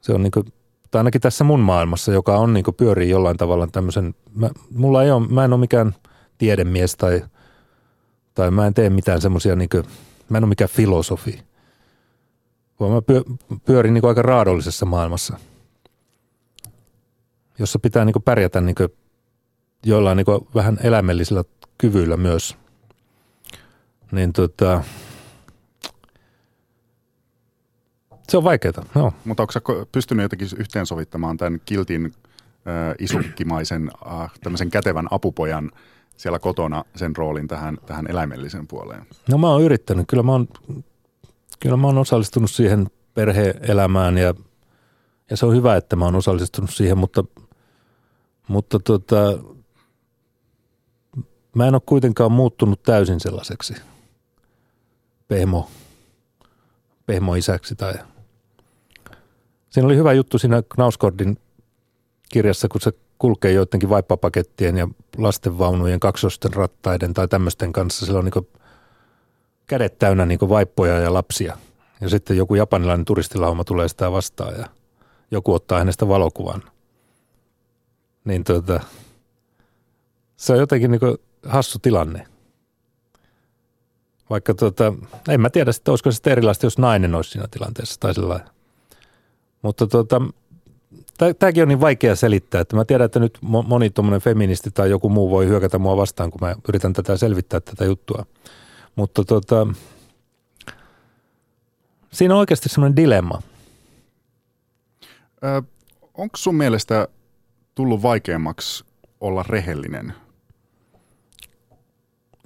Se 0.00 0.12
on 0.12 0.22
niin 0.22 0.30
kuin, 0.30 0.46
tai 0.90 0.98
ainakin 0.98 1.20
tässä 1.20 1.44
mun 1.44 1.60
maailmassa, 1.60 2.12
joka 2.12 2.38
on 2.38 2.54
niin 2.54 2.64
pyörii 2.76 3.10
jollain 3.10 3.36
tavalla 3.36 3.66
tämmöisen, 3.66 4.14
mä, 4.34 4.50
mulla 4.70 5.02
ei 5.02 5.10
ole, 5.10 5.28
mä 5.28 5.44
en 5.44 5.52
ole 5.52 5.60
mikään 5.60 5.94
tiedemies 6.38 6.96
tai, 6.96 7.22
tai 8.34 8.50
mä 8.50 8.66
en 8.66 8.74
tee 8.74 8.90
mitään 8.90 9.20
semmoisia 9.20 9.56
niin 9.56 9.68
Mä 10.28 10.38
en 10.38 10.44
ole 10.44 10.48
mikään 10.48 10.70
filosofi, 10.70 11.42
vaan 12.80 12.92
mä 12.92 13.00
pyörin 13.64 13.94
niin 13.94 14.06
aika 14.06 14.22
raadollisessa 14.22 14.86
maailmassa, 14.86 15.38
jossa 17.58 17.78
pitää 17.78 18.04
niin 18.04 18.22
pärjätä 18.24 18.60
niin 18.60 18.76
joillain 19.86 20.16
niin 20.16 20.26
vähän 20.54 20.78
eläimellisillä 20.82 21.44
kyvyillä 21.78 22.16
myös. 22.16 22.56
Niin 24.12 24.32
tota, 24.32 24.84
se 28.28 28.36
on 28.36 28.44
vaikeaa, 28.44 28.84
joo. 28.94 29.12
Mutta 29.24 29.42
onko 29.42 29.52
sä 29.52 29.60
pystynyt 29.92 30.22
jotenkin 30.22 30.48
yhteensovittamaan 30.58 31.36
tämän 31.36 31.60
kiltin 31.64 32.04
äh, 32.06 32.94
isukkimaisen, 32.98 33.90
äh, 34.06 34.30
tämmöisen 34.42 34.70
kätevän 34.70 35.06
apupojan 35.10 35.70
siellä 36.16 36.38
kotona 36.38 36.84
sen 36.96 37.16
roolin 37.16 37.48
tähän, 37.48 37.78
tähän 37.86 38.06
eläimellisen 38.10 38.66
puoleen? 38.66 39.06
No 39.30 39.38
mä 39.38 39.48
oon 39.48 39.62
yrittänyt. 39.62 40.06
Kyllä 40.08 40.22
mä 40.22 40.32
oon, 40.32 40.48
kyllä 41.60 41.76
mä 41.76 41.86
oon 41.86 41.98
osallistunut 41.98 42.50
siihen 42.50 42.86
perheelämään 43.14 44.18
ja, 44.18 44.34
ja 45.30 45.36
se 45.36 45.46
on 45.46 45.56
hyvä, 45.56 45.76
että 45.76 45.96
mä 45.96 46.04
oon 46.04 46.14
osallistunut 46.14 46.70
siihen, 46.70 46.98
mutta, 46.98 47.24
mutta 48.48 48.78
tota, 48.78 49.38
mä 51.54 51.66
en 51.66 51.74
ole 51.74 51.82
kuitenkaan 51.86 52.32
muuttunut 52.32 52.82
täysin 52.82 53.20
sellaiseksi 53.20 53.74
pehmo, 55.28 55.70
pehmoisäksi 57.06 57.76
tai 57.76 57.94
Siinä 59.74 59.86
oli 59.86 59.96
hyvä 59.96 60.12
juttu 60.12 60.38
siinä 60.38 60.62
Knauskordin 60.74 61.38
kirjassa, 62.28 62.68
kun 62.68 62.80
se 62.80 62.92
kulkee 63.18 63.52
joidenkin 63.52 63.88
vaippapakettien 63.88 64.76
ja 64.76 64.88
lastenvaunujen 65.18 66.00
kaksosten 66.00 66.54
rattaiden 66.54 67.14
tai 67.14 67.28
tämmöisten 67.28 67.72
kanssa. 67.72 68.06
Sillä 68.06 68.18
on 68.18 68.24
niin 68.24 68.48
kädet 69.66 69.98
täynnä 69.98 70.26
niin 70.26 70.38
vaippoja 70.48 70.98
ja 70.98 71.14
lapsia. 71.14 71.56
Ja 72.00 72.08
sitten 72.08 72.36
joku 72.36 72.54
japanilainen 72.54 73.04
turistilauma 73.04 73.64
tulee 73.64 73.88
sitä 73.88 74.12
vastaan 74.12 74.54
ja 74.58 74.66
joku 75.30 75.54
ottaa 75.54 75.78
hänestä 75.78 76.08
valokuvan. 76.08 76.62
Niin 78.24 78.44
tuota, 78.44 78.80
se 80.36 80.52
on 80.52 80.58
jotenkin 80.58 80.90
niin 80.90 81.18
hassu 81.46 81.78
tilanne. 81.78 82.26
Vaikka 84.30 84.54
tuota, 84.54 84.92
en 85.28 85.40
mä 85.40 85.50
tiedä, 85.50 85.70
että 85.70 85.92
olisiko 85.92 86.12
se 86.12 86.30
erilaista, 86.30 86.66
jos 86.66 86.78
nainen 86.78 87.14
olisi 87.14 87.30
siinä 87.30 87.48
tilanteessa 87.50 88.00
tai 88.00 88.14
sellainen. 88.14 88.48
Mutta 89.62 89.86
tuota, 89.86 90.20
tämäkin 91.38 91.62
on 91.62 91.68
niin 91.68 91.80
vaikea 91.80 92.16
selittää, 92.16 92.60
että 92.60 92.76
mä 92.76 92.84
tiedän, 92.84 93.04
että 93.04 93.20
nyt 93.20 93.38
moni 93.42 93.90
tuommoinen 93.90 94.20
feministi 94.20 94.70
tai 94.70 94.90
joku 94.90 95.08
muu 95.08 95.30
voi 95.30 95.46
hyökätä 95.46 95.78
mua 95.78 95.96
vastaan, 95.96 96.30
kun 96.30 96.40
mä 96.40 96.54
yritän 96.68 96.92
tätä 96.92 97.16
selvittää 97.16 97.60
tätä 97.60 97.84
juttua. 97.84 98.26
Mutta 98.96 99.24
tuota, 99.24 99.66
siinä 102.12 102.34
on 102.34 102.40
oikeasti 102.40 102.68
semmoinen 102.68 102.96
dilemma. 102.96 103.42
Ö, 105.44 105.62
onko 106.14 106.36
sun 106.36 106.54
mielestä 106.54 107.08
tullut 107.74 108.02
vaikeammaksi 108.02 108.84
olla 109.20 109.44
rehellinen, 109.48 110.14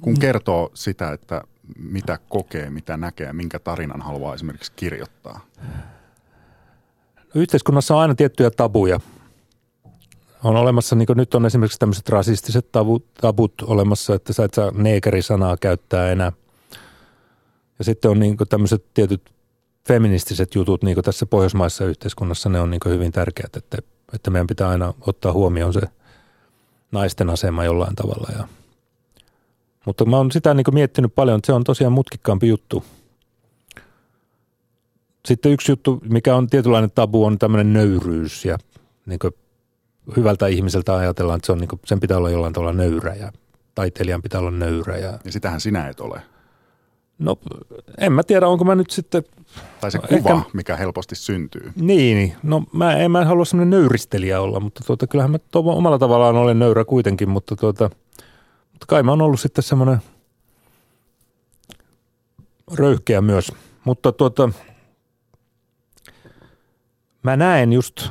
kun 0.01 0.13
mm. 0.13 0.19
kertoo 0.19 0.71
sitä, 0.75 1.13
että 1.13 1.43
mitä 1.79 2.19
kokee, 2.29 2.71
mitä 2.71 2.97
näkee, 2.97 3.33
minkä 3.33 3.59
tarinan 3.59 4.03
haluaa 4.03 4.35
esimerkiksi 4.35 4.73
kirjoittaa? 4.77 5.41
Yhteiskunnassa 7.35 7.95
on 7.95 8.01
aina 8.01 8.15
tiettyjä 8.15 8.51
tabuja. 8.51 9.01
On 10.45 10.57
olemassa, 10.57 10.97
niin 10.97 11.09
nyt 11.15 11.35
on 11.35 11.47
esimerkiksi 11.47 11.79
tämmöiset 11.79 12.09
rasistiset 12.09 12.73
tabut, 12.73 13.15
tabut 13.21 13.55
olemassa, 13.63 14.15
että 14.15 14.33
sä 14.33 14.45
et 14.45 14.55
saa 14.55 14.71
neekeri-sanaa 14.71 15.57
käyttää 15.57 16.13
enää. 16.13 16.33
Ja 17.79 17.85
sitten 17.85 18.11
on 18.11 18.21
niin 18.21 18.37
tämmöiset 18.49 18.85
tietyt 18.95 19.31
feministiset 19.89 20.55
jutut 20.55 20.83
niin 20.83 21.03
tässä 21.03 21.27
pohjoismaisessa 21.27 21.85
yhteiskunnassa, 21.85 22.49
ne 22.49 22.61
on 22.61 22.71
niin 22.71 22.81
hyvin 22.87 23.13
tärkeät, 23.13 23.57
että, 23.57 23.79
että 24.13 24.31
meidän 24.31 24.47
pitää 24.47 24.69
aina 24.69 24.95
ottaa 25.01 25.33
huomioon 25.33 25.73
se 25.73 25.81
naisten 26.93 27.31
asema 27.31 27.65
jollain 27.65 27.97
tavalla. 27.97 28.29
Ja, 28.39 28.49
mutta 29.89 30.05
mä 30.05 30.17
oon 30.17 30.31
sitä 30.31 30.55
niin 30.55 30.65
miettinyt 30.73 31.15
paljon, 31.15 31.39
että 31.39 31.47
se 31.47 31.53
on 31.53 31.65
tosiaan 31.65 31.93
mutkikkaampi 31.93 32.49
juttu– 32.49 32.85
sitten 35.29 35.53
yksi 35.53 35.73
juttu, 35.73 36.01
mikä 36.09 36.37
on 36.37 36.47
tietynlainen 36.47 36.91
tabu, 36.95 37.25
on 37.25 37.39
tämmöinen 37.39 37.73
nöyryys 37.73 38.45
ja 38.45 38.59
niin 39.07 39.19
hyvältä 40.17 40.47
ihmiseltä 40.47 40.97
ajatellaan, 40.97 41.37
että 41.37 41.47
se 41.47 41.53
on, 41.53 41.59
niin 41.59 41.69
kuin, 41.69 41.81
sen 41.85 42.01
pitää 42.01 42.17
olla 42.17 42.31
jollain 42.31 42.53
tavalla 42.53 42.73
nöyrä 42.73 43.15
ja 43.15 43.33
taiteilijan 43.75 44.23
pitää 44.23 44.41
olla 44.41 44.51
nöyrä. 44.51 44.97
Ja, 44.97 45.19
ja 45.25 45.33
sitähän 45.33 45.61
sinä 45.61 45.89
et 45.89 46.01
ole. 46.01 46.23
No 47.19 47.37
en 47.99 48.13
mä 48.13 48.23
tiedä, 48.23 48.49
onko 48.49 48.65
mä 48.65 48.75
nyt 48.75 48.91
sitten... 48.91 49.25
Tai 49.81 49.91
se 49.91 49.99
kuva, 49.99 50.17
ehkä, 50.17 50.51
mikä 50.53 50.77
helposti 50.77 51.15
syntyy. 51.15 51.73
Niin, 51.77 52.37
no 52.43 52.63
mä 52.73 52.97
en 52.97 53.11
mä 53.11 53.25
halua 53.25 53.45
semmoinen 53.45 53.81
nöyristelijä 53.81 54.41
olla, 54.41 54.61
mutta 54.61 54.81
tuota, 54.87 55.07
kyllähän 55.07 55.31
mä 55.31 55.39
tuo, 55.39 55.77
omalla 55.77 55.99
tavallaan 55.99 56.37
olen 56.37 56.59
nöyrä 56.59 56.85
kuitenkin, 56.85 57.29
mutta, 57.29 57.57
tuota, 57.57 57.91
mutta 58.79 58.87
kai 58.89 59.03
mä 59.03 59.13
oon 59.13 59.23
ollut 59.23 59.41
sitten 59.41 59.65
semmoinen 59.65 59.99
röyhkeä 62.75 63.21
myös. 63.21 63.53
Mutta 63.85 64.13
tuota, 64.13 64.51
mä 67.23 67.37
näen 67.37 67.73
just 67.73 68.09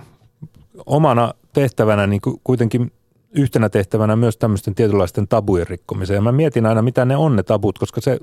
omana 0.85 1.33
tehtävänä 1.53 2.07
niin 2.07 2.21
kuitenkin 2.43 2.91
yhtenä 3.31 3.69
tehtävänä 3.69 4.15
myös 4.15 4.37
tämmöisten 4.37 4.75
tietynlaisten 4.75 5.27
tabujen 5.27 5.67
rikkomiseen. 5.67 6.15
Ja 6.15 6.21
mä 6.21 6.31
mietin 6.31 6.65
aina, 6.65 6.81
mitä 6.81 7.05
ne 7.05 7.17
on 7.17 7.35
ne 7.35 7.43
tabut, 7.43 7.79
koska 7.79 8.01
se, 8.01 8.19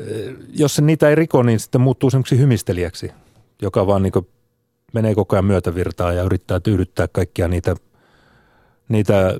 eh, 0.00 0.34
jos 0.48 0.74
se 0.74 0.82
niitä 0.82 1.08
ei 1.08 1.14
riko, 1.14 1.42
niin 1.42 1.60
sitten 1.60 1.80
muuttuu 1.80 2.10
semmoiksi 2.10 2.38
hymistelijäksi, 2.38 3.12
joka 3.62 3.86
vaan 3.86 4.02
niin 4.02 4.12
menee 4.92 5.14
koko 5.14 5.36
ajan 5.36 5.44
myötävirtaa 5.44 6.12
ja 6.12 6.22
yrittää 6.22 6.60
tyydyttää 6.60 7.08
kaikkia 7.08 7.48
niitä, 7.48 7.74
niitä 8.88 9.38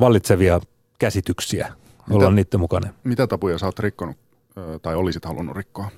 vallitsevia 0.00 0.60
käsityksiä, 0.98 1.72
mitä, 2.06 2.18
olla 2.18 2.30
niiden 2.30 2.60
mukana. 2.60 2.92
Mitä 3.04 3.26
tabuja 3.26 3.58
sä 3.58 3.66
oot 3.66 3.78
rikkonut 3.78 4.16
tai 4.82 4.94
olisit 4.94 5.24
halunnut 5.24 5.56
rikkoa? 5.56 5.90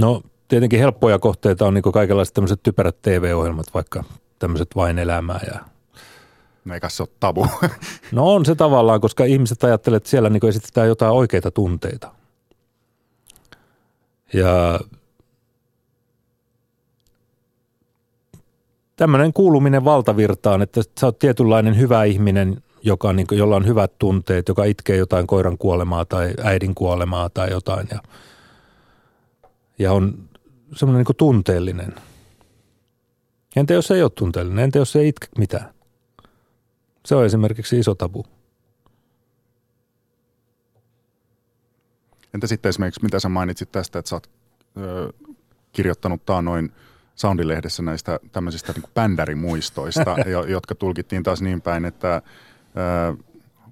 No 0.00 0.22
tietenkin 0.48 0.78
helppoja 0.78 1.18
kohteita 1.18 1.66
on 1.66 1.74
niin 1.74 1.82
kaikenlaiset 1.92 2.34
tämmöiset 2.34 2.62
typerät 2.62 3.02
TV-ohjelmat, 3.02 3.66
vaikka 3.74 4.04
tämmöiset 4.38 4.76
vain 4.76 4.98
elämää 4.98 5.40
ja 5.46 5.60
No 6.68 6.74
eikä 6.74 6.88
se 6.88 7.02
ole 7.02 7.08
tabu. 7.20 7.46
No 8.12 8.34
on 8.34 8.44
se 8.44 8.54
tavallaan, 8.54 9.00
koska 9.00 9.24
ihmiset 9.24 9.64
ajattelevat, 9.64 10.00
että 10.00 10.10
siellä 10.10 10.30
niin 10.30 10.48
esitetään 10.48 10.88
jotain 10.88 11.12
oikeita 11.12 11.50
tunteita. 11.50 12.12
Ja 14.32 14.80
tämmöinen 18.98 19.32
kuuluminen 19.32 19.84
valtavirtaan, 19.84 20.62
että 20.62 20.80
sä 21.00 21.06
oot 21.06 21.18
tietynlainen 21.18 21.78
hyvä 21.78 22.04
ihminen, 22.04 22.62
joka, 22.82 23.12
niin 23.12 23.26
kuin, 23.26 23.38
jolla 23.38 23.56
on 23.56 23.66
hyvät 23.66 23.92
tunteet, 23.98 24.48
joka 24.48 24.64
itkee 24.64 24.96
jotain 24.96 25.26
koiran 25.26 25.58
kuolemaa 25.58 26.04
tai 26.04 26.34
äidin 26.42 26.74
kuolemaa 26.74 27.30
tai 27.30 27.50
jotain. 27.50 27.88
Ja 27.90 28.00
ja 29.78 29.92
on 29.92 30.28
semmoinen 30.76 31.04
niin 31.08 31.16
tunteellinen. 31.16 31.94
Entä 33.56 33.74
jos 33.74 33.90
ei 33.90 34.02
ole 34.02 34.10
tunteellinen? 34.10 34.64
Entä 34.64 34.78
jos 34.78 34.96
ei 34.96 35.08
itke 35.08 35.26
mitään? 35.38 35.74
Se 37.06 37.14
on 37.14 37.24
esimerkiksi 37.24 37.78
iso 37.78 37.94
tabu. 37.94 38.26
Entä 42.34 42.46
sitten 42.46 42.68
esimerkiksi, 42.68 43.02
mitä 43.02 43.20
sä 43.20 43.28
mainitsit 43.28 43.72
tästä, 43.72 43.98
että 43.98 44.08
sä 44.08 44.16
oot 44.16 44.30
ö, 44.76 45.12
kirjoittanut 45.72 46.22
noin 46.42 46.72
Soundilehdessä 47.18 47.82
näistä 47.82 48.20
tämmöisistä 48.32 48.72
niin 48.72 48.90
bändärimuistoista, 48.94 50.16
jotka 50.48 50.74
tulkittiin 50.74 51.22
taas 51.22 51.42
niin 51.42 51.60
päin, 51.60 51.84
että 51.84 52.14
ö, 52.14 53.16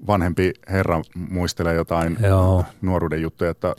vanhempi 0.07 0.53
herra 0.69 1.03
muistelee 1.15 1.75
jotain 1.75 2.17
Joo. 2.23 2.65
nuoruuden 2.83 3.23
juttuja, 3.23 3.51
että 3.51 3.75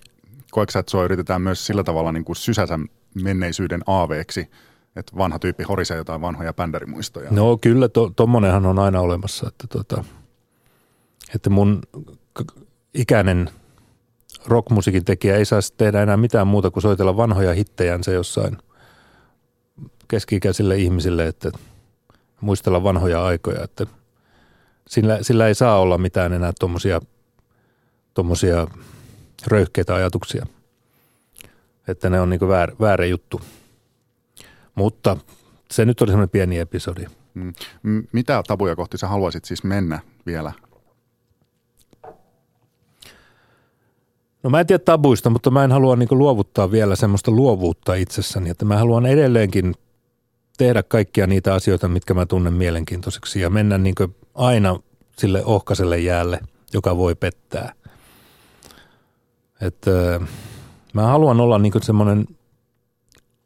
koetko 0.52 0.72
sä, 0.72 0.80
että 0.80 0.92
sua 0.92 1.04
yritetään 1.04 1.42
myös 1.42 1.66
sillä 1.66 1.84
tavalla 1.84 2.12
niin 2.12 2.26
kuin 2.26 2.36
sysätä 2.36 2.80
menneisyyden 3.24 3.82
aaveeksi, 3.88 4.50
että 4.96 5.18
vanha 5.18 5.40
tyyppi 5.40 5.64
horisee 5.64 5.98
jotain 5.98 6.22
vanhoja 6.22 6.54
bändärimuistoja? 6.54 7.32
No 7.32 7.58
kyllä, 7.58 7.90
to, 7.90 8.12
tommonenhan 8.16 8.66
on 8.66 8.80
aina 8.80 9.02
olemassa, 9.02 9.48
että, 9.48 9.68
tota, 9.68 10.04
että 11.36 11.50
mun 11.50 11.82
ikäinen 12.94 13.50
rockmusiikin 14.46 15.06
tekijä 15.06 15.36
ei 15.36 15.46
saisi 15.46 15.74
tehdä 15.78 16.04
enää 16.04 16.18
mitään 16.18 16.48
muuta 16.48 16.72
kuin 16.72 16.82
soitella 16.82 17.18
vanhoja 17.18 17.54
hittejänsä 17.54 18.12
jossain 18.12 18.58
keski-ikäisille 20.08 20.78
ihmisille, 20.78 21.28
että 21.28 21.52
muistella 22.42 22.84
vanhoja 22.84 23.26
aikoja, 23.26 23.64
että 23.64 23.86
sillä, 24.88 25.20
sillä 25.22 25.48
ei 25.48 25.56
saa 25.56 25.80
olla 25.80 25.98
mitään 25.98 26.34
enää 26.34 26.54
tuommoisia 26.60 27.00
tommosia 28.14 28.68
röyhkeitä 29.48 29.96
ajatuksia. 29.96 30.46
Että 31.88 32.10
ne 32.10 32.22
on 32.22 32.30
niin 32.30 32.48
väär, 32.48 32.72
väärä 32.80 33.06
juttu. 33.06 33.42
Mutta 34.76 35.18
se 35.72 35.86
nyt 35.86 36.02
oli 36.02 36.12
semmoinen 36.12 36.30
pieni 36.30 36.60
episodi. 36.60 37.06
Mm. 37.84 38.04
Mitä 38.12 38.44
tabuja 38.48 38.76
kohti 38.76 38.98
sä 38.98 39.08
haluaisit 39.08 39.46
siis 39.46 39.64
mennä 39.64 40.00
vielä? 40.26 40.52
No 44.44 44.50
mä 44.50 44.60
en 44.60 44.68
tiedä 44.68 44.84
tabuista, 44.84 45.30
mutta 45.30 45.52
mä 45.52 45.64
en 45.64 45.72
halua 45.72 45.96
niin 45.96 46.08
luovuttaa 46.12 46.72
vielä 46.72 46.96
semmoista 46.96 47.32
luovuutta 47.32 47.96
itsessäni, 47.96 48.50
että 48.50 48.66
mä 48.66 48.78
haluan 48.78 49.06
edelleenkin 49.06 49.76
tehdä 50.58 50.84
kaikkia 50.84 51.28
niitä 51.28 51.54
asioita, 51.54 51.88
mitkä 51.88 52.14
mä 52.14 52.26
tunnen 52.26 52.54
mielenkiintoiseksi 52.54 53.42
ja 53.42 53.50
mennä 53.50 53.78
niin 53.78 53.96
aina 54.36 54.80
sille 55.18 55.46
ohkaiselle 55.46 56.00
jäälle, 56.00 56.40
joka 56.74 56.98
voi 56.98 57.16
pettää. 57.16 57.74
Että 59.62 60.20
mä 60.94 61.02
haluan 61.02 61.42
olla 61.42 61.60
niin 61.60 61.84
semmoinen 61.84 62.28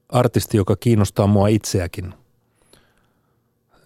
artisti, 0.09 0.57
joka 0.57 0.75
kiinnostaa 0.75 1.27
mua 1.27 1.47
itseäkin. 1.47 2.13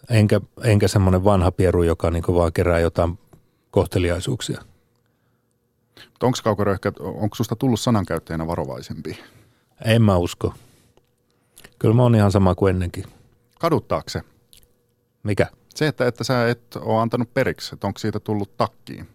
Enkä, 0.09 0.41
enkä 0.63 0.87
semmoinen 0.87 1.23
vanha 1.23 1.51
pieru, 1.51 1.83
joka 1.83 2.11
niin 2.11 2.23
vaan 2.27 2.53
kerää 2.53 2.79
jotain 2.79 3.19
kohteliaisuuksia. 3.71 4.61
Onko 6.23 6.37
Kaukoröyhkä, 6.43 6.91
onko 6.99 7.35
susta 7.35 7.55
tullut 7.55 7.79
sanankäyttäjänä 7.79 8.47
varovaisempi? 8.47 9.19
En 9.85 10.01
mä 10.01 10.17
usko. 10.17 10.53
Kyllä 11.79 11.93
mä 11.93 12.01
oon 12.01 12.15
ihan 12.15 12.31
sama 12.31 12.55
kuin 12.55 12.69
ennenkin. 12.69 13.03
Kaduttaako 13.59 14.09
se? 14.09 14.21
Mikä? 15.23 15.47
Se, 15.75 15.87
että, 15.87 16.07
että 16.07 16.23
sä 16.23 16.49
et 16.49 16.75
ole 16.75 17.01
antanut 17.01 17.33
periksi, 17.33 17.75
että 17.75 17.87
onko 17.87 17.99
siitä 17.99 18.19
tullut 18.19 18.57
takkiin? 18.57 19.07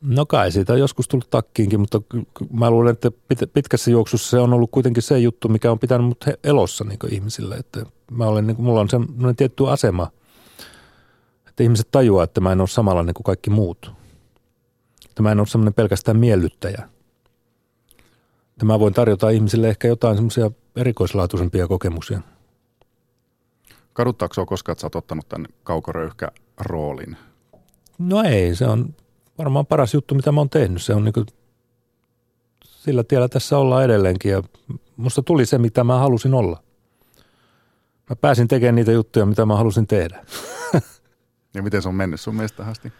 No 0.00 0.26
kai 0.26 0.52
siitä 0.52 0.72
on 0.72 0.78
joskus 0.78 1.08
tullut 1.08 1.30
takkiinkin, 1.30 1.80
mutta 1.80 2.00
mä 2.52 2.70
luulen, 2.70 2.92
että 2.92 3.10
pitkässä 3.54 3.90
juoksussa 3.90 4.30
se 4.30 4.38
on 4.38 4.52
ollut 4.52 4.70
kuitenkin 4.70 5.02
se 5.02 5.18
juttu, 5.18 5.48
mikä 5.48 5.70
on 5.70 5.78
pitänyt 5.78 6.06
mut 6.06 6.24
elossa 6.44 6.84
niin 6.84 6.98
ihmisille. 7.10 7.54
Että 7.54 7.86
mä 8.10 8.26
olen, 8.26 8.46
niin 8.46 8.56
kuin, 8.56 8.66
mulla 8.66 8.80
on 8.80 8.88
semmoinen 8.88 9.36
tietty 9.36 9.70
asema, 9.70 10.10
että 11.48 11.62
ihmiset 11.62 11.88
tajuaa, 11.90 12.24
että 12.24 12.40
mä 12.40 12.52
en 12.52 12.60
ole 12.60 12.68
samanlainen 12.68 13.14
kuin 13.14 13.24
kaikki 13.24 13.50
muut. 13.50 13.92
Että 15.04 15.22
mä 15.22 15.32
en 15.32 15.38
ole 15.38 15.46
semmoinen 15.46 15.74
pelkästään 15.74 16.16
miellyttäjä. 16.16 16.88
Että 18.50 18.64
mä 18.64 18.80
voin 18.80 18.94
tarjota 18.94 19.30
ihmisille 19.30 19.68
ehkä 19.68 19.88
jotain 19.88 20.16
semmoisia 20.16 20.50
erikoislaatuisempia 20.76 21.68
kokemuksia. 21.68 22.20
Kaduttaako 23.92 24.46
koskaan, 24.46 24.74
että 24.74 24.80
sä 24.80 24.86
oot 24.86 24.94
ottanut 24.94 25.28
tämän 25.28 25.46
kaukoröyhkä 25.62 26.28
roolin? 26.60 27.16
No 27.98 28.22
ei, 28.22 28.54
se 28.54 28.66
on 28.66 28.94
varmaan 29.38 29.66
paras 29.66 29.94
juttu, 29.94 30.14
mitä 30.14 30.32
mä 30.32 30.40
oon 30.40 30.50
tehnyt. 30.50 30.82
Se 30.82 30.94
on 30.94 31.04
niin 31.04 31.12
kuin, 31.12 31.26
sillä 32.64 33.04
tiellä 33.04 33.28
tässä 33.28 33.58
ollaan 33.58 33.84
edelleenkin 33.84 34.32
ja 34.32 34.42
musta 34.96 35.22
tuli 35.22 35.46
se, 35.46 35.58
mitä 35.58 35.84
mä 35.84 35.98
halusin 35.98 36.34
olla. 36.34 36.62
Mä 38.10 38.16
pääsin 38.16 38.48
tekemään 38.48 38.74
niitä 38.74 38.92
juttuja, 38.92 39.26
mitä 39.26 39.46
mä 39.46 39.56
halusin 39.56 39.86
tehdä. 39.86 40.24
ja 41.54 41.62
miten 41.62 41.82
se 41.82 41.88
on 41.88 41.94
mennyt 41.94 42.20
sun 42.20 42.34
mielestä 42.34 42.66
asti? 42.66 42.92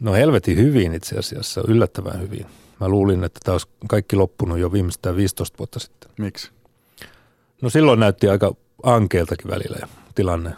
No 0.00 0.12
helvetin 0.12 0.56
hyvin 0.56 0.94
itse 0.94 1.18
asiassa, 1.18 1.62
yllättävän 1.68 2.20
hyvin. 2.20 2.46
Mä 2.80 2.88
luulin, 2.88 3.24
että 3.24 3.40
tämä 3.44 3.54
olisi 3.54 3.68
kaikki 3.88 4.16
loppunut 4.16 4.58
jo 4.58 4.72
viimeistään 4.72 5.16
15 5.16 5.58
vuotta 5.58 5.78
sitten. 5.78 6.10
Miksi? 6.18 6.50
No 7.62 7.70
silloin 7.70 8.00
näytti 8.00 8.28
aika 8.28 8.54
ankeeltakin 8.82 9.50
välillä 9.50 9.88
tilanne. 10.14 10.54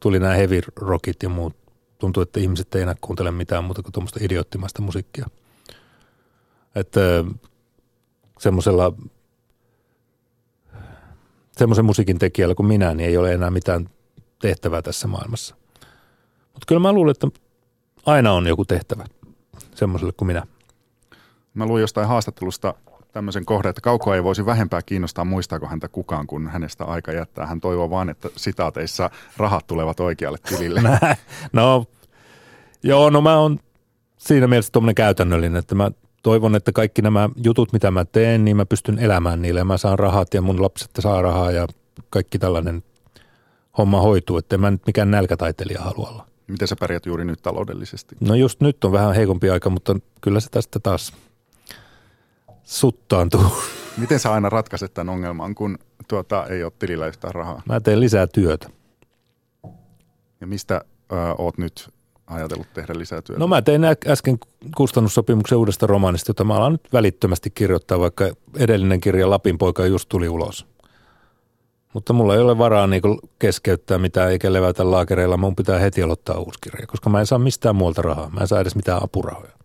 Tuli 0.00 0.18
nämä 0.18 0.34
heavy 0.34 0.60
rockit 0.76 1.22
ja 1.22 1.28
muut 1.28 1.56
tuntuu, 1.98 2.22
että 2.22 2.40
ihmiset 2.40 2.74
ei 2.74 2.82
enää 2.82 2.94
kuuntele 3.00 3.30
mitään 3.30 3.64
muuta 3.64 3.82
kuin 3.82 3.92
tuommoista 3.92 4.20
idioottimaista 4.22 4.82
musiikkia. 4.82 5.26
Että 6.74 7.00
semmoisella 8.38 8.92
semmoisen 11.58 11.84
musiikin 11.84 12.18
tekijällä 12.18 12.54
kuin 12.54 12.66
minä, 12.66 12.94
niin 12.94 13.08
ei 13.08 13.16
ole 13.16 13.32
enää 13.32 13.50
mitään 13.50 13.90
tehtävää 14.38 14.82
tässä 14.82 15.08
maailmassa. 15.08 15.54
Mutta 16.52 16.66
kyllä 16.66 16.80
mä 16.80 16.92
luulen, 16.92 17.10
että 17.10 17.28
aina 18.06 18.32
on 18.32 18.46
joku 18.46 18.64
tehtävä 18.64 19.04
semmoiselle 19.74 20.12
kuin 20.12 20.26
minä. 20.26 20.46
Mä 21.54 21.66
luin 21.66 21.80
jostain 21.80 22.08
haastattelusta 22.08 22.74
tämmöisen 23.18 23.44
kohdan, 23.44 23.70
että 23.70 23.80
kaukoa 23.80 24.14
ei 24.14 24.24
voisi 24.24 24.46
vähempää 24.46 24.82
kiinnostaa, 24.82 25.24
muistaako 25.24 25.66
häntä 25.66 25.88
kukaan, 25.88 26.26
kun 26.26 26.48
hänestä 26.48 26.84
aika 26.84 27.12
jättää. 27.12 27.46
Hän 27.46 27.60
toivoo 27.60 27.90
vaan, 27.90 28.10
että 28.10 28.28
sitaateissa 28.36 29.10
rahat 29.36 29.66
tulevat 29.66 30.00
oikealle 30.00 30.38
tilille. 30.48 30.82
no, 31.52 31.86
joo, 32.82 33.10
no 33.10 33.20
mä 33.20 33.38
oon 33.38 33.60
siinä 34.18 34.46
mielessä 34.46 34.72
tuommoinen 34.72 34.94
käytännöllinen, 34.94 35.58
että 35.58 35.74
mä 35.74 35.90
toivon, 36.22 36.54
että 36.54 36.72
kaikki 36.72 37.02
nämä 37.02 37.28
jutut, 37.44 37.72
mitä 37.72 37.90
mä 37.90 38.04
teen, 38.04 38.44
niin 38.44 38.56
mä 38.56 38.66
pystyn 38.66 38.98
elämään 38.98 39.42
niille. 39.42 39.64
Mä 39.64 39.76
saan 39.76 39.98
rahat 39.98 40.34
ja 40.34 40.42
mun 40.42 40.62
lapset 40.62 40.90
saa 40.98 41.22
rahaa 41.22 41.50
ja 41.50 41.66
kaikki 42.10 42.38
tällainen 42.38 42.82
homma 43.78 44.00
hoituu, 44.00 44.38
että 44.38 44.58
mä 44.58 44.70
nyt 44.70 44.86
mikään 44.86 45.10
nälkätaiteilija 45.10 45.80
halua 45.80 46.08
olla. 46.08 46.26
Miten 46.46 46.68
sä 46.68 46.76
pärjät 46.80 47.06
juuri 47.06 47.24
nyt 47.24 47.42
taloudellisesti? 47.42 48.16
No 48.20 48.34
just 48.34 48.60
nyt 48.60 48.84
on 48.84 48.92
vähän 48.92 49.14
heikompi 49.14 49.50
aika, 49.50 49.70
mutta 49.70 49.96
kyllä 50.20 50.40
se 50.40 50.50
tästä 50.50 50.78
taas 50.80 51.12
suttaantuu. 52.68 53.44
Miten 53.96 54.18
sä 54.18 54.32
aina 54.32 54.48
ratkaiset 54.48 54.94
tämän 54.94 55.14
ongelman, 55.14 55.54
kun 55.54 55.78
tuota, 56.08 56.46
ei 56.46 56.64
ole 56.64 56.72
tilillä 56.78 57.06
yhtään 57.06 57.34
rahaa? 57.34 57.62
Mä 57.66 57.80
teen 57.80 58.00
lisää 58.00 58.26
työtä. 58.26 58.68
Ja 60.40 60.46
mistä 60.46 60.84
ö, 61.12 61.16
oot 61.38 61.58
nyt 61.58 61.90
ajatellut 62.26 62.66
tehdä 62.74 62.94
lisää 62.98 63.22
työtä? 63.22 63.40
No 63.40 63.46
mä 63.46 63.62
tein 63.62 63.82
äsken 64.06 64.38
kustannussopimuksen 64.76 65.58
uudesta 65.58 65.86
romaanista, 65.86 66.30
jota 66.30 66.44
mä 66.44 66.54
alan 66.54 66.72
nyt 66.72 66.88
välittömästi 66.92 67.50
kirjoittaa, 67.50 67.98
vaikka 67.98 68.30
edellinen 68.56 69.00
kirja 69.00 69.30
Lapin 69.30 69.58
poika 69.58 69.86
just 69.86 70.08
tuli 70.08 70.28
ulos. 70.28 70.66
Mutta 71.94 72.12
mulla 72.12 72.34
ei 72.34 72.40
ole 72.40 72.58
varaa 72.58 72.86
niin 72.86 73.02
keskeyttää 73.38 73.98
mitään 73.98 74.30
eikä 74.30 74.52
levätä 74.52 74.90
laakereilla. 74.90 75.36
Mun 75.36 75.56
pitää 75.56 75.78
heti 75.78 76.02
aloittaa 76.02 76.38
uusi 76.38 76.58
kirja, 76.62 76.86
koska 76.86 77.10
mä 77.10 77.20
en 77.20 77.26
saa 77.26 77.38
mistään 77.38 77.76
muualta 77.76 78.02
rahaa. 78.02 78.30
Mä 78.30 78.40
en 78.40 78.48
saa 78.48 78.60
edes 78.60 78.76
mitään 78.76 79.02
apurahoja. 79.02 79.57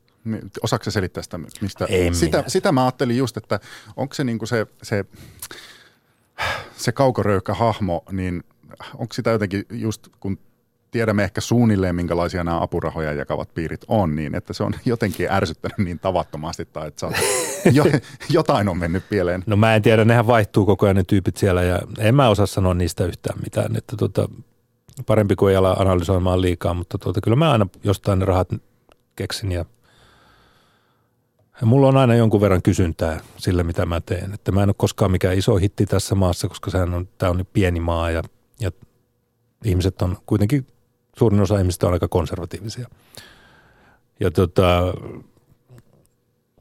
Osaako 0.62 0.92
selittää 0.92 1.24
sitä? 1.24 1.38
Mistä? 1.62 1.88
Sitä, 2.12 2.44
sitä 2.48 2.72
mä 2.72 2.84
ajattelin 2.84 3.18
just, 3.18 3.38
että 3.38 3.60
onko 3.96 4.14
se 4.14 4.24
niinku 4.24 4.46
se, 4.46 4.68
se, 4.84 5.06
se 6.76 6.92
kaukoröykkä 6.92 7.54
hahmo, 7.54 8.04
niin 8.12 8.44
onko 8.98 9.14
sitä 9.14 9.30
jotenkin 9.30 9.66
just 9.70 10.08
kun 10.20 10.38
tiedämme 10.94 11.24
ehkä 11.24 11.42
suunnilleen, 11.42 11.96
minkälaisia 11.96 12.44
nämä 12.44 12.62
apurahoja 12.62 13.14
jakavat 13.14 13.54
piirit 13.54 13.82
on, 13.88 14.16
niin 14.16 14.36
että 14.36 14.54
se 14.54 14.64
on 14.64 14.74
jotenkin 14.86 15.32
ärsyttänyt 15.32 15.78
niin 15.78 16.00
tavattomasti, 16.00 16.66
tai 16.66 16.88
että 16.88 17.08
jo, 17.72 17.84
jotain 18.30 18.70
on 18.70 18.78
mennyt 18.78 19.10
pieleen. 19.10 19.44
No 19.46 19.56
mä 19.56 19.76
en 19.76 19.82
tiedä, 19.82 20.06
nehän 20.06 20.28
vaihtuu 20.28 20.66
koko 20.66 20.86
ajan 20.86 20.96
ne 20.96 21.04
tyypit 21.04 21.38
siellä, 21.38 21.64
ja 21.64 21.80
en 21.98 22.16
mä 22.16 22.30
osaa 22.30 22.46
sanoa 22.46 22.74
niistä 22.74 23.06
yhtään 23.06 23.40
mitään, 23.44 23.76
että 23.76 23.98
tota, 23.98 24.30
parempi 25.06 25.36
kuin 25.36 25.52
ei 25.52 25.56
ala 25.56 25.72
analysoimaan 25.72 26.42
liikaa, 26.42 26.74
mutta 26.74 26.98
tota, 26.98 27.22
kyllä 27.22 27.38
mä 27.38 27.52
aina 27.52 27.68
jostain 27.84 28.20
ne 28.20 28.26
rahat 28.26 28.50
keksin, 29.16 29.52
ja 29.52 29.66
mulla 31.66 31.88
on 31.88 31.98
aina 31.98 32.16
jonkun 32.16 32.42
verran 32.42 32.62
kysyntää 32.62 33.20
sille, 33.38 33.64
mitä 33.64 33.86
mä 33.86 34.02
teen. 34.02 34.34
Että 34.34 34.52
mä 34.52 34.64
en 34.64 34.70
ole 34.70 34.76
koskaan 34.78 35.12
mikään 35.12 35.38
iso 35.38 35.56
hitti 35.56 35.86
tässä 35.86 36.16
maassa, 36.16 36.48
koska 36.48 36.72
sehän 36.72 36.94
on, 36.94 37.08
tämä 37.18 37.30
on 37.30 37.38
niin 37.38 37.48
pieni 37.54 37.80
maa 37.80 38.12
ja, 38.12 38.24
ja 38.60 38.72
ihmiset 39.66 40.02
on 40.02 40.18
kuitenkin, 40.26 40.68
suurin 41.18 41.42
osa 41.42 41.58
ihmisistä 41.58 41.88
on 41.88 41.94
aika 41.94 42.08
konservatiivisia. 42.08 42.88
Ja 44.20 44.32
tota, 44.32 44.94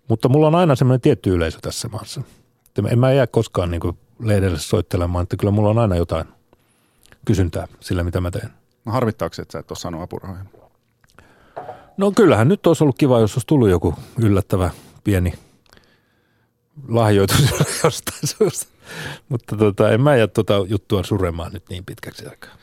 mutta 0.08 0.28
mulla 0.28 0.46
on 0.46 0.54
aina 0.54 0.76
semmoinen 0.76 1.00
tietty 1.00 1.34
yleisö 1.34 1.58
tässä 1.62 1.88
maassa. 1.88 2.22
Että 2.66 2.82
en 2.90 2.98
mä 2.98 3.12
jää 3.12 3.26
koskaan 3.26 3.70
niin 3.70 3.80
kuin 3.80 3.98
lehdelle 4.20 4.58
soittelemaan, 4.58 5.22
että 5.22 5.36
kyllä 5.36 5.50
mulla 5.50 5.70
on 5.70 5.78
aina 5.78 5.96
jotain 5.96 6.24
kysyntää 7.24 7.68
sillä, 7.80 8.04
mitä 8.04 8.20
mä 8.20 8.30
teen. 8.30 8.50
No 8.84 8.92
harvittaako 8.92 9.34
että 9.42 9.52
sä 9.52 9.58
et 9.58 9.70
ole 9.70 9.78
saanut 9.78 10.02
apurahoja? 10.02 10.44
No 11.96 12.12
kyllähän 12.12 12.48
nyt 12.48 12.66
olisi 12.66 12.84
ollut 12.84 12.98
kiva, 12.98 13.20
jos 13.20 13.34
olisi 13.34 13.46
tullut 13.46 13.68
joku 13.68 13.94
yllättävä 14.18 14.70
pieni 15.04 15.32
lahjoitus 16.88 17.50
jostain 17.84 18.26
suusta. 18.38 18.72
Mutta 19.28 19.56
tota, 19.56 19.90
en 19.90 20.00
mä 20.00 20.16
jää 20.16 20.26
tuota 20.26 20.54
juttua 20.68 21.02
suremaan 21.02 21.52
nyt 21.52 21.68
niin 21.68 21.84
pitkäksi 21.84 22.26
aikaa. 22.26 22.54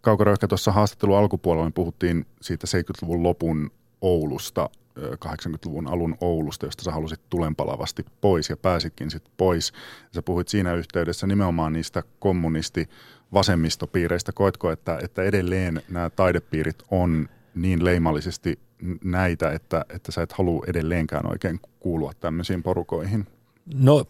Kaukoröyhkä 0.00 0.48
tuossa 0.48 0.72
haastattelun 0.72 1.18
alkupuolella 1.18 1.66
me 1.66 1.72
puhuttiin 1.74 2.26
siitä 2.40 2.66
70-luvun 2.66 3.22
lopun 3.22 3.70
Oulusta, 4.00 4.70
80-luvun 4.98 5.88
alun 5.88 6.16
Oulusta, 6.20 6.66
josta 6.66 6.82
sä 6.82 6.90
halusit 6.90 7.20
tulenpalavasti 7.30 8.04
pois 8.20 8.50
ja 8.50 8.56
pääsitkin 8.56 9.10
sitten 9.10 9.32
pois. 9.36 9.72
Sä 10.14 10.22
puhuit 10.22 10.48
siinä 10.48 10.74
yhteydessä 10.74 11.26
nimenomaan 11.26 11.72
niistä 11.72 12.02
kommunisti 12.18 12.88
vasemmistopiireistä. 13.32 14.32
Koetko, 14.32 14.70
että, 14.70 14.98
että 15.02 15.22
edelleen 15.22 15.82
nämä 15.88 16.10
taidepiirit 16.10 16.82
on 16.90 17.28
niin 17.54 17.84
leimallisesti 17.84 18.58
näitä, 19.04 19.50
että, 19.52 19.84
että 19.88 20.12
sä 20.12 20.22
et 20.22 20.32
halua 20.32 20.64
edelleenkään 20.66 21.30
oikein 21.30 21.60
kuulua 21.80 22.12
tämmöisiin 22.20 22.62
porukoihin? 22.62 23.26
No 23.74 24.04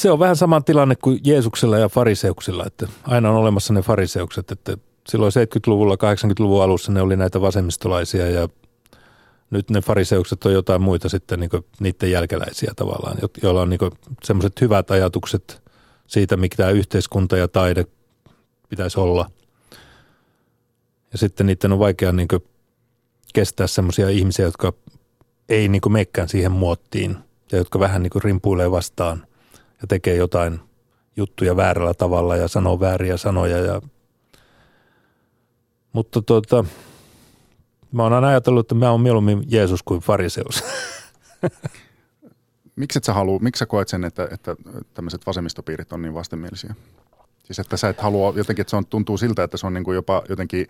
se 0.00 0.10
on 0.10 0.18
vähän 0.18 0.36
sama 0.36 0.60
tilanne 0.60 0.94
kuin 1.02 1.20
Jeesuksella 1.24 1.78
ja 1.78 1.88
fariseuksilla, 1.88 2.64
että 2.66 2.88
aina 3.04 3.30
on 3.30 3.36
olemassa 3.36 3.74
ne 3.74 3.82
fariseukset, 3.82 4.50
että 4.50 4.76
silloin 5.08 5.32
70-luvulla, 5.32 5.94
80-luvun 5.94 6.62
alussa 6.62 6.92
ne 6.92 7.02
oli 7.02 7.16
näitä 7.16 7.40
vasemmistolaisia 7.40 8.30
ja 8.30 8.48
nyt 9.50 9.70
ne 9.70 9.80
fariseukset 9.80 10.44
on 10.44 10.52
jotain 10.52 10.82
muita 10.82 11.08
sitten 11.08 11.40
niin 11.40 11.50
niiden 11.80 12.10
jälkeläisiä 12.10 12.72
tavallaan, 12.76 13.18
joilla 13.42 13.62
on 13.62 13.70
niin 13.70 13.80
semmoiset 14.24 14.60
hyvät 14.60 14.90
ajatukset 14.90 15.62
siitä, 16.06 16.36
mikä 16.36 16.56
tämä 16.56 16.70
yhteiskunta 16.70 17.36
ja 17.36 17.48
taide 17.48 17.86
pitäisi 18.68 19.00
olla– 19.00 19.30
ja 21.12 21.18
sitten 21.18 21.46
niiden 21.46 21.72
on 21.72 21.78
vaikea 21.78 22.12
niin 22.12 22.28
kestää 23.32 23.66
semmoisia 23.66 24.08
ihmisiä, 24.08 24.44
jotka 24.44 24.72
ei 25.48 25.68
niin 25.68 25.82
mekkään 25.88 26.28
siihen 26.28 26.52
muottiin 26.52 27.16
ja 27.52 27.58
jotka 27.58 27.80
vähän 27.80 28.02
niin 28.02 28.22
rimpuilee 28.24 28.70
vastaan 28.70 29.26
ja 29.82 29.86
tekee 29.88 30.16
jotain 30.16 30.60
juttuja 31.16 31.56
väärällä 31.56 31.94
tavalla 31.94 32.36
ja 32.36 32.48
sanoo 32.48 32.80
vääriä 32.80 33.16
sanoja. 33.16 33.58
Ja... 33.58 33.80
Mutta 35.92 36.22
tuota, 36.22 36.64
Mä 37.92 38.02
oon 38.02 38.12
aina 38.12 38.28
ajatellut, 38.28 38.64
että 38.64 38.74
mä 38.74 38.90
oon 38.90 39.00
mieluummin 39.00 39.44
Jeesus 39.48 39.82
kuin 39.82 40.00
fariseus. 40.00 40.64
Miksi 42.76 43.00
sä 43.02 43.12
halua, 43.12 43.38
miksi 43.38 43.58
sä 43.58 43.66
koet 43.66 43.88
sen, 43.88 44.04
että, 44.04 44.28
että 44.30 44.56
tämmöiset 44.94 45.26
vasemmistopiirit 45.26 45.92
on 45.92 46.02
niin 46.02 46.14
vastenmielisiä? 46.14 46.74
Siis 47.44 47.58
että 47.58 47.76
sä 47.76 47.88
et 47.88 48.00
halua 48.00 48.32
jotenkin, 48.36 48.60
että 48.60 48.70
se 48.70 48.76
on, 48.76 48.86
tuntuu 48.86 49.18
siltä, 49.18 49.42
että 49.42 49.56
se 49.56 49.66
on 49.66 49.74
niin 49.74 49.84
kuin 49.84 49.94
jopa 49.94 50.22
jotenkin 50.28 50.66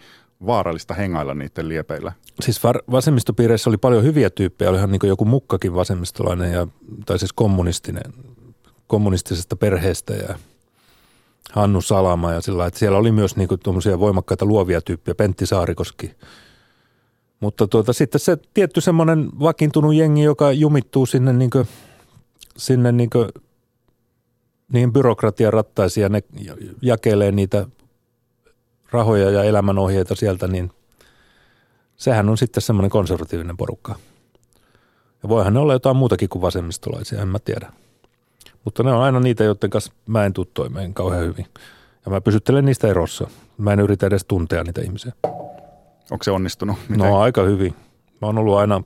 vaarallista 0.46 0.94
hengailla 0.94 1.34
niiden 1.34 1.68
liepeillä. 1.68 2.12
Siis 2.40 2.64
var, 2.64 2.78
vasemmistopiireissä 2.90 3.70
oli 3.70 3.76
paljon 3.76 4.04
hyviä 4.04 4.30
tyyppejä, 4.30 4.70
olihan 4.70 4.90
niin 4.90 5.00
joku 5.04 5.24
mukkakin 5.24 5.74
vasemmistolainen, 5.74 6.52
ja, 6.52 6.66
tai 7.06 7.18
siis 7.18 7.32
kommunistinen, 7.32 8.12
kommunistisesta 8.86 9.56
perheestä 9.56 10.14
ja 10.14 10.38
Hannu 11.52 11.80
Salama 11.80 12.32
ja 12.32 12.40
sillä 12.40 12.66
että 12.66 12.78
siellä 12.78 12.98
oli 12.98 13.12
myös 13.12 13.36
niin 13.36 13.48
tuommoisia 13.64 14.00
voimakkaita 14.00 14.44
luovia 14.44 14.80
tyyppejä, 14.80 15.14
Pentti 15.14 15.46
Saarikoski. 15.46 16.14
Mutta 17.40 17.66
tuota, 17.66 17.92
sitten 17.92 18.20
se 18.20 18.36
tietty 18.54 18.80
semmoinen 18.80 19.30
vakiintunut 19.40 19.94
jengi, 19.94 20.22
joka 20.22 20.52
jumittuu 20.52 21.06
sinne, 21.06 21.32
niin 21.32 21.50
kuin, 21.50 21.68
sinne 22.56 22.92
niin 22.92 23.10
kuin, 23.10 23.28
niihin 24.72 24.92
byrokratian 24.92 25.52
rattaisiin 25.52 26.02
ja 26.02 26.08
ne 26.08 26.22
jakelee 26.82 27.32
niitä 27.32 27.66
rahoja 28.92 29.30
ja 29.30 29.44
elämänohjeita 29.44 30.14
sieltä, 30.14 30.48
niin 30.48 30.70
sehän 31.96 32.28
on 32.28 32.38
sitten 32.38 32.62
semmoinen 32.62 32.90
konservatiivinen 32.90 33.56
porukka. 33.56 33.94
Ja 35.22 35.28
voihan 35.28 35.54
ne 35.54 35.60
olla 35.60 35.72
jotain 35.72 35.96
muutakin 35.96 36.28
kuin 36.28 36.42
vasemmistolaisia, 36.42 37.22
en 37.22 37.28
mä 37.28 37.38
tiedä. 37.38 37.72
Mutta 38.64 38.82
ne 38.82 38.92
on 38.92 39.02
aina 39.02 39.20
niitä, 39.20 39.44
joiden 39.44 39.70
kanssa 39.70 39.92
mä 40.06 40.24
en 40.24 40.32
tule 40.32 40.46
toimeen 40.54 40.94
kauhean 40.94 41.24
hyvin. 41.24 41.46
Ja 42.04 42.10
mä 42.10 42.20
pysyttelen 42.20 42.64
niistä 42.64 42.88
erossa. 42.88 43.26
Mä 43.58 43.72
en 43.72 43.80
yritä 43.80 44.06
edes 44.06 44.24
tuntea 44.24 44.64
niitä 44.64 44.80
ihmisiä. 44.80 45.12
Onko 46.10 46.22
se 46.22 46.30
onnistunut? 46.30 46.76
Miten? 46.88 46.98
No 46.98 47.20
aika 47.20 47.42
hyvin. 47.42 47.74
Mä 48.20 48.26
oon 48.26 48.38
ollut 48.38 48.56
aina 48.56 48.82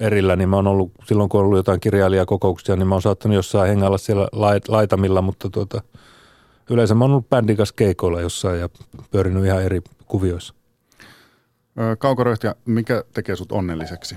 erillä, 0.00 0.36
niin 0.36 0.48
mä 0.48 0.56
oon 0.56 0.66
ollut, 0.66 0.92
silloin 1.06 1.28
kun 1.28 1.40
on 1.40 1.46
ollut 1.46 1.58
jotain 1.58 1.80
kirjailijakokouksia, 1.80 2.76
niin 2.76 2.88
mä 2.88 2.94
oon 2.94 3.02
saattanut 3.02 3.34
jossain 3.34 3.68
hengalla 3.68 3.98
siellä 3.98 4.28
laitamilla, 4.68 5.22
mutta 5.22 5.50
tuota, 5.50 5.82
yleensä 6.70 6.94
mä 6.94 7.04
oon 7.04 7.10
ollut 7.10 7.28
bändin 7.28 7.56
kanssa 7.56 7.74
keikoilla 7.74 8.20
jossain 8.20 8.60
ja 8.60 8.68
pyörinyt 9.10 9.44
ihan 9.44 9.62
eri 9.62 9.80
kuvioissa. 10.06 10.54
Kaukoröhtiä, 11.98 12.54
mikä 12.64 13.04
tekee 13.12 13.36
sut 13.36 13.52
onnelliseksi? 13.52 14.16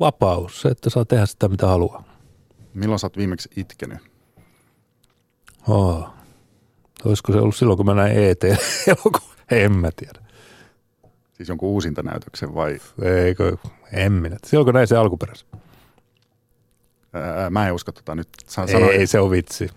Vapaus, 0.00 0.60
se, 0.60 0.68
että 0.68 0.90
saa 0.90 1.04
tehdä 1.04 1.26
sitä 1.26 1.48
mitä 1.48 1.66
haluaa. 1.66 2.04
Milloin 2.74 2.98
sä 2.98 3.06
oot 3.06 3.16
viimeksi 3.16 3.48
itkenyt? 3.56 3.98
Oh. 5.68 6.08
Olisiko 7.04 7.32
se 7.32 7.38
ollut 7.38 7.56
silloin, 7.56 7.76
kun 7.76 7.86
mä 7.86 7.94
näin 7.94 8.16
ET 8.16 8.42
En 9.50 9.72
mä 9.72 9.90
tiedä. 9.96 10.20
Siis 11.32 11.48
jonkun 11.48 11.68
uusinta 11.68 12.02
näytöksen 12.02 12.54
vai? 12.54 12.80
Eikö, 13.02 13.56
en 13.92 14.12
minä. 14.12 14.36
Silloin 14.46 14.64
kun 14.64 14.74
näin 14.74 14.86
se 14.86 14.96
alkuperäisen. 14.96 15.48
Ää, 17.14 17.50
mä 17.50 17.68
en 17.68 17.74
usko 17.74 17.92
tota 17.92 18.14
nyt. 18.14 18.28
Sano, 18.46 18.68
Ei, 18.68 18.96
ei 18.96 19.06
se 19.06 19.20
on 19.20 19.30
vitsi. 19.30 19.70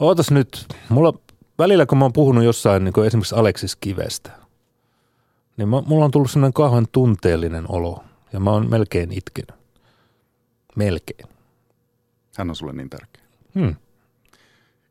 Ootas 0.00 0.30
nyt. 0.30 0.66
Mulla 0.88 1.14
välillä, 1.58 1.86
kun 1.86 1.98
mä 1.98 2.04
oon 2.04 2.12
puhunut 2.12 2.44
jossain 2.44 2.84
niin 2.84 3.06
esimerkiksi 3.06 3.34
Aleksis 3.34 3.76
Kivestä, 3.76 4.30
niin 5.56 5.68
mulla 5.68 6.04
on 6.04 6.10
tullut 6.10 6.30
sellainen 6.30 6.52
kauhean 6.52 6.86
tunteellinen 6.92 7.64
olo. 7.68 8.04
Ja 8.32 8.40
mä 8.40 8.50
oon 8.50 8.70
melkein 8.70 9.12
itkenyt. 9.12 9.54
Melkein. 10.76 11.28
Hän 12.38 12.50
on 12.50 12.56
sulle 12.56 12.72
niin 12.72 12.90
tärkeä. 12.90 13.22
Hmm. 13.54 13.74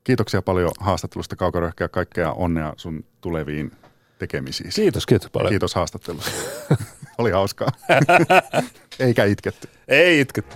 Kiitoksia 0.03 0.41
paljon 0.41 0.71
haastattelusta 0.79 1.35
Kaukoröhkeä. 1.35 1.87
Kaikkea 1.87 2.31
onnea 2.31 2.73
sun 2.77 3.05
tuleviin 3.21 3.71
tekemisiin. 4.19 4.71
Kiitos, 4.75 5.05
kiitos 5.05 5.31
paljon. 5.31 5.49
Kiitos 5.49 5.75
haastattelusta. 5.75 6.31
Oli 7.17 7.31
hauskaa. 7.31 7.67
Eikä 8.99 9.25
itketty. 9.25 9.67
Ei 9.87 10.19
itketty. 10.19 10.55